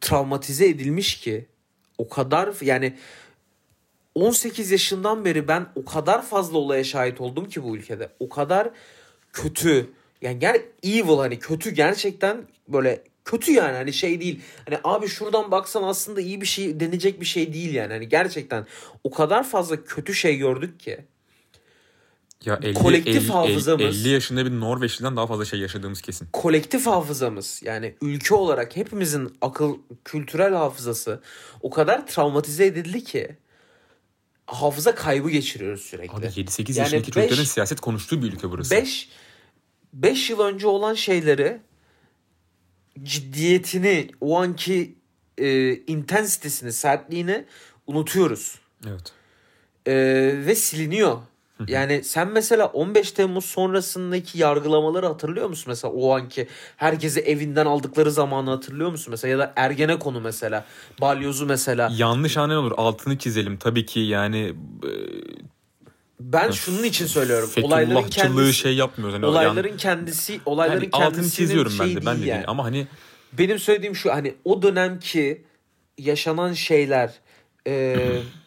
travmatize 0.00 0.68
edilmiş 0.68 1.20
ki 1.20 1.46
o 1.98 2.08
kadar 2.08 2.54
yani 2.60 2.96
18 4.14 4.70
yaşından 4.70 5.24
beri 5.24 5.48
ben 5.48 5.66
o 5.74 5.84
kadar 5.84 6.22
fazla 6.22 6.58
olaya 6.58 6.84
şahit 6.84 7.20
oldum 7.20 7.48
ki 7.48 7.62
bu 7.62 7.76
ülkede. 7.76 8.08
O 8.20 8.28
kadar 8.28 8.70
kötü 9.32 9.90
yani 10.22 10.38
ger 10.38 10.60
evil 10.82 11.16
hani 11.18 11.38
kötü 11.38 11.70
gerçekten 11.70 12.46
böyle 12.68 13.02
kötü 13.24 13.52
yani 13.52 13.76
hani 13.76 13.92
şey 13.92 14.20
değil. 14.20 14.40
Hani 14.68 14.78
abi 14.84 15.08
şuradan 15.08 15.50
baksan 15.50 15.82
aslında 15.82 16.20
iyi 16.20 16.40
bir 16.40 16.46
şey 16.46 16.80
denecek 16.80 17.20
bir 17.20 17.26
şey 17.26 17.52
değil 17.52 17.74
yani. 17.74 17.92
Hani 17.92 18.08
gerçekten 18.08 18.66
o 19.04 19.10
kadar 19.10 19.48
fazla 19.48 19.84
kötü 19.84 20.14
şey 20.14 20.36
gördük 20.36 20.80
ki. 20.80 21.04
Ya 22.46 22.58
50, 22.62 22.74
Kolektif 22.74 23.16
50, 23.22 23.28
hafızamız- 23.28 24.00
50 24.00 24.08
yaşında 24.08 24.46
bir 24.46 24.50
Norveçliden 24.60 25.16
daha 25.16 25.26
fazla 25.26 25.44
şey 25.44 25.60
yaşadığımız 25.60 26.00
kesin. 26.02 26.28
kolektif 26.32 26.86
hafızamız 26.86 27.60
yani 27.64 27.94
ülke 28.02 28.34
olarak 28.34 28.76
hepimizin 28.76 29.36
akıl 29.40 29.76
kültürel 30.04 30.52
hafızası 30.54 31.20
o 31.60 31.70
kadar 31.70 32.06
travmatize 32.06 32.66
edildi 32.66 33.04
ki 33.04 33.36
hafıza 34.46 34.94
kaybı 34.94 35.30
geçiriyoruz 35.30 35.80
sürekli. 35.82 36.12
Abi 36.16 36.26
7-8 36.36 36.76
Yani 36.76 36.84
yaşındaki 36.84 37.06
beş- 37.06 37.14
çocukların 37.14 37.44
siyaset 37.44 37.80
konuştuğu 37.80 38.22
bir 38.22 38.26
ülke 38.32 38.50
burası. 38.50 38.70
5 38.70 39.08
5 39.92 40.30
yıl 40.30 40.40
önce 40.40 40.66
olan 40.66 40.94
şeyleri 40.94 41.60
ciddiyetini, 43.02 44.10
o 44.20 44.38
anki 44.40 44.94
e, 45.38 45.72
intensitesini, 45.76 46.72
sertliğini 46.72 47.44
unutuyoruz. 47.86 48.58
Evet. 48.88 49.12
E, 49.86 49.92
ve 50.46 50.54
siliniyor. 50.54 51.18
Yani 51.68 52.04
sen 52.04 52.28
mesela 52.28 52.66
15 52.66 53.12
Temmuz 53.12 53.44
sonrasındaki 53.44 54.38
yargılamaları 54.38 55.06
hatırlıyor 55.06 55.48
musun 55.48 55.64
mesela 55.68 55.92
o 55.94 56.14
anki 56.16 56.48
herkesi 56.76 57.20
evinden 57.20 57.66
aldıkları 57.66 58.10
zamanı 58.10 58.50
hatırlıyor 58.50 58.90
musun 58.90 59.10
mesela 59.10 59.32
ya 59.32 59.38
da 59.38 59.52
Ergenekonu 59.56 60.20
mesela 60.20 60.64
balyozu 61.00 61.46
mesela 61.46 61.92
Yanlış 61.96 62.36
annen 62.36 62.54
olur. 62.54 62.72
Altını 62.76 63.18
çizelim. 63.18 63.56
Tabii 63.56 63.86
ki 63.86 64.00
yani 64.00 64.54
e, 64.84 64.90
ben 66.20 66.50
şunun 66.50 66.82
için 66.82 67.06
söylüyorum 67.06 67.50
olayların 67.62 67.88
Fethullahçılığı 67.88 68.32
kendisi 68.38 68.54
şey 68.54 68.74
yapmıyoruz. 68.74 69.14
Hani 69.16 69.26
olayların 69.26 69.68
yan- 69.68 69.76
kendisi 69.76 70.40
olayların 70.46 70.88
hani 70.92 71.04
altını 71.04 71.30
çiziyorum 71.30 71.72
ben 71.80 71.90
de. 71.90 71.96
Ben 71.96 72.00
de 72.00 72.06
değil 72.06 72.16
değil. 72.16 72.32
yani. 72.32 72.44
Ama 72.46 72.64
hani 72.64 72.86
Benim 73.32 73.58
söylediğim 73.58 73.96
şu 73.96 74.12
hani 74.12 74.34
o 74.44 74.62
dönemki 74.62 75.44
yaşanan 75.98 76.52
şeyler 76.52 77.12
e, 77.66 77.96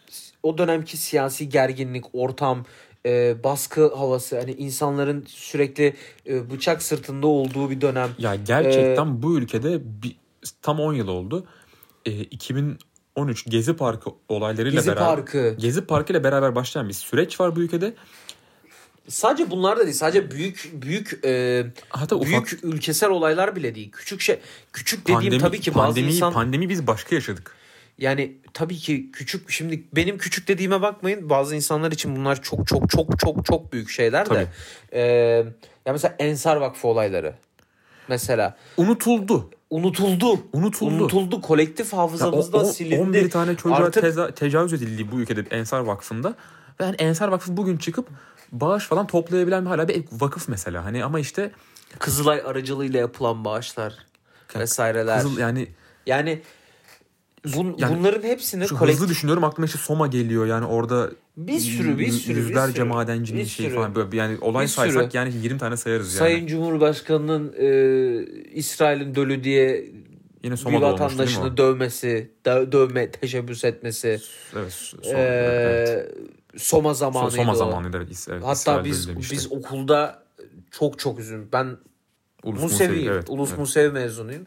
o 0.42 0.58
dönemki 0.58 0.96
siyasi 0.96 1.48
gerginlik, 1.48 2.04
ortam, 2.12 2.66
e, 3.06 3.44
baskı 3.44 3.94
havası 3.94 4.38
hani 4.38 4.52
insanların 4.52 5.24
sürekli 5.28 5.94
e, 6.26 6.50
bıçak 6.50 6.82
sırtında 6.82 7.26
olduğu 7.26 7.70
bir 7.70 7.80
dönem. 7.80 8.10
ya 8.18 8.34
gerçekten 8.34 9.06
Ee, 9.06 9.22
bu 9.22 9.38
ülkede 9.38 9.80
bir, 10.02 10.16
tam 10.62 10.80
10 10.80 10.92
yıl 10.94 11.08
oldu. 11.08 11.46
E, 12.06 12.12
2013 12.12 13.44
Gezi 13.50 13.76
Parkı 13.76 14.10
olaylarıyla 14.28 14.80
Gezi 14.80 14.90
beraber 14.90 15.16
Parkı. 15.16 15.56
Gezi 15.58 15.80
Parkı 15.80 16.12
ile 16.12 16.24
beraber 16.24 16.54
başlayan 16.54 16.88
bir 16.88 16.94
süreç 16.94 17.40
var 17.40 17.56
bu 17.56 17.60
ülkede. 17.60 17.94
Sadece 19.08 19.50
bunlar 19.50 19.78
da 19.78 19.82
değil. 19.82 19.96
Sadece 19.96 20.30
büyük 20.30 20.70
büyük 20.72 21.20
e, 21.24 21.64
Hatta 21.88 22.16
ufak 22.16 22.46
büyük 22.46 22.64
ülkesel 22.64 23.10
olaylar 23.10 23.56
bile 23.56 23.74
değil. 23.74 23.90
Küçük 23.90 24.20
şey 24.20 24.38
küçük 24.72 25.02
dediğim 25.02 25.20
pandemi, 25.20 25.38
tabii 25.38 25.60
ki 25.60 25.74
bazı 25.74 25.86
pandemi, 25.86 26.12
insan 26.12 26.32
pandemi 26.32 26.68
biz 26.68 26.86
başka 26.86 27.14
yaşadık. 27.14 27.54
Yani 28.00 28.36
tabii 28.54 28.76
ki 28.76 29.10
küçük 29.12 29.50
şimdi 29.50 29.82
benim 29.96 30.18
küçük 30.18 30.48
dediğime 30.48 30.82
bakmayın. 30.82 31.30
Bazı 31.30 31.54
insanlar 31.56 31.92
için 31.92 32.16
bunlar 32.16 32.42
çok 32.42 32.66
çok 32.66 32.90
çok 32.90 33.18
çok 33.18 33.44
çok 33.44 33.72
büyük 33.72 33.90
şeyler 33.90 34.30
de. 34.30 34.46
Ee, 34.92 35.00
ya 35.86 35.92
mesela 35.92 36.14
Ensar 36.18 36.56
Vakfı 36.56 36.88
olayları. 36.88 37.34
Mesela 38.08 38.56
Unutuldu. 38.76 39.50
unutuldu. 39.70 40.40
Unutuldu. 40.52 40.94
Unutuldu. 40.94 41.40
Kolektif 41.40 41.92
Ya 41.92 41.98
hafızamızda 41.98 42.56
o- 42.56 42.60
o- 42.60 42.64
silindi. 42.64 43.02
11 43.02 43.30
tane 43.30 43.56
çocuğa 43.56 43.78
Artık- 43.78 44.04
teza- 44.04 44.34
tecavüz 44.34 44.72
edildiği 44.72 45.12
bu 45.12 45.20
ülkede 45.20 45.56
Ensar 45.56 45.80
Vakfı'nda. 45.80 46.34
Ve 46.80 46.84
hani 46.84 46.96
Ensar 46.96 47.28
Vakfı 47.28 47.56
bugün 47.56 47.76
çıkıp 47.76 48.08
bağış 48.52 48.84
falan 48.86 49.06
toplayabilen 49.06 49.66
hala 49.66 49.88
bir 49.88 50.04
vakıf 50.12 50.48
mesela. 50.48 50.84
Hani 50.84 51.04
ama 51.04 51.20
işte 51.20 51.50
Kızılay 51.98 52.42
aracılığıyla 52.46 53.00
yapılan 53.00 53.44
bağışlar 53.44 53.94
vesaireler. 54.58 55.22
Kızıl 55.22 55.38
yani 55.38 55.68
Yani, 56.06 56.42
bun, 57.56 57.74
Yani 57.78 57.98
bunların 57.98 58.22
hepsini 58.28 58.68
şu 58.68 58.76
kolektif 58.78 59.00
hızlı 59.00 59.10
düşünüyorum 59.12 59.44
aklıma 59.44 59.66
işte 59.66 59.78
Soma 59.78 60.06
geliyor 60.06 60.46
yani 60.46 60.66
orada 60.66 61.10
bir 61.36 61.58
sürü 61.58 61.98
bir 61.98 62.10
sürü 62.12 62.36
bir 62.36 62.40
yüzlerce 62.42 62.72
sürü, 62.72 62.84
madencinin 62.84 63.40
bir 63.40 63.46
şeyi 63.46 63.66
sürü. 63.68 63.76
falan 63.76 63.94
böyle 63.94 64.16
yani 64.16 64.38
olay 64.40 64.64
Bir 64.64 64.70
saysak 64.70 65.04
sürü. 65.12 65.16
yani 65.16 65.32
20 65.42 65.58
tane 65.58 65.76
sayarız 65.76 66.14
yani. 66.14 66.18
Sayın 66.18 66.46
Cumhurbaşkanı'nın 66.46 67.54
e, 67.58 68.24
İsrail'in 68.54 69.14
dölü 69.14 69.44
diye 69.44 69.84
Yine 70.44 70.52
bir 70.52 70.56
Soma'da 70.56 70.86
olmuş 70.86 71.00
mi 71.00 71.04
vatandaşını 71.04 71.44
o? 71.44 71.56
dövmesi, 71.56 72.30
dö- 72.44 72.72
dövme, 72.72 73.10
teşebbüs 73.10 73.64
etmesi. 73.64 74.20
Evet, 74.56 74.72
so- 74.72 75.06
Ee, 75.06 75.18
evet. 75.18 76.14
Soma 76.56 76.94
zamanıydı 76.94 77.36
Soma 77.36 77.54
zamanıydı 77.54 77.96
evet. 77.96 78.26
evet 78.30 78.42
Hatta 78.44 78.84
biz 78.84 79.08
biz 79.30 79.52
okulda 79.52 80.22
çok 80.70 80.98
çok 80.98 81.18
üzüldüm. 81.20 81.48
Ben 81.52 81.76
Ulus. 82.44 82.62
Musevi, 82.62 83.04
evet, 83.08 83.30
Ulus 83.30 83.48
evet. 83.48 83.58
Musevi 83.58 83.92
mezunuyum. 83.92 84.46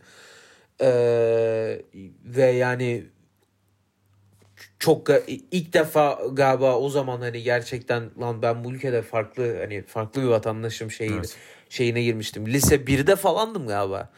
Ee, 0.81 1.81
ve 2.25 2.45
yani 2.45 3.03
çok 4.79 5.09
ilk 5.51 5.73
defa 5.73 6.19
galiba 6.31 6.77
o 6.79 6.89
zaman 6.89 7.19
hani 7.21 7.43
gerçekten 7.43 8.09
lan 8.19 8.41
ben 8.41 8.63
bu 8.63 8.73
ülkede 8.73 9.01
farklı 9.01 9.57
hani 9.59 9.83
farklı 9.83 10.21
bir 10.21 10.27
vatandaşım 10.27 10.91
şeyi 10.91 11.11
Evet. 11.13 11.37
şeyine 11.69 12.03
girmiştim. 12.03 12.45
Lise 12.47 12.75
1'de 12.75 13.15
falandım 13.15 13.67
galiba. 13.67 14.09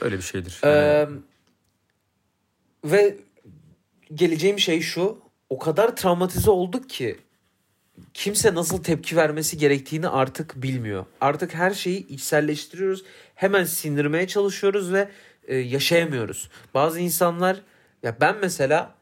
Öyle 0.00 0.16
bir 0.16 0.22
şeydir. 0.22 0.60
Ee, 0.64 0.68
Yani 0.68 1.18
ve 2.84 3.16
geleceğim 4.14 4.58
şey 4.58 4.80
şu. 4.80 5.18
O 5.50 5.58
kadar 5.58 5.96
travmatize 5.96 6.50
olduk 6.50 6.90
ki 6.90 7.16
kimse 8.14 8.54
nasıl 8.54 8.82
tepki 8.82 9.16
vermesi 9.16 9.58
gerektiğini 9.58 10.08
artık 10.08 10.62
bilmiyor. 10.62 11.06
Artık 11.20 11.54
her 11.54 11.70
şeyi 11.70 12.06
içselleştiriyoruz. 12.08 13.04
Hemen 13.34 13.64
sindirmeye 13.64 14.26
çalışıyoruz 14.26 14.92
ve 14.92 15.08
e, 15.48 15.56
yaşayamıyoruz. 15.56 16.48
Bazı 16.74 17.00
insanlar 17.00 17.60
ya 18.02 18.16
ben 18.20 18.36
mesela 18.40 18.94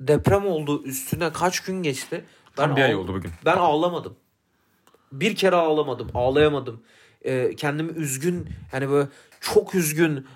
deprem 0.00 0.46
oldu 0.46 0.82
üstüne 0.84 1.32
kaç 1.32 1.60
gün 1.60 1.82
geçti. 1.82 2.24
Ben 2.58 2.66
tam 2.66 2.76
bir 2.76 2.82
ay 2.82 2.94
oldu 2.94 3.14
bugün. 3.14 3.30
ben 3.44 3.56
ağlamadım. 3.56 4.16
Bir 5.12 5.36
kere 5.36 5.56
ağlamadım. 5.56 6.10
Ağlayamadım. 6.14 6.82
Ee, 7.24 7.54
kendimi 7.56 7.92
üzgün 7.92 8.48
yani 8.72 8.90
böyle 8.90 9.08
çok 9.40 9.74
üzgün. 9.74 10.26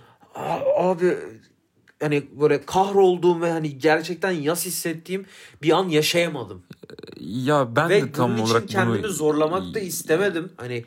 Abi 0.77 1.17
hani 2.01 2.27
böyle 2.41 2.63
kahrolduğum 2.67 3.43
ve 3.43 3.51
hani 3.51 3.79
gerçekten 3.79 4.31
yas 4.31 4.67
hissettiğim 4.67 5.27
bir 5.63 5.71
an 5.71 5.89
yaşayamadım. 5.89 6.63
Ya 7.21 7.77
ben 7.77 7.89
ve 7.89 8.03
de 8.03 8.13
tam 8.13 8.31
bunun 8.31 8.43
için 8.43 8.53
olarak 8.53 8.69
kendimi 8.69 8.99
bunu 8.99 9.09
zorlamak 9.09 9.75
da 9.75 9.81
istemedim. 9.81 10.53
Hani 10.57 10.85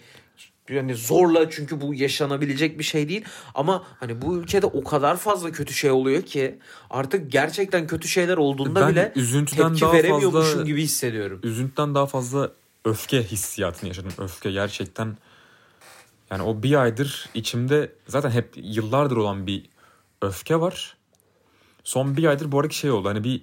yani 0.70 0.96
zorla 0.96 1.50
çünkü 1.50 1.82
bu 1.82 1.94
yaşanabilecek 1.94 2.80
bir 2.80 2.84
şey 2.84 3.10
değil. 3.10 3.26
Ama 3.56 3.84
hani 4.00 4.22
bu 4.22 4.38
ülkede 4.38 4.66
o 4.66 4.84
kadar 4.84 5.18
fazla 5.18 5.52
kötü 5.52 5.74
şey 5.74 5.92
oluyor 5.92 6.22
ki 6.22 6.60
artık 6.90 7.32
gerçekten 7.32 7.88
kötü 7.88 8.08
şeyler 8.08 8.38
olduğunda 8.38 8.82
ben 8.82 8.90
bile 8.90 9.12
üzüntüden 9.16 9.68
tepki 9.68 9.82
daha 9.82 9.94
veremiyormuşum 9.94 10.32
fazla 10.32 10.64
gibi 10.64 10.82
hissediyorum. 10.82 11.40
üzüntüden 11.44 11.96
daha 11.96 12.06
fazla 12.06 12.52
öfke 12.86 13.24
hissiyatını 13.24 13.88
yaşadım. 13.88 14.12
Öfke 14.18 14.52
gerçekten 14.52 15.18
yani 16.32 16.44
o 16.44 16.64
bir 16.64 16.82
aydır 16.82 17.30
içimde 17.34 17.92
zaten 18.08 18.32
hep 18.32 18.50
yıllardır 18.56 19.18
olan 19.18 19.48
bir 19.48 19.66
öfke 20.22 20.60
var. 20.60 20.98
Son 21.84 22.18
bir 22.18 22.26
aydır 22.26 22.52
bu 22.52 22.60
arada 22.60 22.74
şey 22.74 22.92
oldu 22.92 23.10
hani 23.10 23.24
bir 23.24 23.42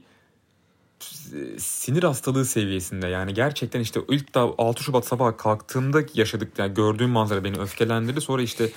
sinir 1.58 2.02
hastalığı 2.02 2.44
seviyesinde 2.44 3.06
yani 3.06 3.34
gerçekten 3.34 3.80
işte 3.80 4.00
ilk 4.08 4.34
da 4.34 4.40
6 4.58 4.82
Şubat 4.82 5.06
sabah 5.06 5.38
kalktığımda 5.38 6.02
yaşadık 6.14 6.58
yani 6.58 6.74
gördüğüm 6.74 7.10
manzara 7.10 7.44
beni 7.44 7.58
öfkelendirdi. 7.58 8.20
Sonra 8.20 8.42
işte 8.42 8.70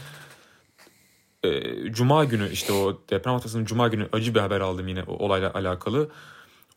e, 1.44 1.92
Cuma 1.92 2.26
günü 2.26 2.50
işte 2.52 2.74
o 2.74 3.02
deprem 3.10 3.34
haftasının 3.34 3.66
Cuma 3.66 3.88
günü 3.88 4.10
acı 4.12 4.36
bir 4.36 4.40
haber 4.40 4.62
aldım 4.62 4.88
yine 4.88 5.04
o 5.04 5.26
olayla 5.26 5.54
alakalı. 5.54 6.10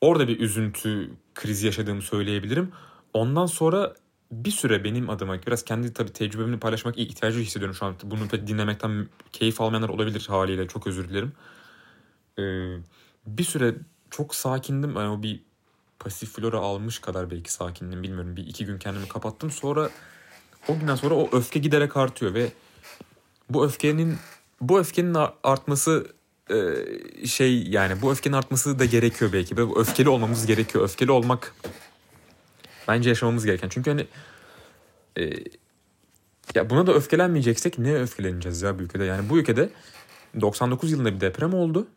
Orada 0.00 0.28
bir 0.28 0.40
üzüntü 0.40 1.10
krizi 1.34 1.66
yaşadığımı 1.66 2.02
söyleyebilirim. 2.02 2.72
Ondan 3.14 3.46
sonra 3.46 3.94
bir 4.32 4.50
süre 4.50 4.84
benim 4.84 5.10
adıma 5.10 5.38
biraz 5.46 5.64
kendi 5.64 5.92
tabii 5.92 6.12
tecrübemi 6.12 6.58
paylaşmak 6.58 6.98
ihtiyacı 6.98 7.38
hissediyorum 7.38 7.74
şu 7.74 7.86
an. 7.86 7.94
Bunu 8.04 8.28
pek 8.28 8.46
dinlemekten 8.46 9.08
keyif 9.32 9.60
almayanlar 9.60 9.88
olabilir 9.88 10.26
haliyle 10.28 10.68
çok 10.68 10.86
özür 10.86 11.08
dilerim. 11.08 11.32
Ee, 12.38 12.42
bir 13.26 13.44
süre 13.44 13.74
çok 14.12 14.34
sakindim. 14.34 14.96
Yani 14.96 15.08
o 15.08 15.22
bir 15.22 15.40
pasif 15.98 16.30
flora 16.32 16.58
almış 16.58 16.98
kadar 16.98 17.30
belki 17.30 17.52
sakindim 17.52 18.02
bilmiyorum. 18.02 18.36
Bir 18.36 18.46
iki 18.46 18.66
gün 18.66 18.78
kendimi 18.78 19.08
kapattım. 19.08 19.50
Sonra 19.50 19.90
o 20.68 20.78
günden 20.78 20.94
sonra 20.94 21.14
o 21.14 21.28
öfke 21.32 21.58
giderek 21.58 21.96
artıyor 21.96 22.34
ve 22.34 22.52
bu 23.50 23.64
öfkenin 23.64 24.16
bu 24.60 24.78
öfkenin 24.78 25.14
ar- 25.14 25.34
artması 25.44 26.06
e, 26.50 26.56
şey 27.26 27.62
yani 27.62 28.02
bu 28.02 28.12
öfkenin 28.12 28.36
artması 28.36 28.78
da 28.78 28.84
gerekiyor 28.84 29.32
belki. 29.32 29.56
Bu 29.56 29.80
öfkeli 29.80 30.08
olmamız 30.08 30.46
gerekiyor. 30.46 30.84
Öfkeli 30.84 31.10
olmak 31.10 31.54
bence 32.88 33.08
yaşamamız 33.08 33.44
gereken. 33.44 33.68
Çünkü 33.68 33.90
hani 33.90 34.06
e, 35.18 35.30
ya 36.54 36.70
buna 36.70 36.86
da 36.86 36.92
öfkelenmeyeceksek 36.94 37.78
ne 37.78 37.94
öfkeleneceğiz 37.94 38.62
ya 38.62 38.78
bu 38.78 38.82
ülkede? 38.82 39.04
Yani 39.04 39.28
bu 39.28 39.38
ülkede 39.38 39.70
99 40.40 40.92
yılında 40.92 41.14
bir 41.14 41.20
deprem 41.20 41.54
oldu. 41.54 41.88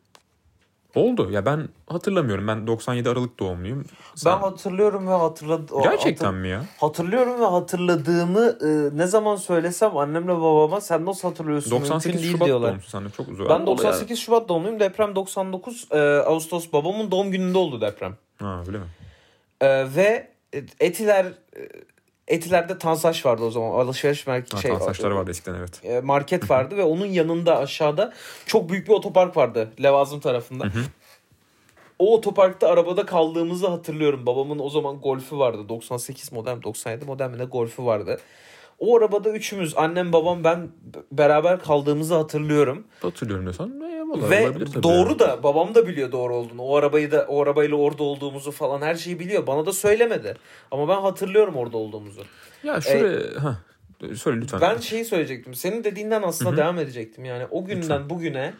Oldu. 0.95 1.31
Ya 1.31 1.45
ben 1.45 1.69
hatırlamıyorum. 1.87 2.47
Ben 2.47 2.67
97 2.67 3.09
Aralık 3.09 3.39
doğumluyum. 3.39 3.85
Sen- 4.15 4.33
Ben 4.33 4.39
hatırlıyorum 4.39 5.07
ve 5.07 5.11
hatırladım. 5.11 5.81
Gerçekten 5.83 6.33
mi 6.35 6.47
ya? 6.49 6.65
Hatırlıyorum 6.79 7.41
ve 7.41 7.45
hatırladığımı 7.45 8.57
e, 8.61 8.97
ne 8.97 9.07
zaman 9.07 9.35
söylesem 9.35 9.97
annemle 9.97 10.27
babama 10.35 10.81
sen 10.81 11.05
nasıl 11.05 11.27
hatırlıyorsun? 11.29 11.73
Mümkün 11.73 11.89
98 11.89 12.21
değil 12.21 12.31
Şubat 12.33 12.45
diyorlar. 12.47 12.67
doğumlusun 12.69 12.91
sen 12.99 13.05
de 13.05 13.09
çok 13.17 13.27
uzun. 13.29 13.49
Ben 13.49 13.65
98 13.67 14.19
Şubat 14.19 14.49
doğumluyum. 14.49 14.79
Deprem 14.79 15.15
99 15.15 15.87
e, 15.91 15.97
Ağustos 15.99 16.73
babamın 16.73 17.11
doğum 17.11 17.31
gününde 17.31 17.57
oldu 17.57 17.81
deprem. 17.81 18.15
Ha 18.39 18.63
öyle 18.67 18.77
mi? 18.77 18.85
E, 19.61 19.95
ve 19.95 20.27
Etiler 20.79 21.25
e, 21.25 21.59
Etiler'de 22.27 22.77
Tansaç 22.77 23.25
vardı 23.25 23.43
o 23.43 23.51
zaman. 23.51 23.71
Alışveriş 23.71 24.27
merkezi 24.27 24.61
şey 24.61 24.75
saçları 24.75 25.15
vardı 25.15 25.31
eskiden 25.31 25.55
evet. 25.55 25.85
e, 25.85 26.01
market 26.01 26.49
vardı 26.49 26.77
ve 26.77 26.83
onun 26.83 27.05
yanında 27.05 27.57
aşağıda 27.57 28.13
çok 28.45 28.69
büyük 28.69 28.87
bir 28.87 28.93
otopark 28.93 29.37
vardı 29.37 29.69
Levazım 29.83 30.19
tarafında. 30.19 30.65
O 31.99 32.15
otoparkta 32.15 32.67
arabada 32.67 33.05
kaldığımızı 33.05 33.67
hatırlıyorum. 33.67 34.25
Babamın 34.25 34.59
o 34.59 34.69
zaman 34.69 34.99
golfü 34.99 35.37
vardı. 35.37 35.69
98 35.69 36.31
model, 36.31 36.63
97 36.63 37.05
model 37.05 37.29
mi 37.29 37.37
ne 37.37 37.43
golfü 37.43 37.83
vardı. 37.83 38.19
O 38.79 38.97
arabada 38.97 39.29
üçümüz 39.29 39.77
annem 39.77 40.13
babam 40.13 40.43
ben 40.43 40.69
beraber 41.11 41.59
kaldığımızı 41.59 42.15
hatırlıyorum. 42.15 42.83
Hatırlıyorum 43.01 43.45
diyorsan. 43.45 43.79
Vallahi 44.17 44.31
Ve 44.31 44.45
olabilir 44.49 44.65
tabii 44.65 44.83
doğru 44.83 45.09
yani. 45.09 45.19
da 45.19 45.43
babam 45.43 45.75
da 45.75 45.87
biliyor 45.87 46.11
doğru 46.11 46.35
olduğunu. 46.35 46.61
O 46.61 46.75
arabayı 46.75 47.11
da 47.11 47.25
o 47.29 47.41
arabayla 47.43 47.75
orada 47.75 48.03
olduğumuzu 48.03 48.51
falan 48.51 48.81
her 48.81 48.95
şeyi 48.95 49.19
biliyor. 49.19 49.47
Bana 49.47 49.65
da 49.65 49.73
söylemedi. 49.73 50.35
Ama 50.71 50.87
ben 50.87 51.01
hatırlıyorum 51.01 51.55
orada 51.55 51.77
olduğumuzu. 51.77 52.21
Ya 52.63 52.81
şuraya... 52.81 53.43
ha 53.43 53.57
söyle 54.15 54.41
lütfen. 54.41 54.61
Ben 54.61 54.77
şeyi 54.77 55.05
söyleyecektim. 55.05 55.55
Senin 55.55 55.83
dediğinden 55.83 56.21
aslında 56.21 56.57
devam 56.57 56.79
edecektim. 56.79 57.25
Yani 57.25 57.45
o 57.51 57.65
günden 57.65 58.09
bugüne 58.09 58.53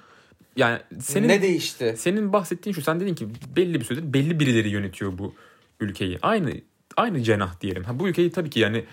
yani 0.56 0.80
senin 1.00 1.28
ne 1.28 1.42
değişti? 1.42 1.96
senin 1.98 2.34
bahsettiğin 2.34 2.74
şu 2.74 2.82
sen 2.82 3.00
dedin 3.00 3.16
ki 3.16 3.28
belli 3.56 3.80
bir 3.80 3.86
süredir 3.86 4.14
belli 4.14 4.40
birileri 4.40 4.70
yönetiyor 4.70 5.18
bu 5.18 5.34
ülkeyi. 5.80 6.20
Aynı 6.22 6.52
aynı 6.98 7.24
cenah 7.24 7.62
diyelim. 7.62 7.84
Ha 7.84 8.00
bu 8.00 8.08
ülkeyi 8.08 8.32
tabii 8.32 8.50
ki 8.50 8.60
yani 8.60 8.86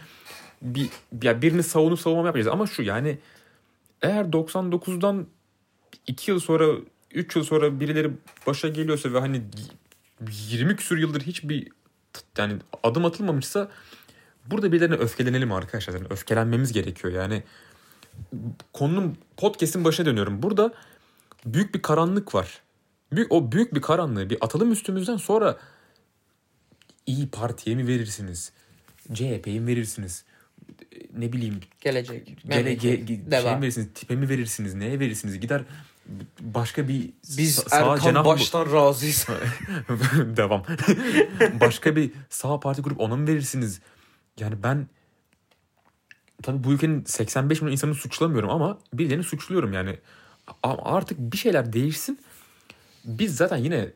bir 0.63 0.89
ya 1.23 1.43
birini 1.43 1.63
savunup 1.63 2.01
savunma 2.01 2.27
yapmayacağız 2.27 2.55
ama 2.55 2.67
şu 2.67 2.83
yani 2.83 3.19
eğer 4.03 4.25
99'dan 4.25 5.27
2 6.07 6.31
yıl 6.31 6.41
sonra 6.41 6.67
3 7.11 7.37
yıl 7.37 7.45
sonra 7.45 7.81
birileri 7.81 8.11
başa 8.47 8.69
geliyorsa 8.69 9.13
ve 9.13 9.19
hani 9.19 9.43
20 10.51 10.77
küsur 10.77 10.99
yıldır 10.99 11.21
hiçbir 11.21 11.69
yani 12.39 12.57
adım 12.83 13.05
atılmamışsa 13.05 13.71
burada 14.47 14.73
birilerine 14.73 14.95
öfkelenelim 14.97 15.53
arkadaşlar. 15.53 15.95
Yani 15.95 16.07
öfkelenmemiz 16.11 16.73
gerekiyor. 16.73 17.13
Yani 17.15 17.43
konunun 18.73 19.17
podcast'in 19.37 19.85
başına 19.85 20.07
dönüyorum. 20.07 20.43
Burada 20.43 20.75
büyük 21.47 21.75
bir 21.75 21.83
karanlık 21.83 22.35
var. 22.35 22.61
Büyük, 23.13 23.33
o 23.33 23.53
büyük 23.53 23.75
bir 23.75 23.81
karanlığı 23.81 24.31
bir 24.31 24.39
atalım 24.41 24.73
üstümüzden 24.73 25.17
sonra 25.17 25.59
İyi 27.07 27.29
Parti'ye 27.29 27.77
mi 27.77 27.87
verirsiniz? 27.87 28.53
CHP'ye 29.13 29.61
mi 29.61 29.67
verirsiniz? 29.67 30.25
Ne 31.17 31.33
bileyim 31.33 31.61
Gelecek. 31.81 32.39
gele, 32.49 32.75
ge, 32.75 32.95
ge- 32.95 33.43
şey 33.43 33.61
verirsiniz? 33.61 33.89
Tipe 33.95 34.17
mi 34.17 34.29
verirsiniz? 34.29 34.75
Neye 34.75 35.01
verirsiniz? 35.01 35.41
Gider 35.41 35.63
başka 36.41 36.89
bir 36.89 37.11
Biz 37.37 37.59
sa- 37.59 37.77
Erkan 37.77 38.05
cenah 38.05 38.25
baştan 38.25 38.73
razıyız. 38.73 39.27
Devam. 40.37 40.63
Başka 41.61 41.97
bir 41.97 42.11
sağ 42.31 42.61
parti 42.61 42.83
grup 42.83 43.01
ona 43.01 43.17
mı 43.17 43.27
verirsiniz? 43.27 43.81
Yani 44.41 44.63
ben 44.63 44.87
tabii 46.43 46.65
bu 46.65 46.73
ülkenin 46.73 47.05
85 47.05 47.61
milyon 47.61 47.73
insanını 47.73 47.95
suçlamıyorum 47.95 48.51
ama 48.51 48.79
birilerini 48.95 49.25
suçluyorum 49.25 49.73
yani. 49.73 49.99
Ama 50.63 50.83
artık 50.85 51.19
bir 51.19 51.37
şeyler 51.37 51.73
değişsin. 51.73 52.21
Biz 53.05 53.37
zaten 53.37 53.57
yine 53.57 53.91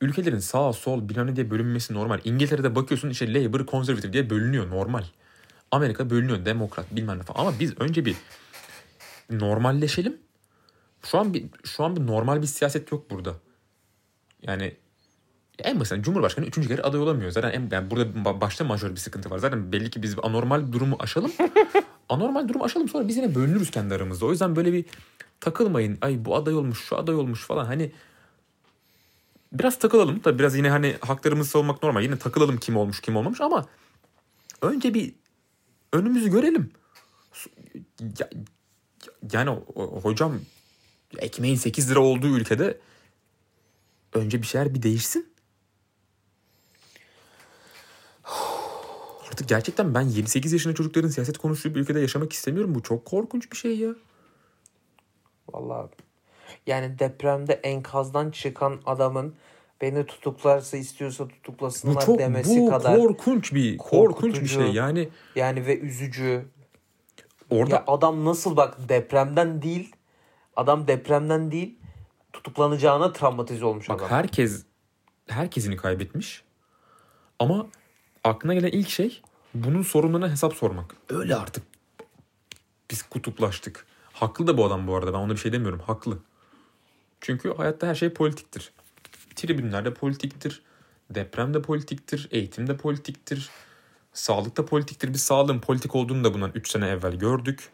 ülkelerin 0.00 0.38
sağ 0.38 0.72
sol 0.72 1.08
bilmem 1.08 1.26
ne 1.26 1.36
diye 1.36 1.50
bölünmesi 1.50 1.94
normal. 1.94 2.20
İngiltere'de 2.24 2.74
bakıyorsun 2.74 3.10
işte 3.10 3.34
Labour, 3.34 3.66
Conservative 3.66 4.12
diye 4.12 4.30
bölünüyor 4.30 4.70
normal. 4.70 5.04
Amerika 5.70 6.10
bölünüyor 6.10 6.44
demokrat 6.44 6.96
bilmem 6.96 7.18
ne 7.18 7.22
falan. 7.22 7.40
Ama 7.40 7.60
biz 7.60 7.80
önce 7.80 8.04
bir 8.04 8.16
normalleşelim. 9.30 10.16
Şu 11.02 11.18
an 11.18 11.34
bir 11.34 11.44
şu 11.64 11.84
an 11.84 11.96
bir 11.96 12.06
normal 12.06 12.42
bir 12.42 12.46
siyaset 12.46 12.92
yok 12.92 13.10
burada. 13.10 13.34
Yani 14.42 14.76
en 15.58 15.80
basitinden 15.80 16.02
Cumhurbaşkanı 16.02 16.46
üçüncü 16.46 16.68
kere 16.68 16.82
aday 16.82 17.00
olamıyor. 17.00 17.30
Zaten 17.30 17.50
en, 17.50 17.68
yani 17.72 17.90
burada 17.90 18.04
ba- 18.18 18.40
başta 18.40 18.64
majör 18.64 18.90
bir 18.90 18.96
sıkıntı 18.96 19.30
var. 19.30 19.38
Zaten 19.38 19.72
belli 19.72 19.90
ki 19.90 20.02
biz 20.02 20.16
anormal 20.22 20.72
durumu 20.72 20.96
aşalım. 20.98 21.32
anormal 22.08 22.48
durumu 22.48 22.64
aşalım 22.64 22.88
sonra 22.88 23.08
biz 23.08 23.16
yine 23.16 23.34
bölünürüz 23.34 23.70
kendi 23.70 23.94
aramızda. 23.94 24.26
O 24.26 24.30
yüzden 24.30 24.56
böyle 24.56 24.72
bir 24.72 24.84
takılmayın. 25.40 25.98
Ay 26.00 26.24
bu 26.24 26.36
aday 26.36 26.54
olmuş, 26.54 26.84
şu 26.84 26.96
aday 26.96 27.14
olmuş 27.14 27.46
falan. 27.46 27.64
Hani 27.64 27.92
biraz 29.52 29.78
takılalım. 29.78 30.20
Tabii 30.20 30.38
biraz 30.38 30.56
yine 30.56 30.70
hani 30.70 30.96
haklarımızı 31.00 31.50
savunmak 31.50 31.82
normal. 31.82 32.02
Yine 32.02 32.18
takılalım 32.18 32.56
kim 32.58 32.76
olmuş 32.76 33.00
kim 33.00 33.16
olmamış 33.16 33.40
ama 33.40 33.66
önce 34.62 34.94
bir 34.94 35.14
önümüzü 35.92 36.30
görelim. 36.30 36.70
Ya- 38.20 38.30
Yani 39.32 39.50
hocam 40.02 40.40
ekmeğin 41.18 41.56
8 41.56 41.90
lira 41.90 42.00
olduğu 42.00 42.36
ülkede 42.36 42.78
önce 44.12 44.42
bir 44.42 44.46
şeyler 44.46 44.74
bir 44.74 44.82
değişsin. 44.82 45.32
Artık 49.30 49.48
gerçekten 49.48 49.94
ben 49.94 50.02
7-8 50.02 50.52
yaşında 50.52 50.74
çocukların 50.74 51.08
siyaset 51.08 51.38
konuştuğu 51.38 51.74
bir 51.74 51.80
ülkede 51.80 52.00
yaşamak 52.00 52.32
istemiyorum. 52.32 52.74
Bu 52.74 52.82
çok 52.82 53.04
korkunç 53.04 53.52
bir 53.52 53.56
şey 53.56 53.78
ya. 53.78 53.90
Vallahi 55.52 55.88
yani 56.66 56.98
depremde 56.98 57.52
enkazdan 57.52 58.30
çıkan 58.30 58.80
adamın 58.86 59.34
beni 59.80 60.06
tutuklarsa 60.06 60.76
istiyorsa 60.76 61.24
Bu 61.24 61.28
tutuklasınlar 61.28 62.06
çok 62.06 62.18
demesi 62.18 62.60
bu 62.60 62.70
kadar 62.70 62.96
korkunç 62.96 63.54
bir 63.54 63.78
korkunç 63.78 64.40
bir 64.40 64.46
şey. 64.46 64.72
Yani 64.72 65.08
yani 65.34 65.66
ve 65.66 65.78
üzücü. 65.78 66.44
orada 67.50 67.74
Ya 67.74 67.84
adam 67.86 68.24
nasıl 68.24 68.56
bak 68.56 68.88
depremden 68.88 69.62
değil 69.62 69.92
adam 70.58 70.88
depremden 70.88 71.50
değil 71.50 71.78
tutuklanacağına 72.32 73.12
travmatize 73.12 73.64
olmuş 73.64 73.88
bak 73.88 74.00
adam. 74.00 74.10
herkes 74.10 74.64
herkesini 75.28 75.76
kaybetmiş. 75.76 76.42
Ama 77.38 77.66
aklına 78.24 78.54
gelen 78.54 78.68
ilk 78.68 78.88
şey 78.88 79.22
bunun 79.54 79.82
sorunlarına 79.82 80.30
hesap 80.30 80.54
sormak. 80.54 80.96
Öyle 81.08 81.36
artık. 81.36 81.64
Biz 82.90 83.02
kutuplaştık. 83.02 83.86
Haklı 84.12 84.46
da 84.46 84.58
bu 84.58 84.64
adam 84.64 84.86
bu 84.86 84.96
arada. 84.96 85.12
Ben 85.12 85.18
ona 85.18 85.32
bir 85.32 85.36
şey 85.36 85.52
demiyorum. 85.52 85.80
Haklı. 85.80 86.18
Çünkü 87.20 87.54
hayatta 87.54 87.86
her 87.86 87.94
şey 87.94 88.08
politiktir. 88.08 88.72
Tribünlerde 89.34 89.94
politiktir. 89.94 90.62
Depremde 91.10 91.62
politiktir. 91.62 92.28
Eğitimde 92.30 92.76
politiktir. 92.76 93.50
Sağlıkta 94.12 94.66
politiktir. 94.66 95.12
Biz 95.14 95.22
sağlığın 95.22 95.60
politik 95.60 95.94
olduğunu 95.94 96.24
da 96.24 96.34
bundan 96.34 96.50
3 96.54 96.70
sene 96.70 96.88
evvel 96.88 97.14
gördük. 97.14 97.70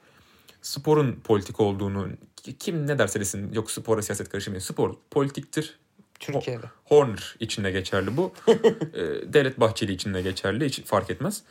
Sporun 0.63 1.21
politik 1.25 1.61
olduğunu 1.61 2.09
kim 2.53 2.87
ne 2.87 2.99
derse 2.99 3.21
desin 3.21 3.53
yok 3.53 3.71
spora 3.71 4.03
siyaset 4.03 4.29
karışmıyor. 4.29 4.61
Spor 4.61 4.95
politiktir. 5.11 5.79
Türkiye'de. 6.21 6.67
Horner 6.85 7.37
için 7.41 7.65
de 7.65 7.71
geçerli 7.71 8.17
bu. 8.17 8.33
Ee, 8.95 9.33
Devlet 9.33 9.61
Bahçeli 9.61 9.93
için 9.93 10.15
de 10.15 10.23
geçerli. 10.23 10.65
Hiç 10.67 10.85
fark 10.85 11.11
etmez. 11.11 11.43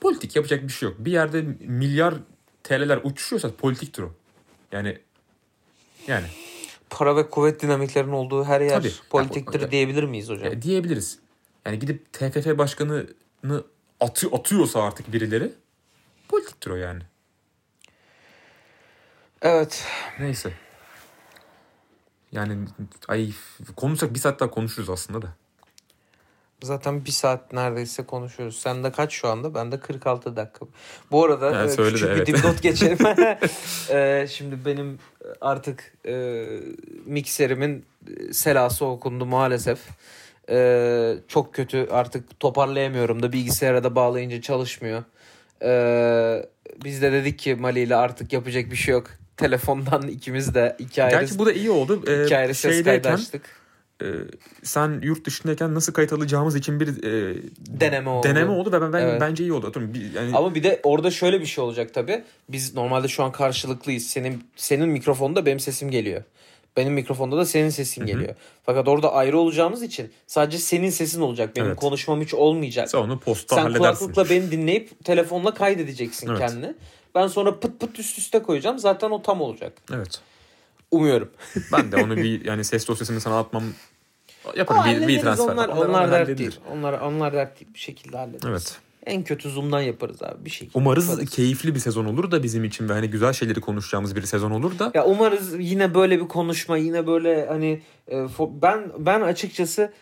Politik 0.00 0.36
yapacak 0.36 0.62
bir 0.62 0.72
şey 0.72 0.88
yok. 0.88 0.96
Bir 0.98 1.12
yerde 1.12 1.42
milyar 1.60 2.14
TL'ler 2.64 3.00
uçuşuyorsa 3.04 3.50
politiktir 3.56 4.02
o. 4.02 4.12
Yani 4.72 4.98
yani 6.06 6.26
Para 6.90 7.16
ve 7.16 7.30
kuvvet 7.30 7.62
dinamiklerinin 7.62 8.12
olduğu 8.12 8.44
her 8.44 8.60
yer 8.60 8.70
Tabii. 8.70 8.92
politiktir 9.10 9.60
Ya, 9.60 9.70
diyebilir 9.70 10.02
miyiz 10.02 10.28
hocam? 10.28 10.52
e, 10.52 10.62
diyebiliriz. 10.62 11.18
Yani 11.66 11.78
gidip 11.78 12.12
TFF 12.12 12.58
başkanını 12.58 13.06
atı, 14.00 14.28
atıyorsa 14.32 14.82
artık 14.82 15.12
birileri 15.12 15.52
politiktir 16.28 16.70
o 16.70 16.76
yani. 16.76 17.02
Evet. 19.42 19.84
Neyse. 20.20 20.52
Yani 22.32 22.58
ay 23.08 23.32
konuşsak 23.76 24.14
bir 24.14 24.18
saat 24.18 24.40
daha 24.40 24.50
konuşuruz 24.50 24.90
aslında 24.90 25.22
da. 25.22 25.28
Zaten 26.62 27.04
bir 27.04 27.10
saat 27.10 27.52
neredeyse 27.52 28.06
konuşuyoruz. 28.06 28.58
Sende 28.58 28.92
kaç 28.92 29.12
şu 29.12 29.28
anda? 29.28 29.54
Bende 29.54 29.80
46 29.80 30.36
dakika. 30.36 30.66
Bu 31.10 31.24
arada 31.24 31.58
Ha, 31.58 31.64
e, 31.64 31.68
söyle 31.68 31.90
de, 31.90 31.94
küçük 31.94 32.08
evet. 32.08 32.28
bir 32.28 32.34
dipnot 32.34 32.62
geçelim. 32.62 32.98
E, 33.90 34.26
Şimdi 34.30 34.64
benim 34.64 34.98
artık 35.40 35.92
e, 36.06 36.46
mikserimin 37.06 37.84
selası 38.32 38.84
okundu 38.84 39.26
maalesef. 39.26 39.80
E, 40.48 41.14
çok 41.28 41.54
kötü 41.54 41.88
artık 41.90 42.40
toparlayamıyorum 42.40 43.22
da 43.22 43.32
bilgisayara 43.32 43.84
da 43.84 43.94
bağlayınca 43.94 44.40
çalışmıyor. 44.40 45.04
E, 45.62 46.46
biz 46.84 47.02
de 47.02 47.12
dedik 47.12 47.38
ki 47.38 47.54
Mali 47.54 47.80
ile 47.80 47.96
artık 47.96 48.32
yapacak 48.32 48.70
bir 48.70 48.76
şey 48.76 48.92
yok. 48.92 49.06
Telefondan 49.36 50.08
ikimiz 50.08 50.54
de 50.54 50.76
iki 50.78 51.02
ayrı, 51.02 51.20
Gerçi 51.20 51.38
bu 51.38 51.46
da 51.46 51.52
iyi 51.52 51.70
oldu. 51.70 52.02
Ee, 52.06 52.24
iki 52.24 52.36
ayrı 52.36 52.54
ses 52.54 52.84
kaydı 52.84 53.08
açtık. 53.08 53.42
e, 54.02 54.06
sen 54.62 55.00
yurt 55.02 55.24
dışındayken 55.26 55.74
nasıl 55.74 55.92
kayıt 55.92 56.12
alacağımız 56.12 56.56
için 56.56 56.80
bir 56.80 56.88
e, 57.04 57.36
Deneme 57.66 58.10
oldu. 58.10 58.26
deneme 58.28 58.50
oldu 58.52 58.72
ve 58.72 58.80
ben, 58.80 58.92
ben 58.92 59.00
Evet. 59.02 59.20
bence 59.20 59.44
iyi 59.44 59.52
oldu. 59.52 59.66
Atıyorum, 59.66 59.94
bir, 59.94 60.12
yani 60.14 60.36
Ama 60.36 60.54
bir 60.54 60.62
de 60.62 60.80
orada 60.82 61.10
şöyle 61.10 61.40
bir 61.40 61.46
şey 61.46 61.64
olacak 61.64 61.94
tabii. 61.94 62.24
Biz 62.48 62.74
normalde 62.74 63.08
şu 63.08 63.24
an 63.24 63.32
karşılıklıyız. 63.32 64.06
Senin 64.06 64.44
senin 64.56 64.88
mikrofonda 64.88 65.46
benim 65.46 65.60
sesim 65.60 65.90
geliyor. 65.90 66.22
Benim 66.76 66.92
mikrofonda 66.92 67.36
da 67.36 67.46
senin 67.46 67.68
sesin 67.70 68.06
geliyor. 68.06 68.34
Fakat 68.62 68.88
orada 68.88 69.12
ayrı 69.12 69.38
olacağımız 69.38 69.82
için 69.82 70.12
sadece 70.26 70.58
senin 70.58 70.90
sesin 70.90 71.20
olacak. 71.20 71.56
Benim 71.56 71.66
Evet. 71.66 71.76
konuşmam 71.76 72.20
hiç 72.20 72.34
olmayacak. 72.34 72.90
sen 72.90 72.98
onu 72.98 73.18
posta 73.20 73.54
Sen 73.56 73.62
halledersin. 73.62 74.06
kulaklıkla 74.06 74.30
beni 74.30 74.50
dinleyip 74.50 75.04
telefonla 75.04 75.54
kaydedeceksin 75.54 76.28
Evet. 76.28 76.38
kendini. 76.38 76.74
Ben 77.14 77.26
sonra 77.26 77.60
pıt 77.60 77.80
pıt 77.80 77.98
üst 77.98 78.18
üste 78.18 78.42
koyacağım. 78.42 78.78
Zaten 78.78 79.10
o 79.10 79.22
tam 79.22 79.40
olacak. 79.40 79.72
Evet. 79.94 80.20
Umuyorum. 80.90 81.30
Ben 81.72 81.92
de 81.92 81.96
onu 81.96 82.16
bir 82.16 82.44
yani 82.44 82.64
ses 82.64 82.88
dosyasını 82.88 83.20
sana 83.20 83.38
atmam 83.38 83.62
yaparım 84.56 85.02
bir, 85.02 85.08
bir 85.08 85.20
transfer. 85.20 85.44
onlar, 85.52 85.68
Onlar- 85.68 85.76
onlar, 85.76 85.88
onlar 85.88 86.10
dert 86.10 86.12
halledilir. 86.28 86.38
değil. 86.38 86.60
Onlar, 86.72 87.00
onlar 87.00 87.32
dert 87.32 87.60
değil. 87.60 87.70
Bir 87.74 87.78
şekilde 87.78 88.16
hallederiz. 88.16 88.44
Evet. 88.48 88.78
En 89.06 89.24
kötü 89.24 89.50
zoom'dan 89.50 89.80
yaparız 89.80 90.22
abi 90.22 90.44
bir 90.44 90.50
şekilde. 90.50 90.78
Umarız 90.78 91.08
yaparız. 91.08 91.30
keyifli 91.30 91.74
bir 91.74 91.80
sezon 91.80 92.04
olur 92.04 92.30
da 92.30 92.42
bizim 92.42 92.64
için 92.64 92.88
ve 92.88 92.92
hani 92.92 93.10
güzel 93.10 93.32
şeyleri 93.32 93.60
konuşacağımız 93.60 94.16
bir 94.16 94.22
sezon 94.22 94.50
olur 94.50 94.78
da. 94.78 94.90
Ya 94.94 95.04
umarız 95.06 95.54
yine 95.58 95.94
böyle 95.94 96.20
bir 96.20 96.28
konuşma 96.28 96.76
yine 96.76 97.06
böyle 97.06 97.46
hani 97.46 97.82
e, 98.08 98.16
fo- 98.16 98.50
ben 98.62 98.92
ben 98.98 99.20
açıkçası 99.20 99.92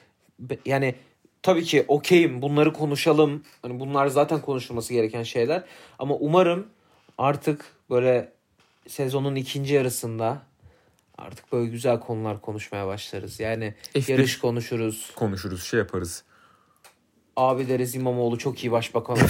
yani 0.66 0.94
tabii 1.42 1.64
ki 1.64 1.84
okeyim 1.88 2.42
bunları 2.42 2.72
konuşalım. 2.72 3.42
Hani 3.62 3.80
bunlar 3.80 4.06
zaten 4.06 4.40
konuşulması 4.40 4.92
gereken 4.92 5.22
şeyler 5.22 5.62
ama 5.98 6.14
umarım 6.14 6.66
artık 7.20 7.64
böyle 7.90 8.32
sezonun 8.88 9.34
ikinci 9.34 9.74
yarısında 9.74 10.42
artık 11.18 11.52
böyle 11.52 11.70
güzel 11.70 12.00
konular 12.00 12.40
konuşmaya 12.40 12.86
başlarız. 12.86 13.40
Yani 13.40 13.74
F1 13.94 14.12
yarış 14.12 14.38
konuşuruz. 14.38 15.10
konuşuruz, 15.16 15.62
şey 15.62 15.78
yaparız. 15.78 16.24
Abi 17.36 17.68
deriz 17.68 17.94
İmamoğlu 17.94 18.38
çok 18.38 18.64
iyi 18.64 18.72
başbakan. 18.72 19.18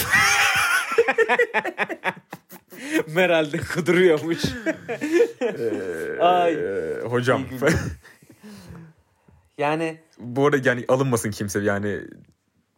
Meral'de 3.07 3.59
kuduruyormuş. 3.59 4.38
Ay. 6.20 6.55
Ee, 6.55 7.01
hocam. 7.05 7.43
İyi 7.43 7.49
günler. 7.49 7.72
Yani 9.59 10.01
Bu 10.18 10.47
arada 10.47 10.68
yani 10.68 10.84
alınmasın 10.88 11.30
kimse 11.30 11.61
yani 11.61 11.88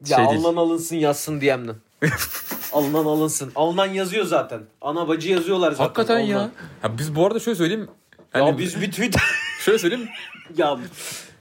Ya 0.07 0.17
şey 0.17 0.25
alınan 0.25 0.57
alınsın 0.57 0.97
yazsın 0.97 1.41
DM'den. 1.41 1.77
alınan 2.73 3.05
alınsın. 3.05 3.53
Alınan 3.55 3.87
yazıyor 3.87 4.25
zaten. 4.25 4.61
Ana 4.81 5.09
bacı 5.09 5.31
yazıyorlar 5.31 5.71
zaten. 5.71 5.85
Hakikaten 5.85 6.19
ya. 6.19 6.37
alınan. 6.39 6.53
ya. 6.85 6.99
Biz 6.99 7.15
bu 7.15 7.27
arada 7.27 7.41
şöyle 7.41 7.57
söyleyeyim. 7.57 7.89
Ya 8.35 8.45
Hani 8.47 8.59
biz 8.59 8.81
bir 8.81 8.91
tweet... 8.91 9.17
şöyle 9.65 9.79
söyleyeyim. 9.79 10.09
ya 10.57 10.79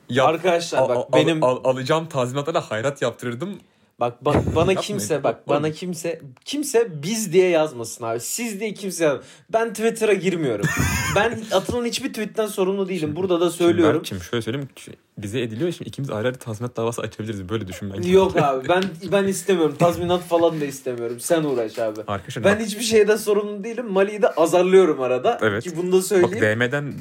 Ya, 0.09 0.25
Arkadaşlar 0.25 0.89
bak 0.89 0.97
al- 0.97 1.05
benim- 1.13 1.43
al- 1.43 1.63
alacağım 1.63 2.05
tazminatlara 2.09 2.61
hayrat 2.61 3.01
yaptırırdım. 3.01 3.59
Bak 4.01 4.21
ba- 4.25 4.55
bana 4.55 4.75
kimse 4.75 5.23
bak 5.23 5.47
bana 5.47 5.71
kimse 5.71 6.21
kimse 6.45 7.03
biz 7.03 7.33
diye 7.33 7.49
yazmasın 7.49 8.05
abi. 8.05 8.19
Siz 8.19 8.59
diye 8.59 8.73
kimse 8.73 9.03
yaz- 9.03 9.21
Ben 9.53 9.69
Twitter'a 9.73 10.13
girmiyorum. 10.13 10.65
ben 11.15 11.39
atılan 11.51 11.85
hiçbir 11.85 12.09
tweetten 12.09 12.47
sorumlu 12.47 12.89
değilim. 12.89 13.15
Burada 13.15 13.41
da 13.41 13.49
söylüyorum. 13.49 14.05
Şimdi 14.05 14.23
şöyle 14.23 14.41
söyleyeyim. 14.41 14.69
Bize 15.17 15.41
ediliyor. 15.41 15.71
Şimdi 15.71 15.87
ikimiz 15.89 16.09
ayrı 16.09 16.27
ayrı 16.27 16.37
tazminat 16.37 16.77
davası 16.77 17.01
açabiliriz. 17.01 17.49
Böyle 17.49 17.67
düşün 17.67 17.93
bence. 17.97 18.09
Yok 18.11 18.37
abi 18.37 18.69
ben 18.69 18.83
ben 19.11 19.23
istemiyorum. 19.23 19.75
Tazminat 19.79 20.21
falan 20.23 20.61
da 20.61 20.65
istemiyorum. 20.65 21.19
Sen 21.19 21.43
uğraş 21.43 21.79
abi. 21.79 21.99
Arkadaşlar 22.07 22.43
Ben 22.43 22.59
hiçbir 22.59 22.83
şeyden 22.83 23.15
sorumlu 23.17 23.63
değilim. 23.63 23.85
Mali'yi 23.91 24.21
de 24.21 24.27
azarlıyorum 24.27 25.01
arada. 25.01 25.39
Evet. 25.41 25.63
Ki 25.63 25.77
bunu 25.77 25.91
da 25.91 25.95
bak 25.97 26.03
söyleyeyim. 26.03 26.59
DM'den 26.59 26.93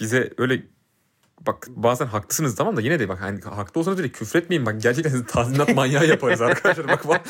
bize 0.00 0.30
öyle 0.38 0.62
bak 1.46 1.66
bazen 1.68 2.06
haklısınız 2.06 2.54
tamam 2.56 2.76
da 2.76 2.80
yine 2.80 3.00
de 3.00 3.08
bak 3.08 3.20
hani 3.20 3.40
haklı 3.40 3.80
olsanız 3.80 3.98
bile 3.98 4.08
küfretmeyin 4.08 4.66
bak 4.66 4.82
gerçekten 4.82 5.22
tazminat 5.24 5.74
manyağı 5.74 6.06
yaparız 6.06 6.40
arkadaşlar 6.40 6.88
bak 6.88 7.08
bak, 7.08 7.20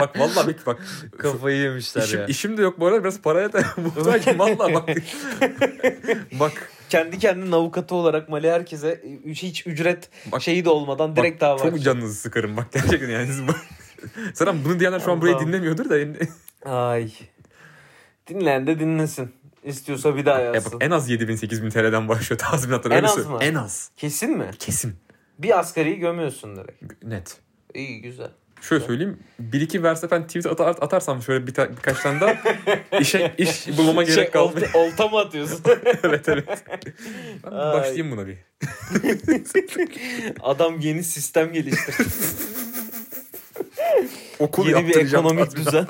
bak 0.00 0.18
vallahi 0.18 0.46
bak, 0.46 0.66
bak 0.66 0.78
Kafayı 1.18 1.56
yemişler 1.56 2.02
işim, 2.02 2.20
ya. 2.20 2.26
işim 2.26 2.56
de 2.56 2.62
yok 2.62 2.80
bu 2.80 2.86
arada 2.86 3.04
biraz 3.04 3.20
paraya 3.20 3.52
da 3.52 3.62
muhtacım 3.76 4.38
vallahi 4.38 4.74
bak 4.74 4.88
bak 6.40 6.70
Kendi 6.88 7.18
kendinin 7.18 7.52
avukatı 7.52 7.94
olarak 7.94 8.28
Mali 8.28 8.50
herkese 8.50 8.88
e, 9.26 9.30
hiç 9.30 9.66
ücret 9.66 10.08
Bak- 10.32 10.42
şeyi 10.42 10.64
de 10.64 10.70
olmadan 10.70 11.16
direkt 11.16 11.42
bak, 11.42 11.60
dava 11.60 11.70
çok 11.70 11.82
canınızı 11.82 12.14
sıkarım 12.14 12.56
bak 12.56 12.72
gerçekten 12.72 13.08
yani 13.08 13.28
Zaten 14.34 14.64
bunu 14.64 14.80
diyenler 14.80 15.00
şu 15.00 15.12
an 15.12 15.20
burayı 15.20 15.34
Allah'ım. 15.36 15.48
dinlemiyordur 15.48 15.90
da 15.90 16.70
Ay. 16.70 17.12
Dinleyen 18.28 18.66
de 18.66 18.78
dinlesin. 18.80 19.32
İstiyorsa 19.64 20.16
bir 20.16 20.26
daha 20.26 20.40
Ya 20.40 20.52
yazsın. 20.54 20.72
bak, 20.72 20.82
en 20.84 20.90
az 20.90 21.10
7000 21.10 21.36
8000 21.36 21.70
TL'den 21.70 22.08
başlıyor 22.08 22.38
tazminatlar 22.38 22.90
En 22.90 23.02
az 23.04 23.26
mı? 23.26 23.38
En 23.40 23.54
az. 23.54 23.90
Kesin 23.96 24.38
mi? 24.38 24.50
Kesin. 24.58 24.94
Bir 25.38 25.58
asgariyi 25.58 25.98
gömüyorsun 25.98 26.56
direkt. 26.56 27.04
Net. 27.04 27.36
İyi 27.74 28.02
güzel. 28.02 28.30
Şöyle 28.60 28.84
söyleyeyim. 28.86 29.18
Bir 29.38 29.60
iki 29.60 29.82
Verstappen 29.82 30.26
tweet 30.26 30.46
atar, 30.46 30.68
atarsam 30.80 31.22
şöyle 31.22 31.46
bir 31.46 31.54
ta- 31.54 31.70
birkaç 31.70 32.00
tane 32.02 32.20
daha 32.20 32.34
işe, 33.00 33.34
iş 33.38 33.68
bulmama 33.78 34.02
gerek 34.02 34.14
Şey, 34.14 34.30
kalmıyor. 34.30 34.66
olta, 34.74 34.78
olta 34.78 35.08
mı 35.08 35.18
atıyorsun? 35.18 35.60
evet 36.02 36.28
evet. 36.28 36.64
Ben 37.44 37.50
Ay. 37.50 37.74
başlayayım 37.74 38.10
buna 38.10 38.26
bir. 38.26 38.36
Adam 40.40 40.80
yeni 40.80 41.04
sistem 41.04 41.52
geliştirdi. 41.52 42.08
Okul 44.38 44.68
yeni 44.68 44.88
bir 44.88 44.96
ekonomik 44.96 45.56
düzen. 45.56 45.86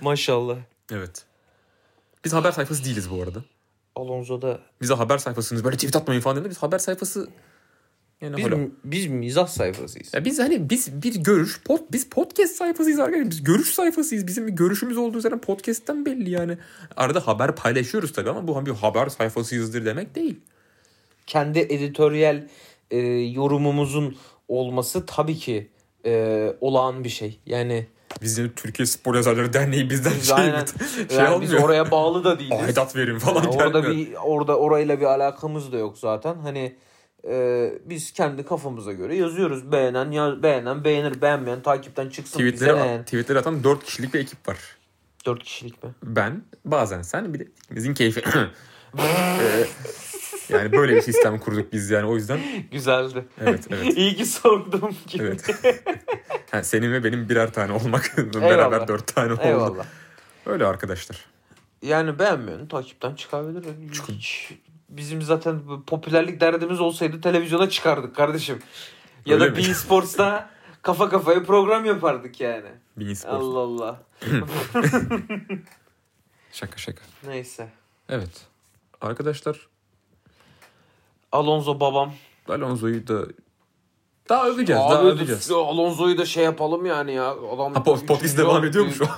Maşallah. 0.00 0.56
Evet. 0.92 1.24
Biz 2.26 2.32
haber 2.32 2.52
sayfası 2.52 2.84
değiliz 2.84 3.10
bu 3.10 3.22
arada. 3.22 3.44
Alonso'da 3.96 4.60
Bize 4.80 4.94
haber 4.94 5.18
sayfasınız 5.18 5.64
böyle 5.64 5.76
tweet 5.76 5.96
atmayın 5.96 6.20
falan 6.20 6.36
dedi. 6.36 6.50
Biz 6.50 6.58
haber 6.58 6.78
sayfası 6.78 7.28
yani 8.20 8.36
biz, 8.36 8.44
hala- 8.44 8.68
biz 8.84 9.06
mizah 9.06 9.46
sayfasıyız. 9.46 10.14
Ya 10.14 10.24
biz 10.24 10.38
hani 10.38 10.70
biz 10.70 11.02
bir 11.02 11.14
görüş 11.14 11.62
pod, 11.62 11.78
biz 11.92 12.10
podcast 12.10 12.54
sayfasıyız 12.54 13.00
arkadaşlar. 13.00 13.30
Biz 13.30 13.44
görüş 13.44 13.68
sayfasıyız. 13.68 14.26
Bizim 14.26 14.46
bir 14.46 14.52
görüşümüz 14.52 14.96
olduğu 14.96 15.18
üzerine 15.18 15.40
podcast'ten 15.40 16.06
belli 16.06 16.30
yani. 16.30 16.58
Arada 16.96 17.26
haber 17.26 17.56
paylaşıyoruz 17.56 18.12
tabii 18.12 18.30
ama 18.30 18.48
bu 18.48 18.66
bir 18.66 18.70
haber 18.70 19.08
sayfasıyızdır 19.08 19.84
demek 19.84 20.14
değil. 20.14 20.40
Kendi 21.26 21.58
editoryal 21.58 22.42
e, 22.90 22.98
yorumumuzun 23.08 24.16
olması 24.48 25.06
tabii 25.06 25.36
ki 25.36 25.70
e, 26.06 26.52
olağan 26.60 27.04
bir 27.04 27.08
şey. 27.08 27.40
Yani 27.46 27.86
Biz 28.22 28.38
yani 28.38 28.50
Türkiye 28.56 28.86
Spor 28.86 29.14
Yazarları 29.14 29.52
Derneği 29.52 29.90
bizden 29.90 30.12
biz 30.16 30.26
şey, 30.28 30.36
aynen 30.36 30.64
şey 30.64 31.18
yani 31.18 31.40
biz 31.40 31.50
almıyor. 31.50 31.68
oraya 31.68 31.90
bağlı 31.90 32.24
da 32.24 32.38
değiliz. 32.38 32.58
Aidat 32.66 32.96
verin 32.96 33.18
falan 33.18 33.42
Yani 33.42 33.56
orada 33.56 33.80
gelmiyor. 33.80 34.08
bir 34.08 34.14
orada 34.24 34.58
orayla 34.58 35.00
bir 35.00 35.04
alakamız 35.04 35.72
da 35.72 35.76
yok 35.76 35.98
zaten. 35.98 36.34
Hani 36.34 36.76
e, 37.28 37.70
biz 37.84 38.12
kendi 38.12 38.44
kafamıza 38.46 38.92
göre 38.92 39.16
yazıyoruz. 39.16 39.72
Beğenen 39.72 40.10
ya, 40.10 40.42
beğenen 40.42 40.84
beğenir, 40.84 41.22
beğenmeyen 41.22 41.62
takipten 41.62 42.08
çıksın. 42.08 42.38
bize 42.38 42.52
Tweetleri, 42.52 42.76
ne 42.86 42.86
yani? 42.92 43.04
tweetleri 43.04 43.38
atan 43.38 43.64
4 43.64 43.84
kişilik 43.84 44.14
bir 44.14 44.20
ekip 44.20 44.48
var. 44.48 44.58
Dört 45.26 45.42
kişilik 45.42 45.84
mi? 45.84 45.90
Ben, 46.02 46.42
bazen 46.64 47.02
sen, 47.02 47.34
bir 47.34 47.38
de 47.38 47.44
ikimizin 47.44 47.94
keyfi. 47.94 48.22
Ee, 48.98 49.64
yani 50.48 50.72
böyle 50.72 50.96
bir 50.96 51.02
sistem 51.02 51.38
kurduk 51.38 51.72
biz 51.72 51.90
yani 51.90 52.06
o 52.06 52.14
yüzden. 52.16 52.40
Güzeldi. 52.72 53.24
Evet, 53.40 53.64
evet. 53.70 53.96
İyi 53.98 54.16
ki 54.16 54.26
sordum. 54.26 54.96
Ki. 55.06 55.18
Evet. 55.20 55.44
Ha, 56.56 56.62
senin 56.62 56.92
ve 56.92 57.04
benim 57.04 57.28
birer 57.28 57.52
tane 57.52 57.72
olmak. 57.72 58.12
Beraber 58.34 58.88
dört 58.88 59.14
tane 59.14 59.32
oldu. 59.32 59.40
Eyvallah. 59.42 59.86
Öyle 60.46 60.66
arkadaşlar. 60.66 61.24
Yani 61.82 62.18
beğenmiyorsun 62.18 62.66
takipten 62.66 63.14
çıkabilir. 63.14 63.64
Hiç- 64.08 64.52
Bizim 64.88 65.22
zaten 65.22 65.60
popülerlik 65.86 66.40
derdimiz 66.40 66.80
olsaydı 66.80 67.20
televizyona 67.20 67.68
çıkardık 67.70 68.16
kardeşim. 68.16 68.58
Ya 69.26 69.34
Öyle 69.34 69.46
da 69.46 69.50
mi? 69.50 69.56
Bein 69.56 69.72
Sports'ta 69.72 70.50
kafa 70.82 71.08
kafaya 71.08 71.42
program 71.44 71.84
yapardık 71.84 72.40
yani. 72.40 72.68
Bein 72.96 73.14
Sport. 73.14 73.34
Allah 73.34 73.58
Allah. 73.58 74.02
Şaka 76.52 76.76
şaka. 76.78 77.02
Neyse. 77.26 77.68
Evet. 78.08 78.46
Arkadaşlar 79.00 79.66
Alonso 81.32 81.80
babam. 81.80 82.14
Alonso'yu 82.48 83.08
da 83.08 83.24
daha 84.28 84.48
öveceğiz. 84.48 84.82
Abi 84.82 84.90
daha 84.92 85.02
öveceğiz. 85.02 85.50
Alonso'yu 85.50 86.18
da 86.18 86.24
şey 86.26 86.44
yapalım 86.44 86.86
yani 86.86 87.12
ya. 87.14 87.30
Adam 87.54 87.74
Ha, 87.74 87.80
pod- 87.80 88.06
podcast 88.06 88.38
devam 88.38 88.64
ediyor 88.64 88.84
mu 88.84 88.92
şu 88.92 89.04
an? 89.04 89.10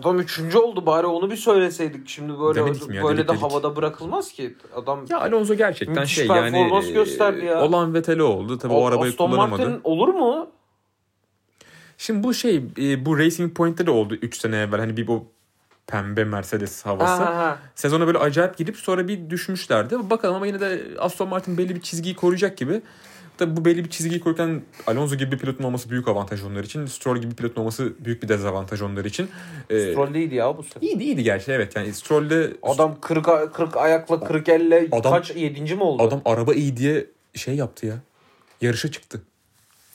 Adam 0.00 0.18
üçüncü 0.20 0.58
oldu 0.58 0.86
bari 0.86 1.06
onu 1.06 1.30
bir 1.30 1.36
söyleseydik. 1.36 2.08
Şimdi 2.08 2.40
böyle 2.40 2.60
Demedik 2.60 2.88
mi 2.88 2.96
ya? 2.96 3.04
böyle 3.04 3.16
Dedik, 3.16 3.28
de 3.28 3.32
dedik. 3.32 3.42
havada 3.42 3.76
bırakılmaz 3.76 4.32
ki. 4.32 4.56
Adam 4.76 5.04
Ya 5.10 5.20
Alonso 5.20 5.54
gerçekten 5.54 6.04
şey 6.04 6.26
yani 6.26 6.82
e, 6.86 6.92
gösterdi 6.92 7.44
ya. 7.44 7.62
olan 7.62 7.94
Vettel'i 7.94 8.22
oldu. 8.22 8.58
Tabii 8.58 8.72
o, 8.72 8.86
arabayı 8.86 9.10
Aston 9.12 9.30
kullanamadı. 9.30 9.62
Martin 9.62 9.80
olur 9.84 10.08
mu? 10.08 10.46
Şimdi 11.98 12.22
bu 12.24 12.34
şey 12.34 12.62
e, 12.78 13.06
bu 13.06 13.18
Racing 13.18 13.54
Point'te 13.56 13.86
de 13.86 13.90
oldu 13.90 14.14
3 14.14 14.36
sene 14.40 14.56
evvel. 14.56 14.80
Hani 14.80 14.96
bir 14.96 15.06
bu 15.06 15.24
pembe 15.86 16.24
Mercedes 16.24 16.86
havası. 16.86 17.22
Ha. 17.22 17.58
Sezona 17.74 18.06
böyle 18.06 18.18
acayip 18.18 18.56
gidip 18.56 18.76
sonra 18.76 19.08
bir 19.08 19.30
düşmüşlerdi. 19.30 20.10
Bakalım 20.10 20.34
ama 20.36 20.46
yine 20.46 20.60
de 20.60 20.82
Aston 20.98 21.28
Martin 21.28 21.58
belli 21.58 21.74
bir 21.74 21.80
çizgiyi 21.80 22.16
koruyacak 22.16 22.56
gibi. 22.56 22.82
Tabii 23.38 23.56
bu 23.56 23.64
belli 23.64 23.84
bir 23.84 23.90
çizgiyi 23.90 24.20
korurken 24.20 24.62
Alonso 24.86 25.14
gibi 25.16 25.32
bir 25.32 25.38
pilotun 25.38 25.64
olması 25.64 25.90
büyük 25.90 26.08
avantaj 26.08 26.42
onlar 26.42 26.64
için. 26.64 26.86
Stroll 26.86 27.16
gibi 27.18 27.30
bir 27.30 27.36
pilotun 27.36 27.60
olması 27.60 27.92
büyük 28.04 28.22
bir 28.22 28.28
dezavantaj 28.28 28.82
onlar 28.82 29.04
için. 29.04 29.28
Ee, 29.70 29.80
Stroll 29.92 30.14
değildi 30.14 30.34
ya 30.34 30.58
bu 30.58 30.62
sene. 30.62 30.82
iyiydi 30.86 31.04
iyiydi 31.04 31.22
gerçi 31.22 31.52
evet. 31.52 31.76
Yani 31.76 31.92
Stroll'de 31.92 32.52
Adam 32.62 33.00
40, 33.00 33.28
a- 33.28 33.52
40 33.52 33.76
ayakla 33.76 34.20
40 34.20 34.48
elle 34.48 34.88
Adam- 34.92 35.12
kaç 35.12 35.36
7. 35.36 35.74
mi 35.74 35.82
oldu? 35.82 36.02
adam 36.02 36.22
araba 36.24 36.54
iyi 36.54 36.76
diye 36.76 37.06
şey 37.34 37.54
yaptı 37.54 37.86
ya. 37.86 37.94
Yarışa 38.60 38.90
çıktı. 38.90 39.22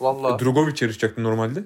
Valla. 0.02 0.40
Drogovic 0.40 0.76
yarışacaktı 0.82 1.24
normalde. 1.24 1.64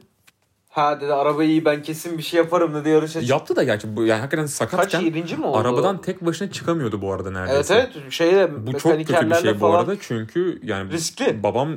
Ha 0.72 1.02
dedi 1.02 1.14
arabayı 1.14 1.50
iyi 1.50 1.66
ben 1.66 1.82
kesin 1.84 2.18
bir 2.18 2.24
şey 2.24 2.38
yaparım 2.38 2.74
dedi 2.76 2.90
yarışa. 2.90 3.20
Yaptı 3.24 3.56
da 3.56 3.64
gerçi. 3.64 3.96
Bu, 3.96 4.06
yani 4.06 4.20
hakikaten 4.20 4.44
Kaç 4.46 4.52
sakatken 4.52 5.00
7. 5.02 5.36
mi 5.38 5.46
oldu? 5.46 5.58
arabadan 5.58 6.02
tek 6.02 6.26
başına 6.26 6.52
çıkamıyordu 6.52 7.02
bu 7.02 7.14
arada 7.14 7.30
Evet 7.30 7.38
neredeyse. 7.48 7.90
evet 7.96 8.12
şeyde 8.14 8.68
Bu 8.68 8.72
çok 8.78 8.92
kötü 9.08 9.30
bir 9.30 9.36
şey 9.36 9.60
bu 9.60 9.68
arada 9.68 9.96
çünkü 10.00 10.60
yani 10.64 10.92
riskli. 10.92 11.44
babam 11.44 11.76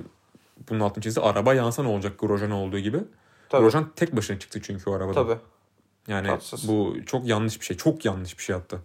bunun 0.70 0.80
altını 0.80 1.05
çizdi. 1.05 1.20
Araba 1.20 1.55
yansa 1.55 1.82
ne 1.82 1.88
olacak 1.88 2.18
Grosjean 2.18 2.51
olduğu 2.51 2.78
gibi. 2.78 2.99
Tabii. 3.49 3.62
Grosjean 3.62 3.90
tek 3.97 4.16
başına 4.16 4.38
çıktı 4.38 4.61
çünkü 4.62 4.90
o 4.90 4.95
arabadan. 4.95 5.26
Tabii. 5.26 5.38
Yani 6.09 6.26
Tatsız. 6.26 6.68
bu 6.68 6.97
çok 7.07 7.26
yanlış 7.26 7.61
bir 7.61 7.64
şey. 7.64 7.76
Çok 7.76 8.05
yanlış 8.05 8.38
bir 8.38 8.42
şey 8.42 8.57
hatta. 8.57 8.76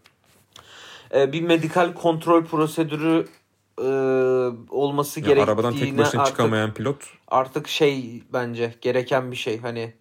Ee, 1.13 1.31
bir 1.31 1.41
medikal 1.41 1.93
kontrol 1.93 2.45
prosedürü 2.45 3.27
e, 3.81 3.87
olması 4.69 5.19
Yani 5.19 5.27
gerektiğine 5.27 5.51
arabadan 5.51 5.73
tek 5.73 5.97
başına 5.97 6.21
artık, 6.21 6.35
çıkamayan 6.35 6.73
pilot 6.73 7.03
artık 7.27 7.67
şey 7.67 8.23
bence 8.33 8.73
gereken 8.81 9.31
bir 9.31 9.35
şey 9.35 9.59
hani 9.59 9.93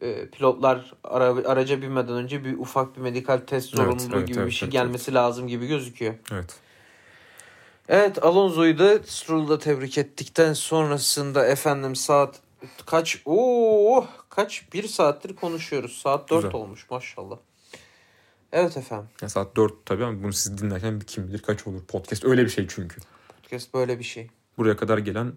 e, 0.00 0.28
pilotlar 0.28 0.94
ara, 1.04 1.24
araca 1.24 1.82
binmeden 1.82 2.14
önce 2.14 2.44
bir 2.44 2.58
ufak 2.58 2.96
bir 2.96 3.00
medikal 3.00 3.38
test 3.38 3.74
Evet, 3.74 3.86
zorunluluğu 3.86 4.16
evet, 4.18 4.28
gibi 4.28 4.38
evet, 4.38 4.46
bir 4.46 4.52
şey 4.52 4.66
evet, 4.66 4.72
gelmesi 4.72 5.14
lazım 5.14 5.48
gibi 5.48 5.66
gözüküyor. 5.66 6.14
evet. 6.32 6.56
Evet 7.88 8.24
Alonso'yu 8.24 8.78
da 8.78 8.98
Stroll'u 8.98 9.48
da 9.48 9.58
tebrik 9.58 9.98
ettikten 9.98 10.52
sonrasında 10.52 11.46
efendim 11.46 11.96
saat 11.96 12.40
kaç? 12.86 13.22
Oo 13.24 14.06
kaç? 14.28 14.64
Bir 14.72 14.88
saattir 14.88 15.36
konuşuyoruz. 15.36 15.98
Saat 15.98 16.30
4 16.30 16.42
Güzel. 16.44 16.60
olmuş 16.60 16.90
maşallah. 16.90 17.36
Evet 18.56 18.76
efendim. 18.76 19.08
Yani 19.22 19.30
saat 19.30 19.56
4 19.56 19.86
tabii 19.86 20.04
ama 20.04 20.22
bunu 20.22 20.32
siz 20.32 20.58
dinlerken 20.58 21.00
kim 21.00 21.28
bilir 21.28 21.38
kaç 21.38 21.66
olur. 21.66 21.82
Podcast 21.88 22.24
öyle 22.24 22.44
bir 22.44 22.48
şey 22.48 22.66
çünkü. 22.68 23.00
Podcast 23.42 23.74
böyle 23.74 23.98
bir 23.98 24.04
şey. 24.04 24.28
Buraya 24.58 24.76
kadar 24.76 24.98
gelen 24.98 25.32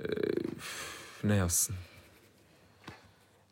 e, 0.00 0.06
ne 1.24 1.34
yazsın? 1.34 1.76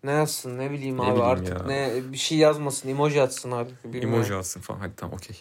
Ne 0.05 0.11
yazsın 0.11 0.59
ne 0.59 0.71
bileyim 0.71 0.97
Ne 0.97 1.03
abi 1.03 1.11
bileyim 1.11 1.27
artık 1.31 1.49
ya. 1.61 1.67
ne 1.67 1.93
bir 2.13 2.19
şey 2.19 2.39
yazmasın 2.39 2.89
emoji 2.89 3.23
atsın 3.23 3.51
artık. 3.51 3.85
bilmiyorum. 3.85 4.15
Emoji 4.15 4.35
alsın 4.35 4.61
falan. 4.61 4.79
Hadi 4.79 4.93
tamam 4.97 5.15
okey. 5.17 5.37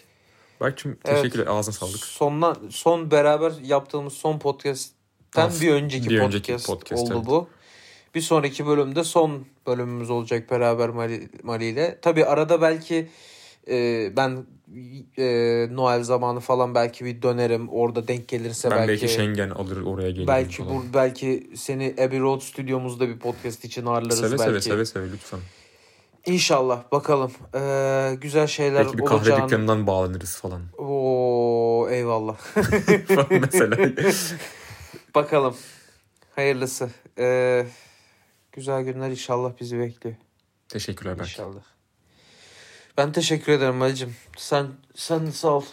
Berk'cim 0.61 0.97
Evet. 1.05 1.17
teşekkürler. 1.17 1.47
Ağzına 1.47 1.73
sağlık. 1.73 1.97
Sonla, 1.97 2.57
son 2.69 3.11
beraber 3.11 3.51
yaptığımız 3.63 4.13
son 4.13 4.39
podcast'ten 4.39 5.47
As- 5.47 5.61
bir 5.61 5.73
önceki 5.73 6.09
bir 6.09 6.19
podcast, 6.19 6.35
önceki 6.49 6.65
podcast, 6.67 7.03
oldu 7.03 7.13
evet. 7.15 7.25
bu. 7.25 7.49
Bir 8.15 8.21
sonraki 8.21 8.67
bölümde 8.67 9.03
son 9.03 9.45
bölümümüz 9.67 10.09
olacak 10.09 10.51
beraber 10.51 10.89
Mali, 10.89 11.29
Mali 11.43 11.65
ile. 11.65 11.99
Tabii 12.01 12.25
arada 12.25 12.61
belki 12.61 13.09
e, 13.67 14.09
ben 14.17 14.45
e, 15.17 15.25
Noel 15.71 16.03
zamanı 16.03 16.39
falan 16.39 16.75
belki 16.75 17.05
bir 17.05 17.21
dönerim. 17.21 17.69
Orada 17.69 18.07
denk 18.07 18.27
gelirse 18.27 18.71
Ben 18.71 18.77
belki, 18.77 18.89
belki 19.01 19.07
Schengen 19.13 19.49
alır 19.49 19.81
oraya 19.81 20.09
gelirim 20.09 20.27
belki 20.27 20.57
falan. 20.63 20.75
bu 20.75 20.83
belki 20.93 21.49
seni 21.55 21.95
Abbey 22.07 22.19
Road 22.19 22.39
stüdyomuzda 22.41 23.09
bir 23.09 23.19
podcast 23.19 23.65
için 23.65 23.85
ağırlarız 23.85 24.19
Seve 24.19 24.31
belki. 24.31 24.43
seve 24.43 24.61
seve 24.61 24.85
seve 24.85 25.11
lütfen. 25.11 25.39
İnşallah 26.25 26.91
bakalım. 26.91 27.31
Ee, 27.55 28.17
güzel 28.21 28.47
şeyler 28.47 28.85
Belki 28.85 28.97
bir 28.97 29.05
kahve 29.05 29.17
olacağını. 29.17 29.43
dükkanından 29.43 29.87
bağlanırız 29.87 30.35
falan. 30.35 30.61
Oo 30.77 31.87
eyvallah. 31.89 32.37
Mesela. 33.41 33.77
Bakalım. 35.15 35.55
Hayırlısı. 36.35 36.89
Ee, 37.19 37.65
güzel 38.51 38.83
günler 38.83 39.09
inşallah 39.09 39.53
bizi 39.61 39.79
bekliyor. 39.79 40.15
Teşekkürler 40.69 41.19
Berk. 41.19 41.27
İnşallah. 41.27 41.61
Ben 42.97 43.11
teşekkür 43.11 43.51
ederim 43.51 43.81
Ali'cim. 43.81 44.15
Sen, 44.37 44.67
sen 44.95 45.25
sağ 45.25 45.47
ol. 45.47 45.65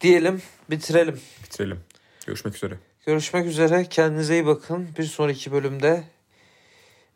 Diyelim 0.00 0.42
bitirelim. 0.70 1.20
Bitirelim. 1.44 1.80
Görüşmek 2.26 2.54
üzere. 2.56 2.78
Görüşmek 3.06 3.46
üzere. 3.46 3.86
Kendinize 3.90 4.34
iyi 4.34 4.46
bakın. 4.46 4.88
Bir 4.98 5.04
sonraki 5.04 5.52
bölümde 5.52 6.04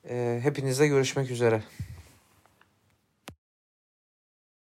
e, 0.08 0.40
hepinizle 0.42 0.86
görüşmek 0.86 1.30
üzere. 1.30 1.62